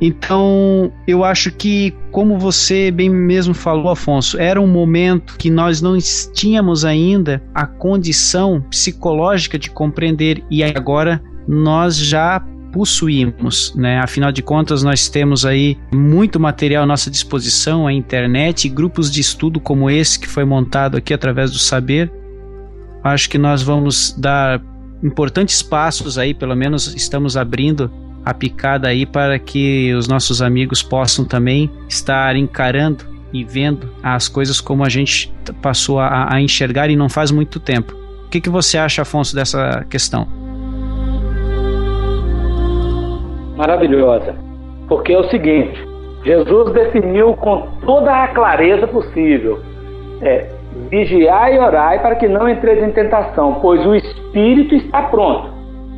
Então, 0.00 0.92
eu 1.06 1.24
acho 1.24 1.50
que, 1.50 1.94
como 2.10 2.38
você 2.38 2.90
bem 2.90 3.08
mesmo 3.08 3.54
falou, 3.54 3.90
Afonso, 3.90 4.38
era 4.38 4.60
um 4.60 4.66
momento 4.66 5.36
que 5.38 5.48
nós 5.48 5.80
não 5.80 5.96
tínhamos 6.34 6.84
ainda 6.84 7.42
a 7.54 7.64
condição 7.64 8.60
psicológica 8.68 9.58
de 9.58 9.70
compreender, 9.70 10.44
e 10.50 10.62
agora 10.62 11.22
nós 11.48 11.96
já 11.96 12.44
possuímos, 12.74 13.72
né? 13.76 14.00
Afinal 14.00 14.32
de 14.32 14.42
contas, 14.42 14.82
nós 14.82 15.08
temos 15.08 15.46
aí 15.46 15.78
muito 15.94 16.40
material 16.40 16.82
à 16.82 16.86
nossa 16.86 17.08
disposição, 17.08 17.86
a 17.86 17.92
internet 17.92 18.68
grupos 18.68 19.12
de 19.12 19.20
estudo 19.20 19.60
como 19.60 19.88
esse 19.88 20.18
que 20.18 20.26
foi 20.26 20.44
montado 20.44 20.96
aqui 20.96 21.14
através 21.14 21.52
do 21.52 21.58
saber. 21.58 22.12
Acho 23.04 23.30
que 23.30 23.38
nós 23.38 23.62
vamos 23.62 24.12
dar 24.18 24.60
importantes 25.04 25.62
passos 25.62 26.18
aí, 26.18 26.34
pelo 26.34 26.56
menos 26.56 26.92
estamos 26.96 27.36
abrindo 27.36 27.88
a 28.24 28.34
picada 28.34 28.88
aí 28.88 29.06
para 29.06 29.38
que 29.38 29.94
os 29.94 30.08
nossos 30.08 30.42
amigos 30.42 30.82
possam 30.82 31.24
também 31.24 31.70
estar 31.88 32.34
encarando 32.34 33.04
e 33.32 33.44
vendo 33.44 33.88
as 34.02 34.26
coisas 34.26 34.60
como 34.60 34.84
a 34.84 34.88
gente 34.88 35.32
passou 35.62 36.00
a, 36.00 36.34
a 36.34 36.40
enxergar 36.40 36.90
e 36.90 36.96
não 36.96 37.08
faz 37.08 37.30
muito 37.30 37.60
tempo. 37.60 37.94
O 38.26 38.28
que, 38.30 38.40
que 38.40 38.50
você 38.50 38.76
acha, 38.78 39.02
Afonso, 39.02 39.32
dessa 39.32 39.86
questão? 39.88 40.26
Maravilhosa. 43.56 44.34
Porque 44.88 45.12
é 45.12 45.18
o 45.18 45.28
seguinte: 45.30 45.78
Jesus 46.24 46.72
definiu 46.72 47.34
com 47.34 47.68
toda 47.84 48.24
a 48.24 48.28
clareza 48.28 48.86
possível: 48.86 49.60
é, 50.22 50.48
vigiai 50.90 51.56
e 51.56 51.58
orai 51.58 52.00
para 52.00 52.16
que 52.16 52.28
não 52.28 52.48
entreis 52.48 52.82
em 52.82 52.92
tentação, 52.92 53.58
pois 53.60 53.84
o 53.86 53.94
espírito 53.94 54.74
está 54.74 55.02
pronto, 55.02 55.50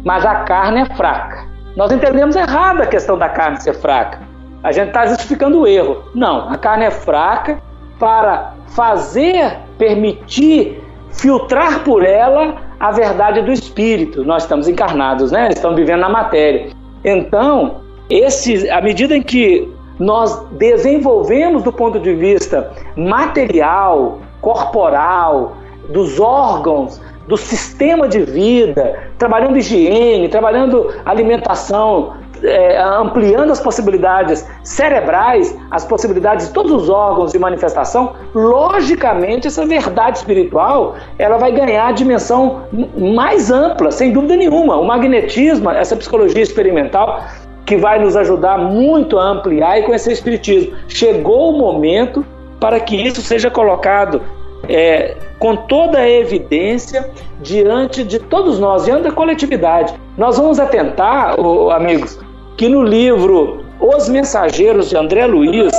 mas 0.04 0.24
a 0.24 0.36
carne 0.44 0.82
é 0.82 0.96
fraca. 0.96 1.46
Nós 1.76 1.92
entendemos 1.92 2.34
errado 2.34 2.82
a 2.82 2.86
questão 2.86 3.18
da 3.18 3.28
carne 3.28 3.60
ser 3.60 3.74
fraca. 3.74 4.20
a 4.62 4.72
gente 4.72 4.88
está 4.88 5.06
justificando 5.06 5.60
o 5.60 5.66
erro. 5.66 6.02
Não, 6.14 6.48
a 6.48 6.56
carne 6.56 6.86
é 6.86 6.90
fraca 6.90 7.58
para 7.98 8.54
fazer, 8.68 9.58
permitir, 9.78 10.82
filtrar 11.12 11.84
por 11.84 12.04
ela 12.04 12.56
a 12.80 12.90
verdade 12.90 13.42
do 13.42 13.52
espírito. 13.52 14.24
Nós 14.24 14.42
estamos 14.42 14.68
encarnados, 14.68 15.30
né? 15.30 15.48
Estamos 15.50 15.76
vivendo 15.76 16.00
na 16.00 16.08
matéria. 16.08 16.70
Então, 17.06 17.82
esse, 18.10 18.68
à 18.68 18.80
medida 18.82 19.16
em 19.16 19.22
que 19.22 19.72
nós 19.96 20.44
desenvolvemos 20.50 21.62
do 21.62 21.72
ponto 21.72 22.00
de 22.00 22.12
vista 22.12 22.72
material, 22.96 24.18
corporal, 24.40 25.56
dos 25.88 26.18
órgãos, 26.18 27.00
do 27.28 27.36
sistema 27.36 28.08
de 28.08 28.22
vida, 28.22 29.10
trabalhando 29.18 29.56
higiene, 29.56 30.28
trabalhando 30.28 30.92
alimentação, 31.04 32.14
é, 32.42 32.80
ampliando 32.80 33.50
as 33.50 33.60
possibilidades 33.60 34.46
cerebrais, 34.62 35.56
as 35.70 35.84
possibilidades 35.84 36.48
de 36.48 36.52
todos 36.52 36.72
os 36.72 36.88
órgãos 36.88 37.32
de 37.32 37.38
manifestação, 37.38 38.14
logicamente 38.34 39.46
essa 39.46 39.64
verdade 39.66 40.18
espiritual 40.18 40.94
ela 41.18 41.38
vai 41.38 41.52
ganhar 41.52 41.92
dimensão 41.92 42.62
mais 42.96 43.50
ampla, 43.50 43.90
sem 43.90 44.12
dúvida 44.12 44.36
nenhuma. 44.36 44.76
O 44.76 44.86
magnetismo, 44.86 45.70
essa 45.70 45.96
psicologia 45.96 46.42
experimental, 46.42 47.22
que 47.64 47.76
vai 47.76 47.98
nos 47.98 48.16
ajudar 48.16 48.58
muito 48.58 49.18
a 49.18 49.24
ampliar 49.24 49.78
e 49.78 49.82
conhecer 49.82 50.10
o 50.10 50.12
Espiritismo. 50.12 50.76
Chegou 50.88 51.50
o 51.50 51.58
momento 51.58 52.24
para 52.60 52.78
que 52.78 52.96
isso 52.96 53.20
seja 53.20 53.50
colocado 53.50 54.22
é, 54.68 55.16
com 55.38 55.56
toda 55.56 55.98
a 55.98 56.08
evidência 56.08 57.10
diante 57.40 58.02
de 58.04 58.18
todos 58.18 58.58
nós, 58.58 58.84
diante 58.84 59.02
da 59.02 59.12
coletividade. 59.12 59.94
Nós 60.16 60.38
vamos 60.38 60.58
atentar, 60.58 61.38
oh, 61.38 61.70
amigos, 61.70 62.18
que 62.56 62.68
no 62.68 62.82
livro 62.82 63.64
Os 63.78 64.08
Mensageiros 64.08 64.88
de 64.88 64.96
André 64.96 65.26
Luiz, 65.26 65.72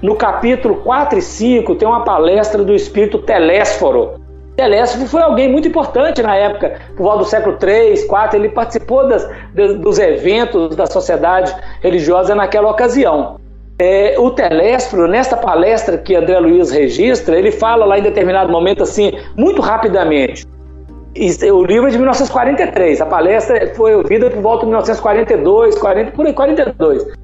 no 0.00 0.16
capítulo 0.16 0.76
4 0.76 1.18
e 1.18 1.22
5, 1.22 1.74
tem 1.74 1.86
uma 1.86 2.02
palestra 2.02 2.64
do 2.64 2.74
espírito 2.74 3.18
Telésforo. 3.18 4.20
Telésforo 4.56 5.06
foi 5.06 5.20
alguém 5.20 5.50
muito 5.50 5.68
importante 5.68 6.22
na 6.22 6.34
época, 6.34 6.80
por 6.96 7.02
volta 7.02 7.18
do 7.18 7.24
século 7.26 7.56
3, 7.56 8.04
4, 8.04 8.38
ele 8.38 8.48
participou 8.48 9.06
das, 9.06 9.28
dos 9.80 9.98
eventos 9.98 10.74
da 10.74 10.86
sociedade 10.86 11.54
religiosa 11.82 12.34
naquela 12.34 12.70
ocasião. 12.70 13.36
É, 13.78 14.14
o 14.18 14.30
Telésforo, 14.30 15.08
nesta 15.08 15.36
palestra 15.36 15.98
que 15.98 16.14
André 16.14 16.38
Luiz 16.38 16.70
registra, 16.70 17.36
ele 17.36 17.50
fala 17.50 17.84
lá 17.84 17.98
em 17.98 18.02
determinado 18.02 18.50
momento 18.50 18.84
assim, 18.84 19.12
muito 19.36 19.60
rapidamente. 19.60 20.46
O 21.16 21.64
livro 21.64 21.86
é 21.86 21.90
de 21.90 21.96
1943, 21.96 23.00
a 23.00 23.06
palestra 23.06 23.72
foi 23.74 23.94
ouvida 23.94 24.28
por 24.30 24.42
volta 24.42 24.60
de 24.60 24.66
1942, 24.66 25.78
40, 25.78 26.10
por 26.10 26.26
aí, 26.26 26.32
42. 26.32 27.02
Ele 27.02 27.14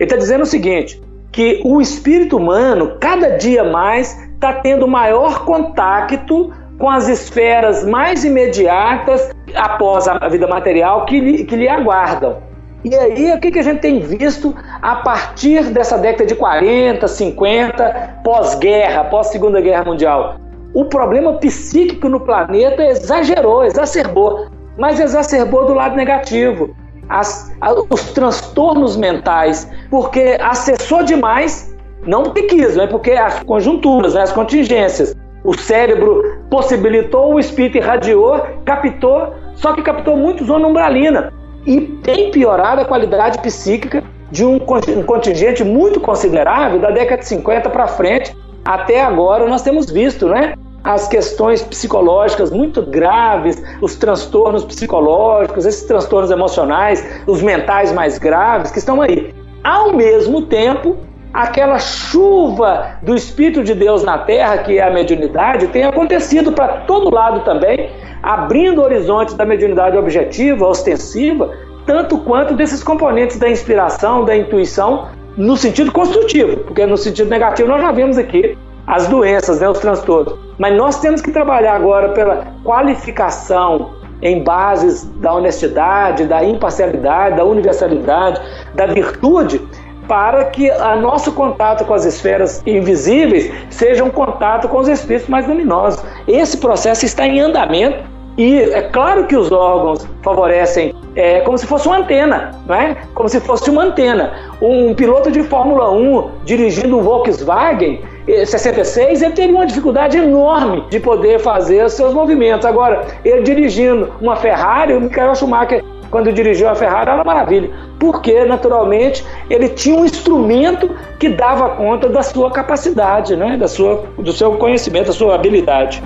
está 0.00 0.16
dizendo 0.16 0.44
o 0.44 0.46
seguinte: 0.46 1.00
que 1.30 1.60
o 1.62 1.80
espírito 1.80 2.38
humano, 2.38 2.96
cada 2.98 3.36
dia 3.36 3.64
mais, 3.64 4.18
está 4.34 4.54
tendo 4.54 4.88
maior 4.88 5.44
contato 5.44 6.52
com 6.78 6.88
as 6.88 7.08
esferas 7.08 7.84
mais 7.84 8.24
imediatas 8.24 9.30
após 9.54 10.08
a 10.08 10.26
vida 10.28 10.46
material 10.46 11.04
que 11.04 11.20
lhe, 11.20 11.44
que 11.44 11.56
lhe 11.56 11.68
aguardam. 11.68 12.38
E 12.84 12.94
aí, 12.94 13.32
o 13.32 13.40
que, 13.40 13.50
que 13.50 13.58
a 13.58 13.62
gente 13.62 13.80
tem 13.80 13.98
visto 13.98 14.54
a 14.80 14.96
partir 14.96 15.64
dessa 15.64 15.98
década 15.98 16.24
de 16.24 16.34
40, 16.34 17.06
50, 17.06 18.20
pós-guerra, 18.24 19.04
pós-segunda 19.04 19.60
guerra 19.60 19.84
mundial? 19.84 20.36
O 20.74 20.84
problema 20.84 21.34
psíquico 21.34 22.08
no 22.08 22.20
planeta 22.20 22.84
exagerou, 22.84 23.64
exacerbou, 23.64 24.46
mas 24.76 25.00
exacerbou 25.00 25.66
do 25.66 25.74
lado 25.74 25.96
negativo. 25.96 26.74
As, 27.08 27.50
os 27.88 28.12
transtornos 28.12 28.96
mentais, 28.96 29.68
porque 29.90 30.36
acessou 30.40 31.02
demais, 31.02 31.74
não 32.06 32.22
porque 32.22 32.42
quis, 32.42 32.76
é 32.76 32.86
porque 32.86 33.12
as 33.12 33.42
conjunturas, 33.42 34.14
né, 34.14 34.22
as 34.22 34.32
contingências. 34.32 35.16
O 35.44 35.56
cérebro 35.56 36.22
possibilitou, 36.50 37.34
o 37.34 37.40
espírito 37.40 37.78
irradiou, 37.78 38.40
captou, 38.64 39.32
só 39.54 39.72
que 39.72 39.82
captou 39.82 40.16
muito 40.16 40.44
zona 40.44 40.66
umbralina. 40.66 41.32
E 41.66 41.80
tem 42.02 42.30
piorado 42.30 42.82
a 42.82 42.84
qualidade 42.84 43.38
psíquica 43.40 44.02
de 44.30 44.44
um 44.44 44.58
contingente 44.58 45.64
muito 45.64 46.00
considerável 46.00 46.78
da 46.78 46.90
década 46.90 47.22
de 47.22 47.28
50 47.28 47.70
para 47.70 47.86
frente. 47.86 48.36
Até 48.64 49.02
agora 49.02 49.46
nós 49.46 49.62
temos 49.62 49.90
visto, 49.90 50.28
né? 50.28 50.54
as 50.84 51.08
questões 51.08 51.62
psicológicas 51.62 52.50
muito 52.50 52.82
graves, 52.82 53.62
os 53.80 53.96
transtornos 53.96 54.64
psicológicos, 54.64 55.66
esses 55.66 55.82
transtornos 55.82 56.30
emocionais, 56.30 57.22
os 57.26 57.42
mentais 57.42 57.92
mais 57.92 58.16
graves 58.16 58.70
que 58.70 58.78
estão 58.78 59.02
aí. 59.02 59.34
Ao 59.62 59.92
mesmo 59.92 60.42
tempo, 60.42 60.96
aquela 61.32 61.78
chuva 61.78 62.96
do 63.02 63.14
Espírito 63.14 63.62
de 63.62 63.74
Deus 63.74 64.02
na 64.02 64.18
Terra, 64.18 64.58
que 64.58 64.78
é 64.78 64.82
a 64.82 64.90
mediunidade, 64.90 65.66
tem 65.68 65.84
acontecido 65.84 66.52
para 66.52 66.68
todo 66.86 67.14
lado 67.14 67.40
também, 67.40 67.90
abrindo 68.22 68.80
horizontes 68.82 69.34
da 69.34 69.44
mediunidade 69.44 69.96
objetiva, 69.96 70.66
ostensiva, 70.66 71.52
tanto 71.84 72.18
quanto 72.18 72.54
desses 72.54 72.82
componentes 72.82 73.38
da 73.38 73.48
inspiração, 73.48 74.24
da 74.24 74.36
intuição, 74.36 75.08
no 75.38 75.56
sentido 75.56 75.92
construtivo, 75.92 76.56
porque 76.64 76.84
no 76.84 76.96
sentido 76.96 77.30
negativo 77.30 77.68
nós 77.68 77.80
já 77.80 77.92
vimos 77.92 78.18
aqui 78.18 78.58
as 78.86 79.06
doenças, 79.06 79.60
né, 79.60 79.68
os 79.68 79.78
transtornos. 79.78 80.34
Mas 80.58 80.76
nós 80.76 81.00
temos 81.00 81.20
que 81.20 81.30
trabalhar 81.30 81.76
agora 81.76 82.08
pela 82.08 82.46
qualificação 82.64 83.90
em 84.20 84.42
bases 84.42 85.04
da 85.20 85.32
honestidade, 85.32 86.24
da 86.24 86.42
imparcialidade, 86.42 87.36
da 87.36 87.44
universalidade, 87.44 88.40
da 88.74 88.86
virtude, 88.86 89.60
para 90.08 90.46
que 90.46 90.68
o 90.70 90.96
nosso 91.00 91.30
contato 91.32 91.84
com 91.84 91.94
as 91.94 92.04
esferas 92.04 92.60
invisíveis 92.66 93.52
seja 93.70 94.02
um 94.02 94.10
contato 94.10 94.68
com 94.68 94.78
os 94.78 94.88
espíritos 94.88 95.28
mais 95.28 95.46
luminosos. 95.46 96.02
Esse 96.26 96.56
processo 96.56 97.04
está 97.04 97.26
em 97.26 97.38
andamento 97.38 98.02
e 98.38 98.60
é 98.60 98.82
claro 98.82 99.26
que 99.26 99.36
os 99.36 99.50
órgãos 99.50 100.08
favorecem, 100.22 100.94
é 101.16 101.40
como 101.40 101.58
se 101.58 101.66
fosse 101.66 101.88
uma 101.88 101.98
antena, 101.98 102.52
não 102.68 102.74
é? 102.76 102.96
Como 103.12 103.28
se 103.28 103.40
fosse 103.40 103.68
uma 103.68 103.82
antena. 103.82 104.32
Um 104.62 104.94
piloto 104.94 105.28
de 105.28 105.42
Fórmula 105.42 105.90
1 105.90 106.30
dirigindo 106.44 106.98
um 106.98 107.02
Volkswagen, 107.02 108.00
66, 108.28 109.22
ele 109.22 109.32
teve 109.32 109.52
uma 109.52 109.66
dificuldade 109.66 110.18
enorme 110.18 110.84
de 110.88 111.00
poder 111.00 111.40
fazer 111.40 111.90
seus 111.90 112.14
movimentos. 112.14 112.64
Agora, 112.64 113.06
ele 113.24 113.42
dirigindo 113.42 114.12
uma 114.20 114.36
Ferrari, 114.36 114.92
o 114.94 115.00
Michael 115.00 115.34
Schumacher, 115.34 115.82
quando 116.08 116.32
dirigiu 116.32 116.68
a 116.68 116.76
Ferrari, 116.76 117.10
era 117.10 117.16
uma 117.16 117.24
maravilha. 117.24 117.70
Porque, 117.98 118.44
naturalmente, 118.44 119.24
ele 119.50 119.68
tinha 119.68 119.98
um 119.98 120.04
instrumento 120.04 120.94
que 121.18 121.28
dava 121.28 121.70
conta 121.70 122.08
da 122.08 122.22
sua 122.22 122.52
capacidade, 122.52 123.34
né? 123.34 123.56
da 123.56 123.66
sua, 123.66 124.04
do 124.16 124.32
seu 124.32 124.52
conhecimento, 124.52 125.08
da 125.08 125.12
sua 125.12 125.34
habilidade. 125.34 126.00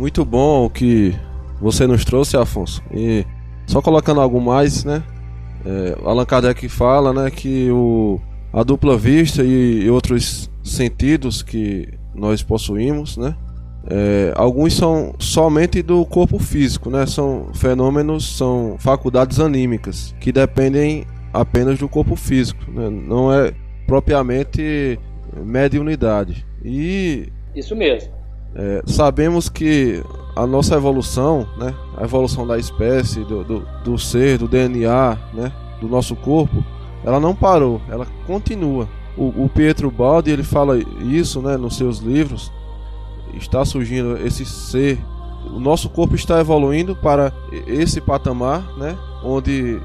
Muito 0.00 0.24
bom 0.24 0.66
que 0.70 1.14
você 1.60 1.86
nos 1.86 2.06
trouxe, 2.06 2.34
Afonso. 2.34 2.82
E 2.90 3.22
só 3.66 3.82
colocando 3.82 4.18
algo 4.18 4.40
mais, 4.40 4.82
né? 4.82 5.02
É, 5.62 5.94
Allan 6.02 6.24
Kardec 6.24 6.66
fala, 6.70 7.12
né, 7.12 7.30
que 7.30 7.70
o, 7.70 8.18
a 8.50 8.62
dupla 8.62 8.96
vista 8.96 9.44
e, 9.44 9.82
e 9.82 9.90
outros 9.90 10.50
sentidos 10.64 11.42
que 11.42 11.86
nós 12.14 12.42
possuímos, 12.42 13.18
né? 13.18 13.36
É, 13.90 14.32
alguns 14.36 14.72
são 14.72 15.14
somente 15.18 15.82
do 15.82 16.06
corpo 16.06 16.38
físico, 16.38 16.88
né? 16.88 17.04
São 17.04 17.50
fenômenos, 17.52 18.38
são 18.38 18.76
faculdades 18.78 19.38
anímicas 19.38 20.14
que 20.18 20.32
dependem 20.32 21.06
apenas 21.30 21.78
do 21.78 21.90
corpo 21.90 22.16
físico, 22.16 22.70
né? 22.70 22.88
não 22.88 23.30
é 23.30 23.52
propriamente 23.86 24.98
mediunidade. 25.44 26.46
E 26.64 27.28
isso 27.54 27.76
mesmo. 27.76 28.19
É, 28.54 28.82
sabemos 28.86 29.48
que 29.48 30.02
a 30.34 30.46
nossa 30.46 30.74
evolução, 30.74 31.46
né, 31.56 31.74
a 31.96 32.04
evolução 32.04 32.46
da 32.46 32.58
espécie, 32.58 33.20
do, 33.24 33.44
do, 33.44 33.66
do, 33.84 33.98
ser, 33.98 34.38
do 34.38 34.48
DNA, 34.48 35.18
né, 35.32 35.52
do 35.80 35.88
nosso 35.88 36.16
corpo, 36.16 36.64
ela 37.04 37.20
não 37.20 37.34
parou, 37.34 37.80
ela 37.88 38.06
continua. 38.26 38.88
O, 39.16 39.44
o 39.44 39.48
Pietro 39.48 39.90
Baldi 39.90 40.30
ele 40.30 40.42
fala 40.42 40.78
isso, 40.78 41.40
né, 41.40 41.56
nos 41.56 41.76
seus 41.76 41.98
livros. 41.98 42.52
Está 43.34 43.64
surgindo 43.64 44.16
esse 44.16 44.44
ser, 44.44 44.98
o 45.46 45.60
nosso 45.60 45.88
corpo 45.88 46.14
está 46.14 46.40
evoluindo 46.40 46.96
para 46.96 47.32
esse 47.66 48.00
patamar, 48.00 48.62
né, 48.76 48.98
onde 49.22 49.80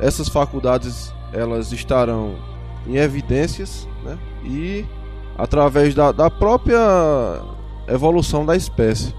essas 0.00 0.28
faculdades 0.28 1.12
elas 1.32 1.72
estarão 1.72 2.34
em 2.86 2.96
evidências, 2.96 3.88
né, 4.04 4.18
e 4.44 4.84
através 5.36 5.94
da, 5.94 6.10
da 6.10 6.30
própria 6.30 6.78
evolução 7.88 8.44
da 8.44 8.56
espécie. 8.56 9.14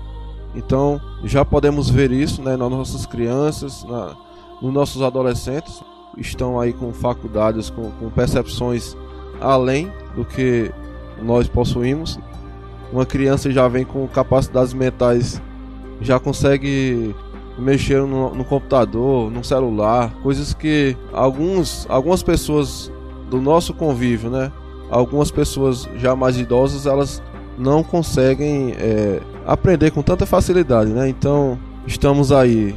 Então 0.56 1.00
já 1.24 1.46
podemos 1.46 1.90
ver 1.90 2.12
isso 2.12 2.42
né, 2.42 2.56
nas 2.56 2.70
nossas 2.70 3.06
crianças, 3.06 3.84
na, 3.84 4.16
nos 4.62 4.74
nossos 4.74 5.02
adolescentes, 5.02 5.84
estão 6.18 6.60
aí 6.60 6.74
com 6.74 6.92
faculdades, 6.94 7.70
com, 7.70 7.92
com 7.92 8.10
percepções 8.10 8.96
além 9.40 9.92
do 10.16 10.26
que 10.26 10.72
nós 11.22 11.48
possuímos. 11.48 12.20
Uma 12.92 13.06
criança 13.06 13.52
já 13.52 13.68
vem 13.68 13.86
com 13.86 14.08
capacidades 14.08 14.74
mentais 14.74 15.40
já 16.02 16.20
consegue 16.20 17.14
mexer 17.58 18.02
no, 18.02 18.34
no 18.34 18.46
computador, 18.46 19.30
no 19.30 19.44
celular, 19.44 20.14
coisas 20.24 20.54
que 20.54 20.96
alguns, 21.12 21.86
algumas 21.90 22.24
pessoas 22.24 22.92
do 23.30 23.42
nosso 23.42 23.74
convívio, 23.74 24.30
né? 24.30 24.52
Algumas 24.90 25.30
pessoas 25.30 25.88
já 25.98 26.16
mais 26.16 26.40
idosas, 26.40 26.86
elas 26.86 27.22
não 27.60 27.84
conseguem 27.84 28.74
é, 28.80 29.20
aprender 29.46 29.92
com 29.92 30.02
tanta 30.02 30.26
facilidade, 30.26 30.92
né? 30.92 31.10
Então 31.10 31.60
estamos 31.86 32.32
aí 32.32 32.74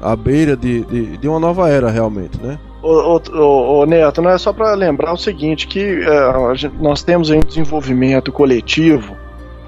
à 0.00 0.14
beira 0.14 0.56
de, 0.56 0.84
de, 0.84 1.16
de 1.16 1.28
uma 1.28 1.40
nova 1.40 1.68
era 1.68 1.90
realmente, 1.90 2.40
né? 2.40 2.58
Ô, 2.82 3.86
Neto, 3.86 4.20
não 4.20 4.30
é 4.30 4.36
só 4.36 4.52
para 4.52 4.74
lembrar 4.74 5.14
o 5.14 5.16
seguinte, 5.16 5.66
que 5.66 6.00
uh, 6.00 6.54
gente, 6.54 6.74
nós 6.78 7.02
temos 7.02 7.30
aí 7.30 7.38
um 7.38 7.42
desenvolvimento 7.42 8.30
coletivo, 8.30 9.16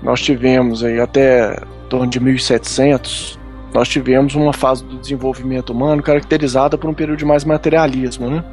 nós 0.03 0.21
tivemos 0.21 0.85
aí 0.85 1.01
até 1.01 1.59
torno 1.89 2.07
de 2.07 2.21
1700, 2.21 3.39
nós 3.73 3.89
tivemos 3.89 4.35
uma 4.35 4.53
fase 4.53 4.85
do 4.85 4.99
desenvolvimento 4.99 5.71
humano 5.71 6.03
caracterizada 6.03 6.77
por 6.77 6.91
um 6.91 6.95
período 6.95 7.19
de 7.19 7.25
mais 7.25 7.43
materialismo, 7.43 8.29
né? 8.29 8.45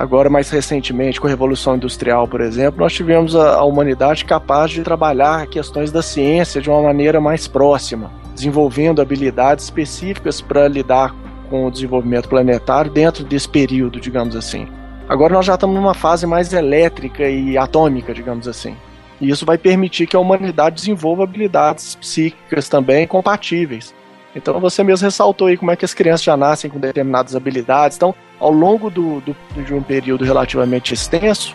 Agora, 0.00 0.30
mais 0.30 0.48
recentemente, 0.48 1.20
com 1.20 1.26
a 1.26 1.30
Revolução 1.30 1.76
Industrial, 1.76 2.26
por 2.26 2.40
exemplo, 2.40 2.80
nós 2.80 2.94
tivemos 2.94 3.36
a, 3.36 3.56
a 3.56 3.64
humanidade 3.64 4.24
capaz 4.24 4.70
de 4.70 4.82
trabalhar 4.82 5.46
questões 5.46 5.92
da 5.92 6.00
ciência 6.00 6.58
de 6.58 6.70
uma 6.70 6.80
maneira 6.80 7.20
mais 7.20 7.46
próxima, 7.46 8.10
desenvolvendo 8.34 9.02
habilidades 9.02 9.66
específicas 9.66 10.40
para 10.40 10.66
lidar 10.66 11.14
com 11.50 11.66
o 11.66 11.70
desenvolvimento 11.70 12.30
planetário 12.30 12.90
dentro 12.90 13.22
desse 13.24 13.46
período, 13.46 14.00
digamos 14.00 14.34
assim. 14.34 14.66
Agora 15.06 15.34
nós 15.34 15.44
já 15.44 15.52
estamos 15.52 15.76
numa 15.76 15.92
fase 15.92 16.26
mais 16.26 16.54
elétrica 16.54 17.28
e 17.28 17.58
atômica, 17.58 18.14
digamos 18.14 18.48
assim. 18.48 18.74
E 19.20 19.28
isso 19.28 19.44
vai 19.44 19.58
permitir 19.58 20.06
que 20.06 20.16
a 20.16 20.20
humanidade 20.20 20.76
desenvolva 20.76 21.24
habilidades 21.24 21.94
psíquicas 21.94 22.70
também 22.70 23.06
compatíveis. 23.06 23.94
Então 24.34 24.58
você 24.60 24.82
mesmo 24.84 25.04
ressaltou 25.04 25.48
aí 25.48 25.56
como 25.56 25.70
é 25.70 25.76
que 25.76 25.84
as 25.84 25.94
crianças 25.94 26.22
já 26.22 26.36
nascem 26.36 26.70
com 26.70 26.78
determinadas 26.78 27.34
habilidades. 27.34 27.96
Então, 27.96 28.14
ao 28.38 28.50
longo 28.50 28.90
do, 28.90 29.20
do, 29.20 29.36
de 29.64 29.74
um 29.74 29.82
período 29.82 30.24
relativamente 30.24 30.94
extenso, 30.94 31.54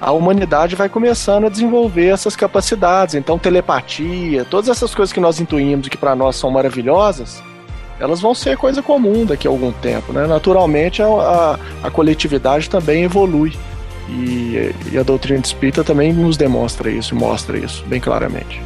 a 0.00 0.10
humanidade 0.10 0.74
vai 0.74 0.88
começando 0.88 1.46
a 1.46 1.48
desenvolver 1.48 2.08
essas 2.08 2.34
capacidades. 2.34 3.14
Então, 3.14 3.38
telepatia, 3.38 4.44
todas 4.44 4.68
essas 4.68 4.94
coisas 4.94 5.12
que 5.12 5.20
nós 5.20 5.40
intuímos 5.40 5.88
que 5.88 5.96
para 5.96 6.14
nós 6.14 6.36
são 6.36 6.50
maravilhosas, 6.50 7.42
elas 7.98 8.20
vão 8.20 8.34
ser 8.34 8.56
coisa 8.56 8.82
comum 8.82 9.24
daqui 9.24 9.46
a 9.46 9.50
algum 9.50 9.72
tempo. 9.72 10.12
Né? 10.12 10.26
Naturalmente, 10.26 11.02
a, 11.02 11.06
a, 11.06 11.58
a 11.86 11.90
coletividade 11.90 12.68
também 12.68 13.04
evolui. 13.04 13.52
E, 14.06 14.74
e, 14.92 14.98
a 14.98 15.02
doutrina 15.02 15.40
espírita 15.40 15.82
também 15.82 16.12
nos 16.12 16.36
demonstra 16.36 16.90
isso, 16.90 17.16
mostra 17.16 17.56
isso 17.56 17.82
bem 17.86 17.98
claramente. 17.98 18.60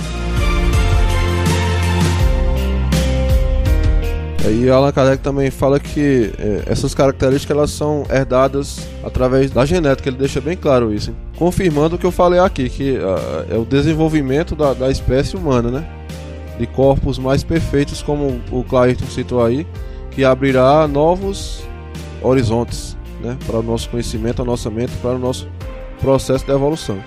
E 4.51 4.71
Allan 4.71 4.93
Kardec 4.93 5.23
também 5.23 5.51
fala 5.51 5.79
que 5.79 6.33
é, 6.39 6.63
essas 6.67 6.95
características 6.95 7.57
elas 7.57 7.71
são 7.71 8.05
herdadas 8.11 8.89
através 9.05 9.51
da 9.51 9.65
genética, 9.65 10.09
ele 10.09 10.17
deixa 10.17 10.41
bem 10.41 10.57
claro 10.57 10.93
isso, 10.93 11.11
hein? 11.11 11.17
confirmando 11.37 11.97
o 11.97 11.99
que 11.99 12.07
eu 12.07 12.11
falei 12.11 12.41
aqui, 12.41 12.69
que 12.69 12.93
uh, 12.93 13.55
é 13.55 13.57
o 13.57 13.65
desenvolvimento 13.65 14.57
da, 14.57 14.73
da 14.75 14.91
espécie 14.91 15.37
humana, 15.37 15.71
né? 15.71 15.89
De 16.59 16.67
corpos 16.67 17.19
mais 17.19 17.45
perfeitos, 17.45 18.03
como 18.03 18.41
o 18.51 18.65
Clayton 18.65 19.07
citou 19.07 19.45
aí, 19.45 19.67
que 20.11 20.25
abrirá 20.25 20.89
novos 20.89 21.63
horizontes 22.21 22.97
né? 23.21 23.37
para 23.47 23.59
o 23.59 23.63
nosso 23.63 23.89
conhecimento, 23.89 24.43
a 24.43 24.45
nossa 24.45 24.69
mente, 24.69 24.93
para 25.01 25.15
o 25.15 25.19
nosso 25.19 25.49
processo 26.01 26.45
de 26.45 26.53
evolução. 26.53 26.99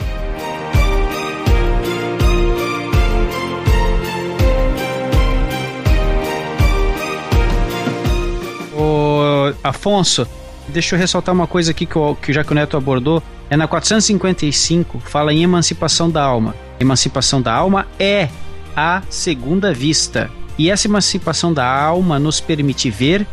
Afonso, 9.64 10.28
deixa 10.68 10.96
eu 10.96 11.00
ressaltar 11.00 11.34
uma 11.34 11.48
coisa 11.48 11.72
aqui 11.72 11.86
que, 11.86 11.98
o, 11.98 12.16
que 12.16 12.34
já 12.34 12.44
que 12.44 12.52
o 12.52 12.56
Neto 12.56 12.78
abordou. 12.78 13.22
É 13.50 13.58
na 13.58 13.68
455, 13.68 15.00
fala 15.00 15.34
em 15.34 15.44
emancipação 15.44 16.10
da 16.10 16.24
alma. 16.24 16.56
Emancipação 16.80 17.42
da 17.42 17.54
alma 17.54 17.86
é 18.00 18.30
a 18.76 19.02
segunda 19.10 19.74
vista. 19.74 20.32
E 20.58 20.70
essa 20.70 20.88
emancipação 20.88 21.54
da 21.54 21.66
alma 21.66 22.18
nos 22.18 22.40
permite 22.40 22.90
ver, 22.90 23.28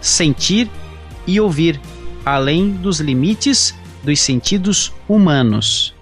sentir 0.00 0.70
e 1.26 1.40
ouvir, 1.40 1.80
além 2.24 2.70
dos 2.70 3.00
limites 3.00 3.74
dos 4.02 4.20
sentidos 4.20 4.92
humanos. 5.08 5.94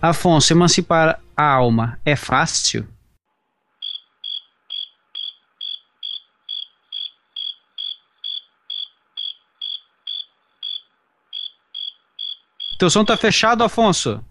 Afonso, 0.00 0.52
emancipar 0.52 1.20
a 1.36 1.44
alma 1.44 1.98
é 2.04 2.14
fácil? 2.14 2.86
Teu 12.80 12.88
som 12.88 13.04
tá 13.04 13.14
fechado, 13.14 13.62
Afonso. 13.62 14.24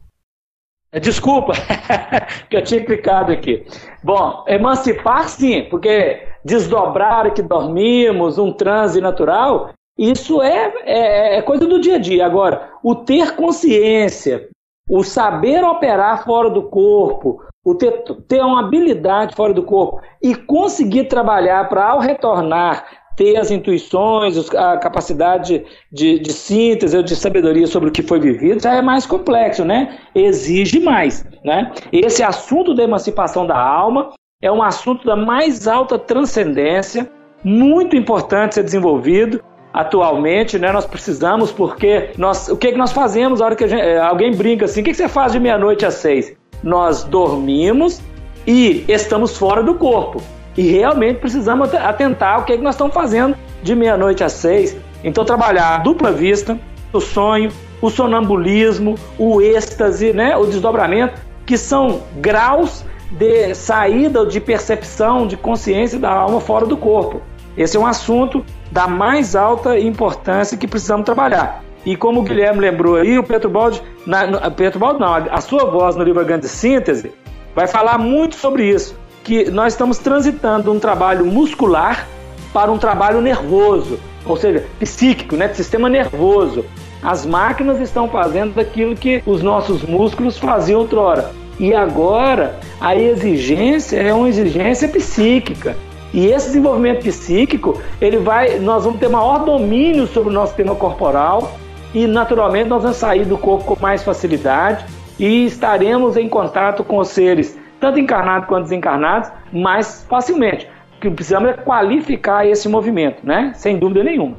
É, 0.92 1.00
desculpa, 1.00 1.54
que 2.50 2.58
eu 2.58 2.64
tinha 2.64 2.84
clicado 2.84 3.32
aqui. 3.32 3.64
Bom, 4.04 4.44
emancipar 4.48 5.30
sim, 5.30 5.68
porque 5.70 6.28
desdobrar 6.44 7.32
que 7.32 7.44
dormimos, 7.44 8.40
um 8.40 8.52
transe 8.52 9.00
natural, 9.00 9.70
isso 9.96 10.42
é, 10.42 10.74
é, 10.84 11.38
é 11.38 11.42
coisa 11.44 11.68
do 11.68 11.80
dia 11.80 11.98
a 11.98 12.00
dia. 12.00 12.26
Agora, 12.26 12.72
o 12.82 12.96
ter 12.96 13.36
consciência, 13.36 14.50
o 14.90 15.04
saber 15.04 15.64
operar 15.64 16.26
fora 16.26 16.50
do 16.50 16.64
corpo, 16.64 17.44
o 17.64 17.76
ter, 17.76 18.04
ter 18.28 18.42
uma 18.42 18.62
habilidade 18.62 19.36
fora 19.36 19.54
do 19.54 19.62
corpo 19.62 20.02
e 20.20 20.34
conseguir 20.34 21.04
trabalhar 21.04 21.70
para, 21.70 21.92
ao 21.92 22.00
retornar, 22.00 22.84
ter 23.20 23.36
as 23.36 23.52
intuições, 23.52 24.50
a 24.56 24.78
capacidade 24.78 25.66
de, 25.92 26.20
de 26.20 26.32
síntese 26.32 26.96
ou 26.96 27.04
de 27.04 27.18
sabedoria 27.18 27.68
sobre 27.68 27.90
o 27.90 27.92
que 27.92 28.02
foi 28.02 28.18
vivido, 28.18 28.64
já 28.64 28.76
é 28.76 28.82
mais 28.82 29.06
complexo, 29.06 29.66
né? 29.66 30.00
Exige 30.16 30.80
mais, 30.80 31.26
né? 31.44 31.70
Esse 31.92 32.24
assunto 32.24 32.74
da 32.74 32.82
emancipação 32.82 33.46
da 33.46 33.60
alma 33.60 34.12
é 34.42 34.50
um 34.50 34.64
assunto 34.64 35.06
da 35.06 35.18
mais 35.18 35.68
alta 35.68 36.00
transcendência, 36.00 37.12
muito 37.44 37.94
importante 37.98 38.56
ser 38.56 38.64
desenvolvido 38.64 39.44
atualmente, 39.74 40.58
né? 40.58 40.72
Nós 40.72 40.86
precisamos 40.86 41.52
porque 41.52 42.12
nós, 42.18 42.48
o 42.48 42.56
que, 42.56 42.72
que 42.72 42.78
nós 42.78 42.94
fazemos 42.94 43.42
na 43.42 43.48
hora 43.48 43.56
que 43.58 43.68
gente, 43.68 43.82
eh, 43.82 44.00
alguém 44.00 44.34
brinca 44.34 44.64
assim, 44.64 44.80
o 44.80 44.84
que, 44.86 44.92
que 44.92 44.98
você 44.98 45.10
faz 45.10 45.34
de 45.34 45.42
meia-noite 45.42 45.86
às 45.86 45.96
seis? 45.96 46.34
Nós 46.64 47.04
dormimos 47.04 48.02
e 48.48 48.86
estamos 48.88 49.38
fora 49.38 49.62
do 49.62 49.76
corpo. 49.76 50.22
E 50.58 50.72
realmente 50.72 51.20
precisamos 51.20 51.74
atentar 51.74 52.40
o 52.40 52.44
que, 52.44 52.54
é 52.54 52.58
que 52.58 52.64
nós 52.64 52.76
estamos 52.76 52.94
fazendo 52.94 53.36
de 53.62 53.76
meia-noite 53.76 54.24
às 54.24 54.34
seis. 54.34 54.76
Então, 55.04 55.24
trabalhar 55.24 55.76
a 55.76 55.78
dupla 55.78 56.12
vista, 56.12 56.60
o 56.92 57.00
sonho, 57.00 57.52
o 57.82 57.90
sonambulismo, 57.90 58.96
o 59.18 59.42
êxtase, 59.42 60.12
né, 60.12 60.36
o 60.36 60.46
desdobramento, 60.46 61.20
que 61.46 61.58
são 61.58 62.02
graus 62.18 62.84
de 63.12 63.54
saída 63.56 64.26
de 64.26 64.40
percepção, 64.40 65.26
de 65.26 65.38
consciência 65.38 65.98
da 65.98 66.12
alma 66.12 66.40
fora 66.42 66.66
do 66.66 66.78
corpo. 66.78 67.22
Esse 67.58 67.78
é 67.78 67.80
um 67.80 67.88
assunto 67.88 68.46
da 68.72 68.88
mais 68.88 69.36
alta 69.36 69.80
importância 69.80 70.58
que 70.58 70.68
precisamos 70.68 71.06
trabalhar. 71.06 71.64
E 71.86 71.96
como 71.96 72.20
o 72.20 72.24
Guilherme 72.24 72.60
lembrou 72.60 72.98
aí, 72.98 73.18
o 73.18 73.24
Petro 73.24 73.50
Baldi, 73.50 73.82
na, 74.06 74.28
no, 74.28 74.40
Baldi 74.78 75.00
não, 75.00 75.14
a 75.14 75.42
sua 75.42 75.66
voz 75.66 75.96
no 75.96 76.04
livro 76.04 76.24
Grande 76.26 76.48
Síntese 76.48 77.12
vai 77.56 77.68
falar 77.68 77.98
muito 77.98 78.36
sobre 78.36 78.70
isso 78.70 78.96
que 79.24 79.50
nós 79.50 79.74
estamos 79.74 79.98
transitando 79.98 80.72
um 80.72 80.80
trabalho 80.80 81.26
muscular 81.26 82.08
para 82.54 82.72
um 82.72 82.78
trabalho 82.78 83.22
nervoso, 83.22 84.00
ou 84.26 84.36
seja, 84.36 84.66
psíquico, 84.80 85.36
né, 85.36 85.48
sistema 85.54 85.90
nervoso. 85.90 86.66
As 87.02 87.26
máquinas 87.26 87.80
estão 87.80 88.10
fazendo 88.10 88.60
aquilo 88.60 88.96
que 88.96 89.24
os 89.26 89.42
nossos 89.42 89.84
músculos 89.84 90.38
faziam 90.38 90.82
outrora. 90.82 91.32
E 91.60 91.74
agora 91.74 92.60
a 92.80 92.96
exigência 92.96 93.98
é 93.98 94.14
uma 94.14 94.30
exigência 94.30 94.88
psíquica. 94.88 95.76
E 96.14 96.26
esse 96.28 96.48
desenvolvimento 96.48 97.04
psíquico, 97.04 97.80
ele 98.02 98.18
vai, 98.18 98.58
nós 98.60 98.84
vamos 98.84 99.00
ter 99.00 99.10
maior 99.10 99.46
domínio 99.46 100.08
sobre 100.08 100.30
o 100.30 100.34
nosso 100.34 100.48
sistema 100.48 100.74
corporal 100.74 101.54
e 101.94 102.08
naturalmente 102.08 102.68
nós 102.68 102.82
vamos 102.82 102.98
sair 102.98 103.26
do 103.26 103.38
corpo 103.38 103.76
com 103.76 103.82
mais 103.82 104.04
facilidade 104.04 104.86
e 105.20 105.46
estaremos 105.46 106.18
em 106.18 106.28
contato 106.28 106.84
com 106.84 106.98
os 106.98 107.10
seres 107.10 107.58
tanto 107.80 108.00
encarnados 108.00 108.48
quanto 108.48 108.64
desencarnados, 108.64 109.32
mais 109.52 110.06
facilmente. 110.10 110.68
O 110.98 111.02
que 111.02 111.10
precisamos 111.10 111.50
é 111.50 111.54
qualificar 111.54 112.46
esse 112.46 112.68
movimento, 112.68 113.26
né? 113.26 113.54
Sem 113.56 113.78
dúvida 113.78 114.04
nenhuma. 114.04 114.36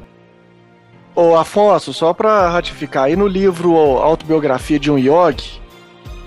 Ô 1.15 1.35
Afonso, 1.35 1.91
só 1.91 2.13
para 2.13 2.49
ratificar, 2.49 3.05
aí 3.05 3.15
no 3.15 3.27
livro 3.27 3.75
Autobiografia 3.75 4.79
de 4.79 4.89
um 4.89 4.97
Yogi, 4.97 5.59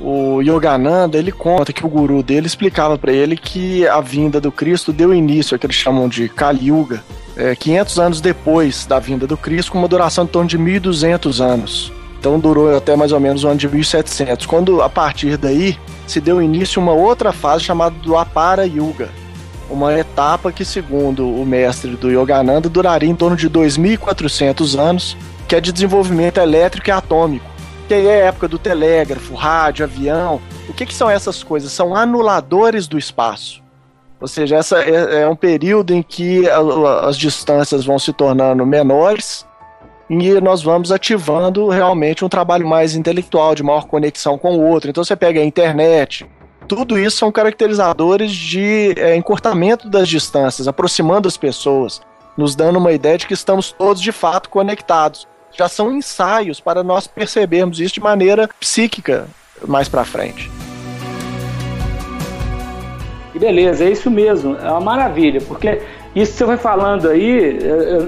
o 0.00 0.42
Yogananda, 0.42 1.16
ele 1.16 1.32
conta 1.32 1.72
que 1.72 1.86
o 1.86 1.88
guru 1.88 2.22
dele 2.22 2.46
explicava 2.46 2.98
para 2.98 3.12
ele 3.12 3.36
que 3.36 3.86
a 3.86 4.00
vinda 4.00 4.40
do 4.40 4.52
Cristo 4.52 4.92
deu 4.92 5.14
início 5.14 5.54
ao 5.54 5.58
que 5.58 5.66
eles 5.66 5.76
chamam 5.76 6.08
de 6.08 6.28
Kali 6.28 6.66
Yuga, 6.68 7.02
é, 7.36 7.54
500 7.56 7.98
anos 7.98 8.20
depois 8.20 8.84
da 8.84 8.98
vinda 8.98 9.26
do 9.26 9.36
Cristo, 9.36 9.72
com 9.72 9.78
uma 9.78 9.88
duração 9.88 10.24
de 10.24 10.32
torno 10.32 10.48
de 10.48 10.58
1.200 10.58 11.42
anos. 11.42 11.92
Então 12.24 12.40
durou 12.40 12.74
até 12.74 12.96
mais 12.96 13.12
ou 13.12 13.20
menos 13.20 13.44
o 13.44 13.48
ano 13.48 13.58
de 13.58 13.68
1700. 13.68 14.46
Quando 14.46 14.80
a 14.80 14.88
partir 14.88 15.36
daí 15.36 15.78
se 16.06 16.22
deu 16.22 16.40
início 16.40 16.80
uma 16.80 16.94
outra 16.94 17.34
fase 17.34 17.64
chamada 17.64 17.94
do 17.98 18.16
Apara 18.16 18.66
Yuga, 18.66 19.10
uma 19.68 19.92
etapa 19.92 20.50
que, 20.50 20.64
segundo 20.64 21.28
o 21.28 21.44
mestre 21.44 21.90
do 21.96 22.10
Yogananda, 22.10 22.66
duraria 22.66 23.10
em 23.10 23.14
torno 23.14 23.36
de 23.36 23.50
2.400 23.50 24.80
anos, 24.80 25.14
que 25.46 25.54
é 25.54 25.60
de 25.60 25.70
desenvolvimento 25.70 26.38
elétrico 26.38 26.88
e 26.88 26.92
atômico, 26.92 27.44
que 27.86 27.92
é 27.92 28.22
a 28.22 28.26
época 28.28 28.48
do 28.48 28.58
telégrafo, 28.58 29.34
rádio, 29.34 29.84
avião. 29.84 30.40
O 30.66 30.72
que, 30.72 30.86
que 30.86 30.94
são 30.94 31.10
essas 31.10 31.42
coisas? 31.42 31.72
São 31.72 31.94
anuladores 31.94 32.88
do 32.88 32.96
espaço. 32.96 33.62
Ou 34.18 34.26
seja, 34.26 34.56
essa 34.56 34.78
é, 34.78 35.24
é 35.24 35.28
um 35.28 35.36
período 35.36 35.92
em 35.92 36.02
que 36.02 36.48
a, 36.48 37.06
as 37.06 37.18
distâncias 37.18 37.84
vão 37.84 37.98
se 37.98 38.14
tornando 38.14 38.64
menores 38.64 39.44
e 40.08 40.40
nós 40.40 40.62
vamos 40.62 40.92
ativando 40.92 41.68
realmente 41.68 42.24
um 42.24 42.28
trabalho 42.28 42.66
mais 42.66 42.94
intelectual, 42.94 43.54
de 43.54 43.62
maior 43.62 43.86
conexão 43.86 44.36
com 44.36 44.56
o 44.56 44.64
outro. 44.64 44.90
Então 44.90 45.02
você 45.04 45.16
pega 45.16 45.40
a 45.40 45.44
internet, 45.44 46.26
tudo 46.68 46.98
isso 46.98 47.16
são 47.16 47.30
caracterizadores 47.30 48.32
de 48.32 48.94
é, 48.96 49.16
encurtamento 49.16 49.88
das 49.88 50.08
distâncias, 50.08 50.66
aproximando 50.66 51.28
as 51.28 51.36
pessoas, 51.36 52.00
nos 52.36 52.54
dando 52.54 52.78
uma 52.78 52.92
ideia 52.92 53.18
de 53.18 53.26
que 53.26 53.34
estamos 53.34 53.70
todos 53.72 54.02
de 54.02 54.12
fato 54.12 54.48
conectados. 54.48 55.26
Já 55.52 55.68
são 55.68 55.92
ensaios 55.92 56.60
para 56.60 56.82
nós 56.82 57.06
percebermos 57.06 57.80
isso 57.80 57.94
de 57.94 58.00
maneira 58.00 58.48
psíquica 58.58 59.28
mais 59.66 59.88
para 59.88 60.04
frente. 60.04 60.50
E 63.34 63.38
beleza, 63.38 63.84
é 63.84 63.90
isso 63.90 64.10
mesmo, 64.10 64.56
é 64.56 64.70
uma 64.70 64.80
maravilha, 64.80 65.40
porque 65.40 65.82
isso 66.14 66.32
que 66.32 66.38
você 66.38 66.44
vai 66.44 66.56
falando 66.56 67.08
aí, 67.08 67.58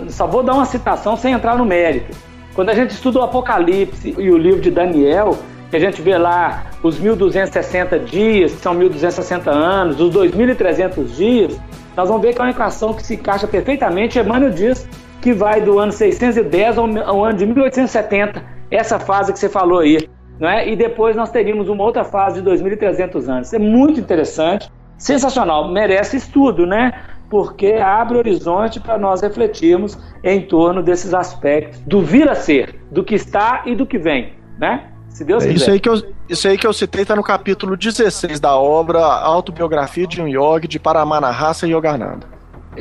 só 0.08 0.26
vou 0.26 0.42
dar 0.42 0.54
uma 0.54 0.64
citação 0.64 1.16
sem 1.16 1.32
entrar 1.32 1.56
no 1.56 1.64
mérito. 1.64 2.16
Quando 2.54 2.70
a 2.70 2.74
gente 2.74 2.90
estuda 2.90 3.18
o 3.18 3.22
Apocalipse 3.22 4.14
e 4.16 4.30
o 4.30 4.38
livro 4.38 4.60
de 4.60 4.70
Daniel, 4.70 5.36
que 5.70 5.76
a 5.76 5.80
gente 5.80 6.00
vê 6.00 6.16
lá 6.16 6.64
os 6.82 6.98
1260 6.98 7.98
dias, 7.98 8.52
que 8.52 8.60
são 8.60 8.72
1260 8.72 9.50
anos, 9.50 10.00
os 10.00 10.10
2300 10.10 11.16
dias, 11.16 11.60
nós 11.96 12.08
vamos 12.08 12.22
ver 12.22 12.34
que 12.34 12.40
é 12.40 12.44
uma 12.44 12.50
equação 12.50 12.94
que 12.94 13.02
se 13.02 13.14
encaixa 13.14 13.46
perfeitamente. 13.46 14.18
Emmanuel 14.18 14.50
diz 14.50 14.88
que 15.20 15.32
vai 15.32 15.60
do 15.60 15.78
ano 15.78 15.92
610 15.92 16.78
ao, 16.78 17.24
ano 17.24 17.36
de 17.36 17.46
1870, 17.46 18.42
essa 18.70 18.98
fase 18.98 19.32
que 19.32 19.38
você 19.38 19.48
falou 19.48 19.80
aí. 19.80 20.08
Não 20.38 20.48
é? 20.48 20.68
E 20.68 20.76
depois 20.76 21.16
nós 21.16 21.30
teríamos 21.30 21.68
uma 21.68 21.82
outra 21.82 22.04
fase 22.04 22.36
de 22.36 22.42
2300 22.42 23.28
anos. 23.28 23.52
É 23.52 23.58
muito 23.58 23.98
interessante, 23.98 24.70
sensacional, 24.98 25.72
merece 25.72 26.18
estudo, 26.18 26.66
né? 26.66 26.92
Porque 27.28 27.74
abre 27.74 28.18
horizonte 28.18 28.78
para 28.78 28.96
nós 28.98 29.20
refletirmos 29.20 29.98
em 30.22 30.42
torno 30.42 30.82
desses 30.82 31.12
aspectos 31.12 31.80
do 31.80 32.00
vir 32.00 32.28
a 32.28 32.34
ser, 32.34 32.80
do 32.90 33.02
que 33.02 33.14
está 33.14 33.62
e 33.66 33.74
do 33.74 33.84
que 33.84 33.98
vem, 33.98 34.34
né? 34.58 34.92
Se 35.08 35.24
Deus 35.24 35.44
é, 35.44 35.48
quiser. 35.48 35.62
Isso 35.62 35.70
aí 35.70 35.80
que 35.80 35.88
eu, 35.88 36.14
isso 36.28 36.48
aí 36.48 36.58
que 36.58 36.66
eu 36.66 36.72
citei 36.72 37.02
está 37.02 37.16
no 37.16 37.22
capítulo 37.22 37.76
16 37.76 38.38
da 38.38 38.56
obra 38.56 39.00
Autobiografia 39.00 40.06
de 40.06 40.20
um 40.20 40.28
Yogi 40.28 40.68
de 40.68 40.78
Paramanahasa 40.78 41.66
Yogananda. 41.66 42.26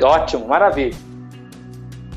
Ótimo, 0.02 0.46
maravilha. 0.46 0.94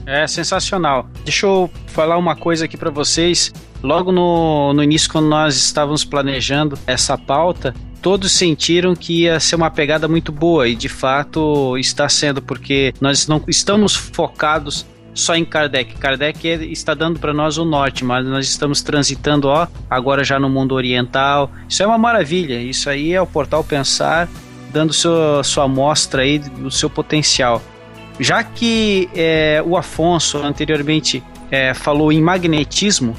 É 0.06 0.28
sensacional. 0.28 1.08
Deixa 1.24 1.46
eu 1.46 1.70
falar 1.88 2.18
uma 2.18 2.36
coisa 2.36 2.66
aqui 2.66 2.76
para 2.76 2.90
vocês. 2.90 3.54
Logo 3.82 4.12
no, 4.12 4.74
no 4.74 4.84
início, 4.84 5.10
quando 5.10 5.28
nós 5.30 5.56
estávamos 5.56 6.04
planejando 6.04 6.78
essa 6.86 7.18
pauta, 7.18 7.74
todos 8.02 8.32
sentiram 8.32 8.96
que 8.96 9.24
ia 9.24 9.40
ser 9.40 9.56
uma 9.56 9.70
pegada 9.70 10.08
muito 10.08 10.32
boa 10.32 10.68
e 10.68 10.76
de 10.76 10.90
fato 10.90 11.78
está 11.78 12.08
sendo, 12.10 12.42
porque 12.42 12.94
nós 13.00 13.28
não 13.28 13.42
estamos 13.48 13.96
focados 13.96 14.86
só 15.14 15.36
em 15.36 15.44
Kardec. 15.44 15.96
Kardec 15.96 16.48
está 16.72 16.94
dando 16.94 17.20
para 17.20 17.34
nós 17.34 17.58
o 17.58 17.66
norte, 17.66 18.06
mas 18.06 18.26
nós 18.26 18.48
estamos 18.48 18.82
transitando, 18.82 19.48
ó, 19.48 19.68
agora 19.90 20.24
já 20.24 20.40
no 20.40 20.50
mundo 20.50 20.76
oriental. 20.76 21.52
Isso 21.68 21.84
é 21.84 21.88
uma 21.88 21.98
maravilha. 21.98 22.62
Isso 22.62 22.90
aí 22.90 23.14
é 23.14 23.22
o 23.22 23.28
portal 23.28 23.64
Pensar 23.64 24.30
dando 24.72 24.94
seu, 24.94 25.44
sua 25.44 25.66
amostra 25.66 26.22
aí 26.22 26.40
do 26.40 26.72
seu 26.72 26.90
potencial. 26.90 27.62
Já 28.20 28.44
que 28.44 29.10
é, 29.16 29.64
o 29.66 29.76
Afonso 29.78 30.38
anteriormente 30.38 31.24
é, 31.50 31.74
falou 31.74 32.12
em 32.12 32.22
magnetismo, 32.22 33.12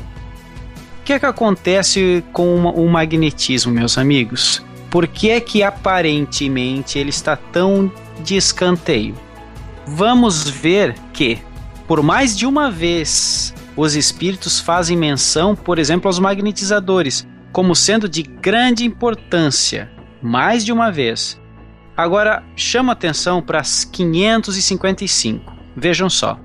o 1.01 1.05
que 1.05 1.15
é 1.15 1.19
que 1.19 1.27
acontece 1.27 2.23
com 2.33 2.57
o 2.67 2.89
magnetismo, 2.89 3.73
meus 3.73 3.99
amigos? 3.99 4.63
Por 4.91 5.07
que 5.07 5.31
é 5.31 5.41
que 5.41 5.63
aparentemente 5.63 6.99
ele 6.99 7.11
está 7.11 7.37
tão 7.37 7.91
de 8.25 8.37
escanteio? 8.37 9.15
Vamos 9.87 10.49
ver 10.49 10.95
que 11.13 11.39
por 11.91 12.05
mais 12.05 12.39
de 12.39 12.47
uma 12.47 12.71
vez, 12.71 13.53
os 13.77 13.97
espíritos 13.97 14.61
fazem 14.61 14.97
menção, 14.97 15.57
por 15.57 15.77
exemplo, 15.77 16.09
aos 16.09 16.21
magnetizadores, 16.21 17.27
como 17.51 17.75
sendo 17.75 18.09
de 18.09 18.23
grande 18.23 18.85
importância, 18.85 19.91
mais 20.23 20.65
de 20.65 20.73
uma 20.73 20.93
vez. 20.93 21.37
Agora, 21.97 22.45
chama 22.55 22.93
atenção 22.93 23.43
para 23.43 23.59
as 23.59 23.85
555. 23.85 25.53
Vejam 25.77 26.09
só. 26.09 26.39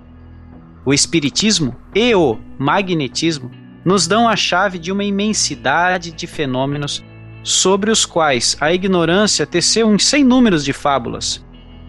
O 0.84 0.91
espiritismo 0.91 1.76
e 1.93 2.16
o 2.16 2.39
magnetismo 2.58 3.52
nos 3.86 4.08
dão 4.08 4.28
a 4.28 4.36
chave 4.36 4.80
de 4.80 4.91
uma 4.91 5.04
imensidade 5.04 6.12
de 6.12 6.26
fenômenos 6.26 7.04
sobre 7.46 7.91
os 7.91 8.08
quais 8.08 8.58
a 8.60 8.74
ignorância 8.74 9.46
teceu 9.46 9.88
um 9.88 10.00
sem 10.00 10.24
números 10.24 10.66
de 10.66 10.74
fábulas. 10.74 11.46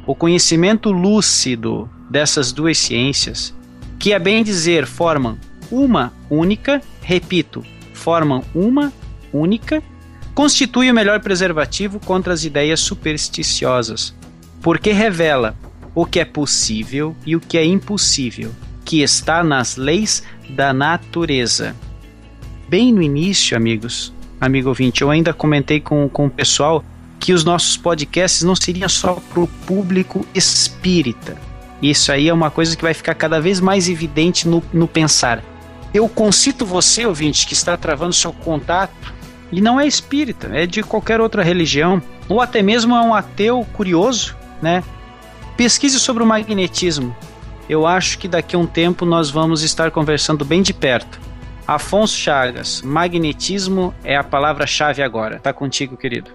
O 0.06 0.14
conhecimento 0.14 0.92
lúcido 0.92 1.88
dessas 2.10 2.52
duas 2.52 2.76
ciências, 2.76 3.54
que 3.98 4.12
a 4.12 4.18
bem 4.18 4.44
dizer 4.44 4.86
formam 4.86 5.38
uma 5.70 6.12
única, 6.28 6.82
repito, 7.00 7.64
formam 7.94 8.44
uma 8.54 8.92
única, 9.32 9.82
constitui 10.34 10.90
o 10.90 10.94
melhor 10.94 11.20
preservativo 11.20 11.98
contra 12.00 12.34
as 12.34 12.44
ideias 12.44 12.80
supersticiosas, 12.80 14.14
porque 14.60 14.92
revela 14.92 15.56
o 15.94 16.04
que 16.04 16.20
é 16.20 16.24
possível 16.26 17.16
e 17.24 17.34
o 17.34 17.40
que 17.40 17.56
é 17.56 17.64
impossível, 17.64 18.52
que 18.84 19.00
está 19.00 19.42
nas 19.42 19.76
leis 19.76 20.22
da 20.50 20.74
natureza. 20.74 21.74
Bem 22.68 22.92
no 22.92 23.00
início, 23.00 23.56
amigos, 23.56 24.12
amigo 24.46 24.68
ouvinte, 24.68 25.02
eu 25.02 25.10
ainda 25.10 25.32
comentei 25.32 25.80
com, 25.80 26.08
com 26.08 26.26
o 26.26 26.30
pessoal 26.30 26.84
que 27.18 27.32
os 27.32 27.44
nossos 27.44 27.76
podcasts 27.76 28.42
não 28.42 28.54
seriam 28.54 28.88
só 28.88 29.14
para 29.14 29.40
o 29.40 29.46
público 29.66 30.26
espírita. 30.34 31.36
Isso 31.82 32.10
aí 32.10 32.28
é 32.28 32.34
uma 32.34 32.50
coisa 32.50 32.76
que 32.76 32.82
vai 32.82 32.94
ficar 32.94 33.14
cada 33.14 33.40
vez 33.40 33.60
mais 33.60 33.88
evidente 33.88 34.48
no, 34.48 34.62
no 34.72 34.88
pensar. 34.88 35.42
Eu 35.92 36.08
concito 36.08 36.64
você, 36.64 37.06
ouvinte, 37.06 37.46
que 37.46 37.52
está 37.52 37.76
travando 37.76 38.12
seu 38.12 38.32
contato, 38.32 39.14
e 39.52 39.60
não 39.60 39.78
é 39.78 39.86
espírita, 39.86 40.48
é 40.52 40.66
de 40.66 40.82
qualquer 40.82 41.20
outra 41.20 41.42
religião, 41.42 42.02
ou 42.28 42.40
até 42.40 42.62
mesmo 42.62 42.94
é 42.94 43.00
um 43.00 43.14
ateu 43.14 43.66
curioso, 43.72 44.36
né? 44.60 44.82
Pesquise 45.56 45.98
sobre 46.00 46.22
o 46.22 46.26
magnetismo. 46.26 47.16
Eu 47.68 47.86
acho 47.86 48.18
que 48.18 48.28
daqui 48.28 48.56
a 48.56 48.58
um 48.58 48.66
tempo 48.66 49.04
nós 49.04 49.30
vamos 49.30 49.62
estar 49.62 49.90
conversando 49.90 50.44
bem 50.44 50.62
de 50.62 50.74
perto. 50.74 51.20
Afonso 51.66 52.16
Chagas, 52.16 52.80
magnetismo 52.80 53.92
é 54.04 54.14
a 54.16 54.22
palavra-chave 54.22 55.02
agora. 55.02 55.40
Tá 55.40 55.52
contigo, 55.52 55.96
querido. 55.96 56.30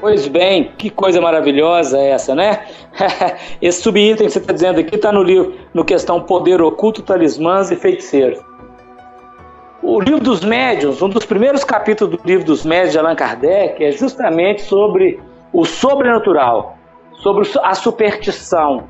Pois 0.00 0.28
bem, 0.28 0.72
que 0.78 0.88
coisa 0.88 1.20
maravilhosa 1.20 1.98
é 1.98 2.10
essa, 2.10 2.34
né? 2.34 2.64
Esse 3.60 3.82
subitem 3.82 4.26
que 4.26 4.32
você 4.32 4.38
está 4.38 4.52
dizendo 4.52 4.78
aqui 4.78 4.94
está 4.94 5.10
no 5.10 5.22
livro, 5.22 5.52
no 5.74 5.84
questão 5.84 6.20
Poder 6.20 6.62
Oculto, 6.62 7.02
Talismãs 7.02 7.72
e 7.72 7.76
Feiticeiros. 7.76 8.40
O 9.82 10.00
livro 10.00 10.20
dos 10.20 10.44
médiuns, 10.44 11.02
um 11.02 11.08
dos 11.08 11.26
primeiros 11.26 11.64
capítulos 11.64 12.16
do 12.16 12.26
livro 12.26 12.44
dos 12.44 12.64
médiuns 12.64 12.92
de 12.92 12.98
Allan 13.00 13.16
Kardec 13.16 13.82
é 13.82 13.90
justamente 13.90 14.62
sobre 14.62 15.20
o 15.52 15.64
sobrenatural, 15.64 16.78
sobre 17.14 17.48
a 17.62 17.74
superstição, 17.74 18.84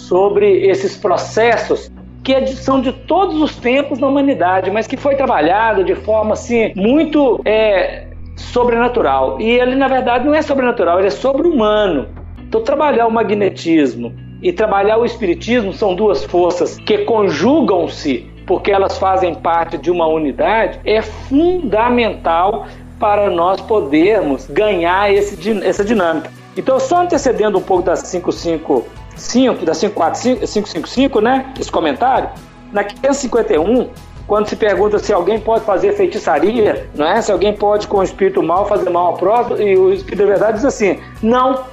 sobre 0.00 0.66
esses 0.66 0.96
processos 0.96 1.90
que 2.22 2.34
é 2.34 2.46
são 2.46 2.80
de 2.80 2.92
todos 2.92 3.40
os 3.40 3.56
tempos 3.56 3.98
na 3.98 4.06
humanidade, 4.06 4.70
mas 4.70 4.86
que 4.86 4.96
foi 4.96 5.16
trabalhado 5.16 5.82
de 5.82 5.94
forma 5.94 6.34
assim 6.34 6.72
muito 6.76 7.40
é, 7.44 8.06
sobrenatural. 8.36 9.40
E 9.40 9.48
ele, 9.48 9.74
na 9.74 9.88
verdade, 9.88 10.26
não 10.26 10.34
é 10.34 10.42
sobrenatural, 10.42 10.98
ele 10.98 11.08
é 11.08 11.10
sobre-humano. 11.10 12.08
Então, 12.42 12.62
trabalhar 12.62 13.06
o 13.06 13.10
magnetismo 13.10 14.12
e 14.42 14.52
trabalhar 14.52 14.98
o 14.98 15.04
espiritismo 15.04 15.72
são 15.72 15.94
duas 15.94 16.24
forças 16.24 16.78
que 16.78 16.98
conjugam-se 16.98 18.28
porque 18.46 18.72
elas 18.72 18.98
fazem 18.98 19.32
parte 19.32 19.78
de 19.78 19.92
uma 19.92 20.08
unidade, 20.08 20.80
é 20.84 21.00
fundamental 21.00 22.66
para 22.98 23.30
nós 23.30 23.60
podermos 23.60 24.46
ganhar 24.48 25.12
esse, 25.12 25.38
essa 25.64 25.84
dinâmica. 25.84 26.39
Então, 26.56 26.80
só 26.80 27.02
antecedendo 27.02 27.58
um 27.58 27.62
pouco 27.62 27.82
das 27.84 28.02
555, 28.10 29.64
da 29.64 29.72
555, 29.72 31.20
né? 31.20 31.52
Esse 31.58 31.70
comentário, 31.70 32.28
na 32.72 32.84
551, 32.84 33.88
quando 34.26 34.48
se 34.48 34.56
pergunta 34.56 34.98
se 34.98 35.12
alguém 35.12 35.40
pode 35.40 35.64
fazer 35.64 35.92
feitiçaria, 35.92 36.88
não 36.94 37.06
é? 37.06 37.20
Se 37.20 37.32
alguém 37.32 37.52
pode 37.52 37.86
com 37.86 37.98
o 37.98 38.02
espírito 38.02 38.42
mal 38.42 38.66
fazer 38.66 38.90
mal 38.90 39.06
ao 39.06 39.14
próximo, 39.14 39.60
e 39.60 39.76
o 39.76 39.92
espírito 39.92 40.20
da 40.20 40.26
verdade 40.26 40.54
diz 40.54 40.64
assim: 40.64 40.98
não, 41.22 41.64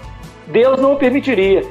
Deus 0.48 0.82
não 0.82 0.96
permitiria, 0.96 1.64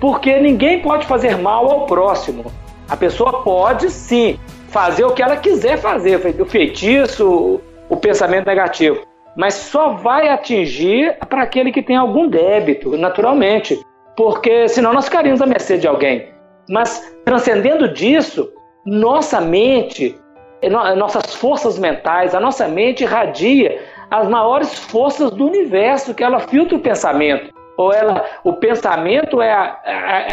porque 0.00 0.38
ninguém 0.40 0.80
pode 0.80 1.06
fazer 1.06 1.36
mal 1.36 1.70
ao 1.70 1.86
próximo. 1.86 2.50
A 2.88 2.96
pessoa 2.96 3.42
pode 3.42 3.90
sim 3.90 4.38
fazer 4.68 5.04
o 5.04 5.12
que 5.12 5.22
ela 5.22 5.36
quiser 5.36 5.78
fazer, 5.78 6.16
o 6.40 6.46
feitiço, 6.46 7.60
o 7.88 7.96
pensamento 7.96 8.46
negativo. 8.46 9.11
Mas 9.36 9.54
só 9.54 9.90
vai 9.90 10.28
atingir 10.28 11.16
para 11.28 11.42
aquele 11.42 11.72
que 11.72 11.82
tem 11.82 11.96
algum 11.96 12.28
débito, 12.28 12.96
naturalmente, 12.96 13.80
porque 14.16 14.68
senão 14.68 14.92
nós 14.92 15.06
ficaríamos 15.06 15.40
à 15.40 15.46
mercê 15.46 15.78
de 15.78 15.88
alguém. 15.88 16.28
Mas 16.68 17.14
transcendendo 17.24 17.88
disso, 17.88 18.52
nossa 18.84 19.40
mente, 19.40 20.16
nossas 20.96 21.34
forças 21.34 21.78
mentais, 21.78 22.34
a 22.34 22.40
nossa 22.40 22.68
mente 22.68 23.02
irradia 23.02 23.80
as 24.10 24.28
maiores 24.28 24.78
forças 24.78 25.30
do 25.30 25.46
universo, 25.46 26.14
que 26.14 26.22
ela 26.22 26.38
filtra 26.40 26.76
o 26.76 26.80
pensamento. 26.80 27.52
Ou 27.78 27.92
ela, 27.92 28.24
o 28.44 28.52
pensamento 28.52 29.40
é 29.40 29.50
a, 29.50 29.80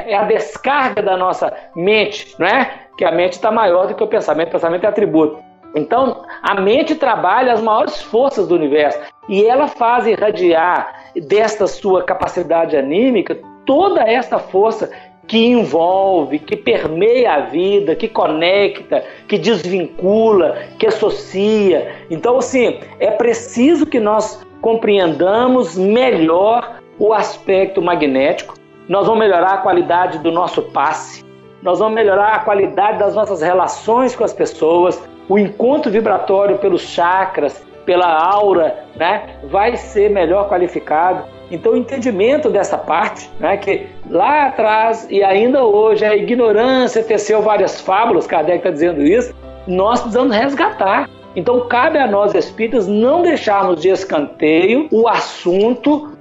é 0.05 0.15
a 0.15 0.23
descarga 0.23 1.01
da 1.01 1.15
nossa 1.15 1.53
mente, 1.73 2.35
não 2.37 2.45
é? 2.45 2.69
Que 2.97 3.05
a 3.05 3.11
mente 3.11 3.33
está 3.33 3.49
maior 3.49 3.87
do 3.87 3.95
que 3.95 4.03
o 4.03 4.07
pensamento, 4.07 4.49
o 4.49 4.51
pensamento 4.51 4.83
é 4.83 4.87
atributo. 4.87 5.41
Então, 5.75 6.23
a 6.41 6.59
mente 6.59 6.95
trabalha 6.95 7.53
as 7.53 7.61
maiores 7.61 8.01
forças 8.01 8.47
do 8.47 8.55
universo 8.55 8.99
e 9.27 9.45
ela 9.45 9.67
faz 9.67 10.07
irradiar 10.07 11.11
desta 11.27 11.67
sua 11.67 12.03
capacidade 12.03 12.75
anímica 12.75 13.37
toda 13.65 14.01
esta 14.01 14.39
força 14.39 14.89
que 15.27 15.45
envolve, 15.45 16.39
que 16.39 16.55
permeia 16.55 17.35
a 17.35 17.39
vida, 17.41 17.95
que 17.95 18.07
conecta, 18.07 19.03
que 19.27 19.37
desvincula, 19.37 20.57
que 20.79 20.87
associa. 20.87 21.95
Então, 22.09 22.39
assim, 22.39 22.79
é 22.99 23.11
preciso 23.11 23.85
que 23.85 23.99
nós 23.99 24.43
compreendamos 24.59 25.77
melhor 25.77 26.79
o 26.97 27.13
aspecto 27.13 27.79
magnético. 27.79 28.55
Nós 28.87 29.05
vamos 29.05 29.19
melhorar 29.19 29.53
a 29.53 29.57
qualidade 29.59 30.17
do 30.17 30.31
nosso 30.31 30.63
passe, 30.63 31.23
nós 31.61 31.77
vamos 31.77 31.93
melhorar 31.93 32.33
a 32.33 32.39
qualidade 32.39 32.97
das 32.97 33.13
nossas 33.13 33.41
relações 33.41 34.15
com 34.15 34.23
as 34.23 34.33
pessoas, 34.33 34.99
o 35.29 35.37
encontro 35.37 35.91
vibratório 35.91 36.57
pelos 36.57 36.81
chakras, 36.81 37.63
pela 37.85 38.07
aura, 38.07 38.83
né, 38.95 39.35
vai 39.43 39.77
ser 39.77 40.09
melhor 40.09 40.49
qualificado. 40.49 41.23
Então, 41.51 41.73
o 41.73 41.77
entendimento 41.77 42.49
dessa 42.49 42.77
parte, 42.77 43.29
né, 43.39 43.57
que 43.57 43.87
lá 44.09 44.47
atrás 44.47 45.07
e 45.09 45.23
ainda 45.23 45.63
hoje 45.63 46.05
a 46.05 46.15
ignorância 46.15 47.03
teceu 47.03 47.41
várias 47.41 47.79
fábulas, 47.79 48.27
Kardec 48.27 48.57
está 48.57 48.69
dizendo 48.71 49.01
isso, 49.01 49.33
nós 49.65 50.01
precisamos 50.01 50.35
resgatar. 50.35 51.09
Então, 51.35 51.67
cabe 51.67 51.99
a 51.99 52.07
nós 52.07 52.33
espíritas 52.33 52.87
não 52.87 53.21
deixarmos 53.21 53.81
de 53.81 53.89
escanteio 53.89 54.87
o 54.91 55.07
assunto 55.07 56.11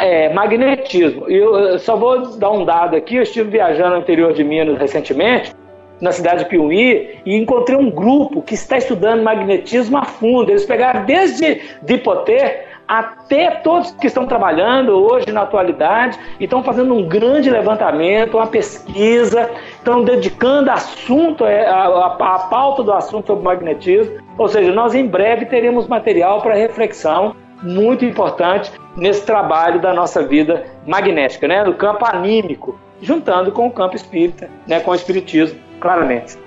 é, 0.00 0.32
magnetismo. 0.32 1.28
Eu 1.28 1.78
só 1.78 1.96
vou 1.96 2.36
dar 2.36 2.50
um 2.50 2.64
dado 2.64 2.96
aqui: 2.96 3.16
eu 3.16 3.22
estive 3.22 3.50
viajando 3.50 3.94
no 3.94 4.00
interior 4.00 4.32
de 4.32 4.42
Minas 4.42 4.78
recentemente 4.78 5.52
na 6.00 6.12
cidade 6.12 6.44
de 6.44 6.50
Piuí 6.50 7.18
e 7.24 7.36
encontrei 7.36 7.76
um 7.76 7.90
grupo 7.90 8.42
que 8.42 8.54
está 8.54 8.76
estudando 8.76 9.22
magnetismo 9.22 9.96
a 9.96 10.04
fundo. 10.04 10.50
Eles 10.50 10.64
pegaram 10.64 11.04
desde 11.04 11.60
Dipotê 11.82 12.64
até 12.86 13.50
todos 13.50 13.92
que 13.92 14.06
estão 14.06 14.26
trabalhando 14.26 14.90
hoje 14.90 15.32
na 15.32 15.42
atualidade 15.42 16.18
e 16.38 16.44
estão 16.44 16.62
fazendo 16.62 16.94
um 16.94 17.08
grande 17.08 17.48
levantamento, 17.50 18.36
uma 18.36 18.46
pesquisa, 18.46 19.50
estão 19.76 20.04
dedicando 20.04 20.70
assunto, 20.70 21.46
é, 21.46 21.66
a, 21.66 21.84
a, 21.84 22.06
a 22.06 22.38
pauta 22.40 22.82
do 22.82 22.92
assunto 22.92 23.28
sobre 23.28 23.44
magnetismo. 23.44 24.18
Ou 24.36 24.48
seja, 24.48 24.72
nós 24.72 24.94
em 24.94 25.06
breve 25.06 25.46
teremos 25.46 25.86
material 25.86 26.42
para 26.42 26.54
reflexão 26.54 27.34
muito 27.62 28.04
importante 28.04 28.70
nesse 28.96 29.24
trabalho 29.24 29.80
da 29.80 29.94
nossa 29.94 30.22
vida 30.22 30.64
magnética, 30.86 31.48
né? 31.48 31.64
no 31.64 31.74
campo 31.74 32.04
anímico, 32.04 32.78
juntando 33.00 33.50
com 33.50 33.66
o 33.66 33.70
campo 33.70 33.96
espírita, 33.96 34.50
né? 34.66 34.80
com 34.80 34.90
o 34.90 34.94
espiritismo 34.94 35.58
claramente. 35.84 36.38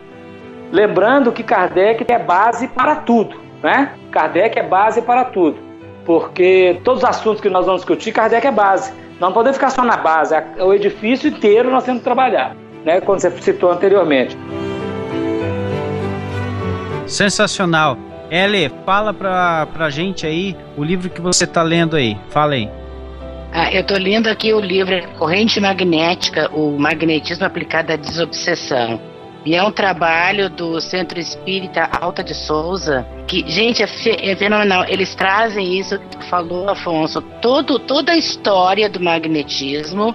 Lembrando 0.72 1.32
que 1.32 1.44
Kardec 1.44 2.04
é 2.12 2.18
base 2.18 2.68
para 2.68 2.96
tudo, 2.96 3.40
né? 3.62 3.94
Kardec 4.12 4.58
é 4.58 4.64
base 4.64 5.00
para 5.04 5.24
tudo, 5.26 5.58
porque 6.04 6.82
todos 6.84 7.04
os 7.04 7.10
assuntos 7.10 7.40
que 7.40 7.50
nós 7.50 7.68
vamos 7.68 7.82
discutir, 7.82 8.12
Kardec 8.12 8.48
é 8.48 8.52
base. 8.52 8.92
Não 9.20 9.32
podemos 9.32 9.58
ficar 9.58 9.70
só 9.70 9.84
na 9.84 9.96
base, 9.96 10.34
o 10.60 10.74
edifício 10.74 11.30
inteiro 11.30 11.70
nós 11.70 11.84
temos 11.84 12.00
que 12.00 12.04
trabalhar, 12.04 12.56
né? 12.84 13.00
Como 13.00 13.20
você 13.20 13.30
citou 13.30 13.72
anteriormente. 13.72 14.36
Sensacional. 17.06 17.96
Ele, 18.30 18.70
fala 18.86 19.14
pra, 19.14 19.68
pra 19.68 19.90
gente 19.90 20.26
aí 20.26 20.58
o 20.76 20.84
livro 20.84 21.10
que 21.10 21.22
você 21.22 21.46
tá 21.46 21.62
lendo 21.62 21.96
aí. 21.96 22.18
Fala 22.30 22.56
aí. 22.56 22.70
Ah, 23.54 23.72
eu 23.72 23.82
estou 23.82 23.98
lendo 23.98 24.28
aqui 24.28 24.54
o 24.54 24.60
livro 24.60 24.94
Corrente 25.18 25.60
Magnética, 25.62 26.50
o 26.54 26.78
magnetismo 26.78 27.46
aplicado 27.46 27.94
à 27.94 27.96
desobsessão. 27.96 29.00
E 29.48 29.56
é 29.56 29.64
um 29.64 29.72
trabalho 29.72 30.50
do 30.50 30.82
Centro 30.82 31.18
Espírita 31.18 31.88
Alta 32.02 32.22
de 32.22 32.34
Souza, 32.34 33.08
que, 33.26 33.50
gente, 33.50 33.82
é, 33.82 33.88
é 34.32 34.36
fenomenal. 34.36 34.84
Eles 34.90 35.16
trazem 35.16 35.80
isso 35.80 35.98
que 35.98 36.18
tu 36.18 36.26
falou, 36.26 36.70
Afonso, 36.70 37.22
todo, 37.42 37.80
toda 37.80 38.12
a 38.12 38.18
história 38.18 38.90
do 38.90 39.00
magnetismo, 39.00 40.14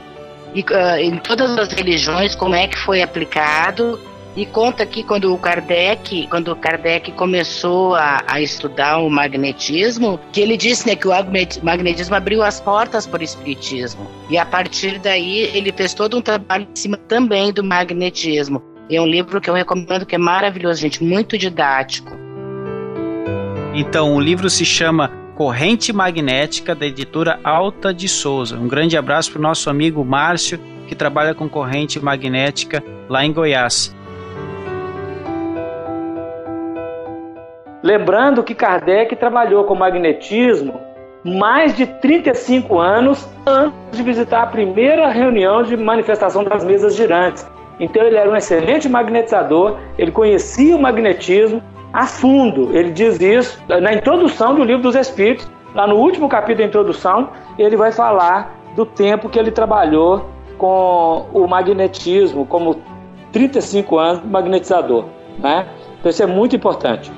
e, 0.55 0.61
uh, 0.61 0.99
em 0.99 1.17
todas 1.17 1.57
as 1.57 1.73
religiões, 1.73 2.35
como 2.35 2.55
é 2.55 2.69
que 2.69 2.77
foi 2.77 3.01
aplicado, 3.01 3.99
e 4.37 4.45
conta 4.45 4.83
aqui 4.83 5.03
quando 5.03 5.33
o 5.33 5.39
Kardec, 5.39 6.27
quando 6.27 6.53
o 6.53 6.57
Kardec 6.57 7.11
começou 7.13 7.95
a, 7.95 8.23
a 8.27 8.39
estudar 8.39 8.99
o 8.99 9.09
magnetismo, 9.09 10.21
que 10.31 10.43
ele 10.43 10.59
disse 10.59 10.87
né, 10.87 10.95
que 10.95 11.09
o 11.09 11.13
magnetismo 11.63 12.15
abriu 12.15 12.43
as 12.43 12.61
portas 12.61 13.07
para 13.07 13.23
o 13.23 13.25
espiritismo. 13.25 14.07
E 14.29 14.37
a 14.37 14.45
partir 14.45 14.99
daí 14.99 15.39
ele 15.55 15.73
fez 15.73 15.95
todo 15.95 16.19
um 16.19 16.21
trabalho 16.21 16.69
em 16.71 16.77
cima 16.77 16.99
também 16.99 17.51
do 17.51 17.65
magnetismo. 17.65 18.72
É 18.91 19.01
um 19.01 19.07
livro 19.07 19.41
que 19.41 19.49
eu 19.49 19.55
recomendo 19.55 20.05
que 20.05 20.15
é 20.15 20.19
maravilhoso, 20.19 20.81
gente, 20.81 21.03
muito 21.03 21.39
didático. 21.39 22.13
Então, 23.75 24.15
o 24.15 24.21
livro 24.21 24.51
se 24.51 24.65
chama 24.65 25.11
Corrente 25.35 25.93
Magnética, 25.93 26.75
da 26.75 26.85
editora 26.85 27.41
Alta 27.43 27.93
de 27.95 28.09
Souza. 28.09 28.57
Um 28.57 28.69
grande 28.69 28.97
abraço 28.97 29.33
para 29.33 29.39
o 29.39 29.43
nosso 29.43 29.71
amigo 29.71 30.05
Márcio, 30.05 30.61
que 30.87 30.95
trabalha 30.95 31.35
com 31.35 31.49
corrente 31.49 31.99
magnética 31.99 32.83
lá 33.09 33.25
em 33.25 33.33
Goiás. 33.33 33.97
Lembrando 37.83 38.43
que 38.43 38.55
Kardec 38.55 39.17
trabalhou 39.17 39.65
com 39.65 39.75
magnetismo 39.75 40.79
mais 41.25 41.77
de 41.77 41.87
35 41.87 42.79
anos 42.79 43.29
antes 43.47 43.97
de 43.97 44.03
visitar 44.03 44.43
a 44.43 44.47
primeira 44.47 45.09
reunião 45.09 45.63
de 45.63 45.77
manifestação 45.77 46.45
das 46.45 46.65
mesas 46.65 46.95
girantes. 46.95 47.49
Então 47.83 48.01
ele 48.05 48.17
era 48.17 48.31
um 48.31 48.37
excelente 48.37 48.89
magnetizador, 48.89 49.77
ele 49.99 50.13
conhecia 50.13 50.77
o 50.77 50.81
magnetismo 50.81 51.61
a 51.93 52.07
fundo. 52.07 52.71
Ele 52.73 52.93
diz 52.93 53.21
isso 53.21 53.61
na 53.69 53.93
introdução 53.93 54.55
do 54.55 54.63
livro 54.63 54.83
dos 54.83 54.95
Espíritos, 54.95 55.51
lá 55.75 55.85
no 55.85 55.97
último 55.97 56.29
capítulo 56.29 56.59
da 56.59 56.65
introdução, 56.67 57.31
ele 57.59 57.77
vai 57.77 57.91
falar 57.91 58.57
do 58.77 58.87
tempo 58.87 59.29
que 59.29 59.37
ele 59.37 59.51
trabalhou 59.51 60.31
com 60.57 61.27
o 61.33 61.49
magnetismo, 61.49 62.47
como 62.47 62.81
35 63.33 63.99
anos 63.99 64.25
magnetizador. 64.25 65.07
Né? 65.41 65.67
Então 65.99 66.09
isso 66.09 66.23
é 66.23 66.27
muito 66.27 66.55
importante. 66.55 67.11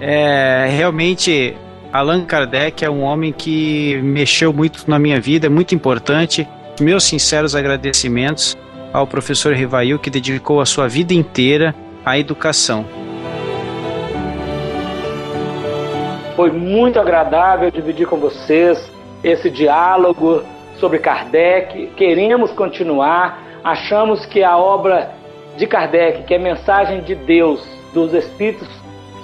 É, 0.00 0.66
realmente, 0.70 1.56
Allan 1.92 2.24
Kardec 2.24 2.84
é 2.84 2.90
um 2.90 3.02
homem 3.02 3.32
que 3.32 4.00
mexeu 4.00 4.52
muito 4.52 4.88
na 4.88 4.96
minha 4.96 5.20
vida, 5.20 5.46
é 5.46 5.50
muito 5.50 5.74
importante. 5.74 6.46
Meus 6.80 7.02
sinceros 7.02 7.56
agradecimentos 7.56 8.56
ao 8.92 9.08
professor 9.08 9.54
Rivail, 9.54 9.98
que 9.98 10.08
dedicou 10.08 10.60
a 10.60 10.66
sua 10.66 10.86
vida 10.88 11.12
inteira 11.12 11.74
à 12.04 12.16
educação. 12.16 12.84
Foi 16.36 16.52
muito 16.52 16.98
agradável 17.00 17.70
dividir 17.72 18.06
com 18.06 18.18
vocês 18.18 18.90
esse 19.22 19.50
diálogo 19.50 20.42
sobre 20.78 21.00
Kardec. 21.00 21.90
Queremos 21.96 22.52
continuar. 22.52 23.42
Achamos 23.64 24.24
que 24.24 24.44
a 24.44 24.56
obra 24.56 25.10
de 25.56 25.66
Kardec, 25.66 26.22
que 26.22 26.34
é 26.34 26.38
mensagem 26.38 27.02
de 27.02 27.16
Deus, 27.16 27.62
dos 27.92 28.14
Espíritos 28.14 28.68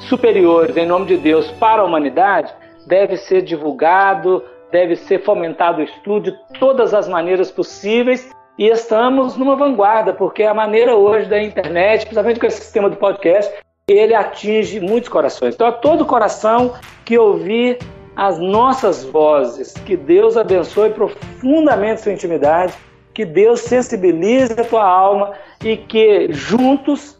superiores 0.08 0.76
em 0.76 0.86
nome 0.86 1.06
de 1.06 1.16
Deus 1.16 1.50
para 1.52 1.82
a 1.82 1.84
humanidade 1.84 2.52
deve 2.86 3.16
ser 3.16 3.42
divulgado, 3.42 4.42
deve 4.70 4.96
ser 4.96 5.22
fomentado 5.22 5.80
o 5.80 5.84
estudo 5.84 6.30
de 6.30 6.58
todas 6.58 6.94
as 6.94 7.08
maneiras 7.08 7.50
possíveis 7.50 8.30
e 8.58 8.68
estamos 8.68 9.36
numa 9.36 9.54
vanguarda, 9.54 10.12
porque 10.12 10.42
a 10.42 10.54
maneira 10.54 10.96
hoje 10.96 11.28
da 11.28 11.42
internet, 11.42 12.04
principalmente 12.04 12.40
com 12.40 12.46
esse 12.46 12.62
sistema 12.62 12.88
do 12.88 12.96
podcast, 12.96 13.52
ele 13.88 14.14
atinge 14.14 14.80
muitos 14.80 15.08
corações. 15.08 15.54
Então, 15.54 15.66
a 15.66 15.72
todo 15.72 16.06
coração 16.06 16.74
que 17.04 17.18
ouvir 17.18 17.78
as 18.16 18.38
nossas 18.38 19.04
vozes, 19.04 19.74
que 19.74 19.96
Deus 19.96 20.36
abençoe 20.36 20.90
profundamente 20.90 22.00
sua 22.00 22.12
intimidade, 22.12 22.72
que 23.12 23.24
Deus 23.24 23.60
sensibilize 23.60 24.52
a 24.58 24.64
tua 24.64 24.84
alma 24.84 25.32
e 25.62 25.76
que 25.76 26.32
juntos 26.32 27.15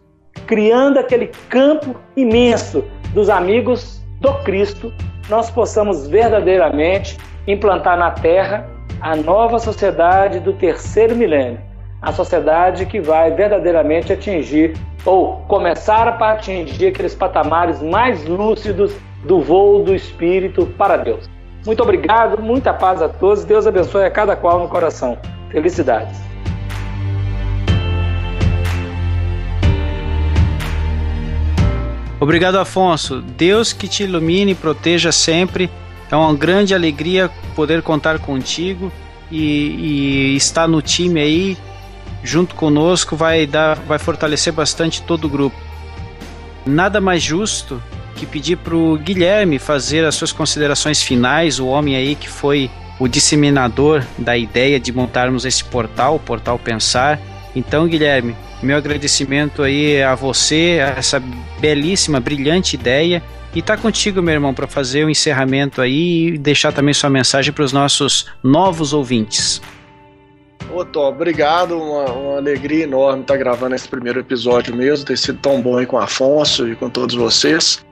criando 0.46 0.98
aquele 0.98 1.28
campo 1.48 1.96
imenso 2.16 2.84
dos 3.12 3.28
amigos 3.28 4.02
do 4.20 4.32
Cristo, 4.44 4.92
nós 5.28 5.50
possamos 5.50 6.06
verdadeiramente 6.06 7.18
implantar 7.46 7.98
na 7.98 8.10
Terra 8.12 8.68
a 9.00 9.14
nova 9.14 9.58
sociedade 9.58 10.40
do 10.40 10.52
terceiro 10.52 11.14
milênio, 11.14 11.60
a 12.00 12.12
sociedade 12.12 12.86
que 12.86 13.00
vai 13.00 13.30
verdadeiramente 13.30 14.12
atingir 14.12 14.74
ou 15.04 15.36
começar 15.48 16.08
a 16.08 16.32
atingir 16.32 16.88
aqueles 16.88 17.14
patamares 17.14 17.82
mais 17.82 18.24
lúcidos 18.24 18.94
do 19.24 19.40
voo 19.40 19.82
do 19.82 19.94
espírito 19.94 20.66
para 20.78 20.96
Deus. 20.96 21.28
Muito 21.64 21.82
obrigado, 21.82 22.40
muita 22.40 22.72
paz 22.72 23.02
a 23.02 23.08
todos. 23.08 23.44
Deus 23.44 23.66
abençoe 23.66 24.04
a 24.04 24.10
cada 24.10 24.36
qual 24.36 24.60
no 24.60 24.68
coração. 24.68 25.18
Felicidades. 25.50 26.35
Obrigado, 32.26 32.58
Afonso. 32.58 33.20
Deus 33.20 33.72
que 33.72 33.86
te 33.86 34.02
ilumine 34.02 34.50
e 34.50 34.54
proteja 34.56 35.12
sempre. 35.12 35.70
É 36.10 36.16
uma 36.16 36.34
grande 36.34 36.74
alegria 36.74 37.30
poder 37.54 37.82
contar 37.82 38.18
contigo 38.18 38.92
e, 39.30 40.32
e 40.32 40.36
estar 40.36 40.66
no 40.66 40.82
time 40.82 41.20
aí 41.20 41.56
junto 42.24 42.56
conosco 42.56 43.14
vai 43.14 43.46
dar, 43.46 43.76
vai 43.76 44.00
fortalecer 44.00 44.52
bastante 44.52 45.02
todo 45.02 45.26
o 45.26 45.28
grupo. 45.28 45.56
Nada 46.66 47.00
mais 47.00 47.22
justo 47.22 47.80
que 48.16 48.26
pedir 48.26 48.56
para 48.56 48.74
o 48.74 48.98
Guilherme 48.98 49.60
fazer 49.60 50.04
as 50.04 50.16
suas 50.16 50.32
considerações 50.32 51.00
finais, 51.00 51.60
o 51.60 51.68
homem 51.68 51.94
aí 51.94 52.16
que 52.16 52.28
foi 52.28 52.68
o 52.98 53.06
disseminador 53.06 54.02
da 54.18 54.36
ideia 54.36 54.80
de 54.80 54.92
montarmos 54.92 55.44
esse 55.44 55.62
portal, 55.62 56.16
o 56.16 56.20
Portal 56.20 56.58
Pensar. 56.58 57.20
Então, 57.54 57.86
Guilherme, 57.86 58.34
meu 58.66 58.76
agradecimento 58.76 59.62
aí 59.62 60.02
a 60.02 60.14
você, 60.14 60.80
a 60.82 60.98
essa 60.98 61.22
belíssima, 61.60 62.18
brilhante 62.18 62.74
ideia. 62.74 63.22
E 63.54 63.62
tá 63.62 63.76
contigo, 63.76 64.20
meu 64.20 64.34
irmão, 64.34 64.52
para 64.52 64.66
fazer 64.66 65.04
o 65.04 65.10
encerramento 65.10 65.80
aí 65.80 66.34
e 66.34 66.38
deixar 66.38 66.72
também 66.72 66.92
sua 66.92 67.08
mensagem 67.08 67.52
para 67.52 67.64
os 67.64 67.72
nossos 67.72 68.26
novos 68.42 68.92
ouvintes. 68.92 69.62
Ô 70.70 70.84
Tom, 70.84 71.08
obrigado, 71.08 71.78
uma, 71.80 72.04
uma, 72.12 72.36
alegria 72.36 72.84
enorme 72.84 73.22
estar 73.22 73.36
gravando 73.36 73.74
esse 73.74 73.88
primeiro 73.88 74.18
episódio 74.18 74.74
mesmo, 74.74 75.06
ter 75.06 75.16
sido 75.16 75.38
tão 75.38 75.62
bom 75.62 75.78
aí 75.78 75.86
com 75.86 75.96
o 75.96 76.00
Afonso 76.00 76.68
e 76.68 76.74
com 76.74 76.90
todos 76.90 77.14
vocês. 77.14 77.86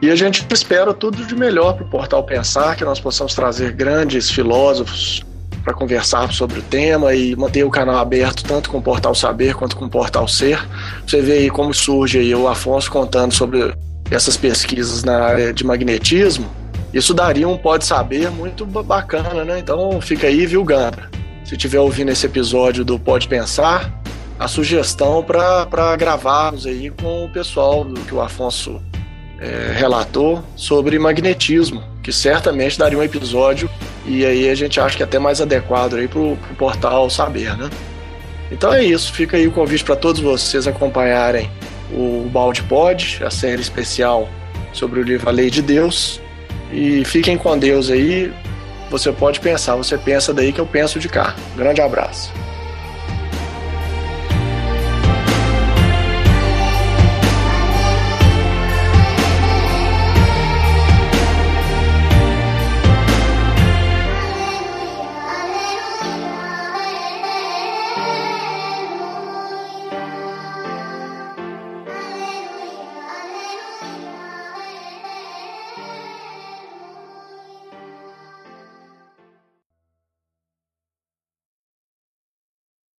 E 0.00 0.10
a 0.10 0.16
gente 0.16 0.44
espera 0.50 0.94
tudo 0.94 1.24
de 1.24 1.34
melhor 1.36 1.74
para 1.74 1.84
o 1.84 1.90
Portal 1.90 2.24
Pensar, 2.24 2.74
que 2.76 2.84
nós 2.84 2.98
possamos 2.98 3.34
trazer 3.34 3.72
grandes 3.72 4.30
filósofos 4.30 5.22
para 5.62 5.72
conversar 5.74 6.32
sobre 6.32 6.58
o 6.58 6.62
tema 6.62 7.14
e 7.14 7.34
manter 7.36 7.64
o 7.64 7.70
canal 7.70 7.96
aberto 7.96 8.42
tanto 8.44 8.70
com 8.70 8.78
o 8.78 8.82
Portal 8.82 9.14
Saber 9.14 9.54
quanto 9.54 9.76
com 9.76 9.84
o 9.84 9.90
Portal 9.90 10.26
Ser. 10.26 10.58
Você 11.06 11.20
vê 11.20 11.32
aí 11.34 11.50
como 11.50 11.72
surge 11.72 12.18
aí 12.18 12.34
o 12.34 12.48
Afonso 12.48 12.90
contando 12.90 13.32
sobre 13.32 13.74
essas 14.10 14.36
pesquisas 14.36 15.04
na 15.04 15.18
área 15.18 15.52
de 15.52 15.64
magnetismo. 15.64 16.50
Isso 16.92 17.14
daria 17.14 17.48
um 17.48 17.56
pode 17.56 17.86
saber 17.86 18.30
muito 18.30 18.66
bacana, 18.66 19.44
né? 19.44 19.58
Então 19.58 20.00
fica 20.00 20.26
aí, 20.26 20.44
viu, 20.44 20.62
Gambra? 20.64 21.10
Se 21.44 21.54
estiver 21.54 21.80
ouvindo 21.80 22.10
esse 22.10 22.26
episódio 22.26 22.84
do 22.84 22.98
Pode 22.98 23.26
Pensar, 23.28 24.02
a 24.38 24.46
sugestão 24.46 25.24
para 25.24 25.96
gravarmos 25.96 26.66
aí 26.66 26.90
com 26.90 27.24
o 27.24 27.32
pessoal 27.32 27.86
que 28.06 28.14
o 28.14 28.20
Afonso 28.20 28.82
é, 29.42 29.72
relatou 29.76 30.42
sobre 30.54 30.96
magnetismo, 31.00 31.82
que 32.00 32.12
certamente 32.12 32.78
daria 32.78 32.96
um 32.96 33.02
episódio 33.02 33.68
e 34.06 34.24
aí 34.24 34.48
a 34.48 34.54
gente 34.54 34.78
acha 34.78 34.96
que 34.96 35.02
é 35.02 35.06
até 35.06 35.18
mais 35.18 35.40
adequado 35.40 35.96
aí 35.96 36.06
para 36.06 36.20
o 36.20 36.38
portal 36.56 37.10
saber, 37.10 37.56
né? 37.56 37.68
Então 38.52 38.72
é 38.72 38.84
isso, 38.84 39.12
fica 39.12 39.36
aí 39.36 39.48
o 39.48 39.52
convite 39.52 39.82
para 39.82 39.96
todos 39.96 40.20
vocês 40.20 40.66
acompanharem 40.66 41.50
o 41.92 42.28
Balde 42.32 42.62
Pod, 42.62 43.20
a 43.24 43.30
série 43.30 43.60
especial 43.60 44.28
sobre 44.72 45.00
o 45.00 45.02
livro 45.02 45.28
A 45.28 45.32
Lei 45.32 45.50
de 45.50 45.60
Deus. 45.60 46.20
E 46.70 47.04
fiquem 47.04 47.36
com 47.36 47.58
Deus 47.58 47.90
aí. 47.90 48.32
Você 48.90 49.10
pode 49.10 49.40
pensar, 49.40 49.74
você 49.74 49.96
pensa 49.98 50.32
daí 50.32 50.52
que 50.52 50.60
eu 50.60 50.66
penso 50.66 50.98
de 50.98 51.08
cá. 51.08 51.34
grande 51.56 51.80
abraço. 51.80 52.30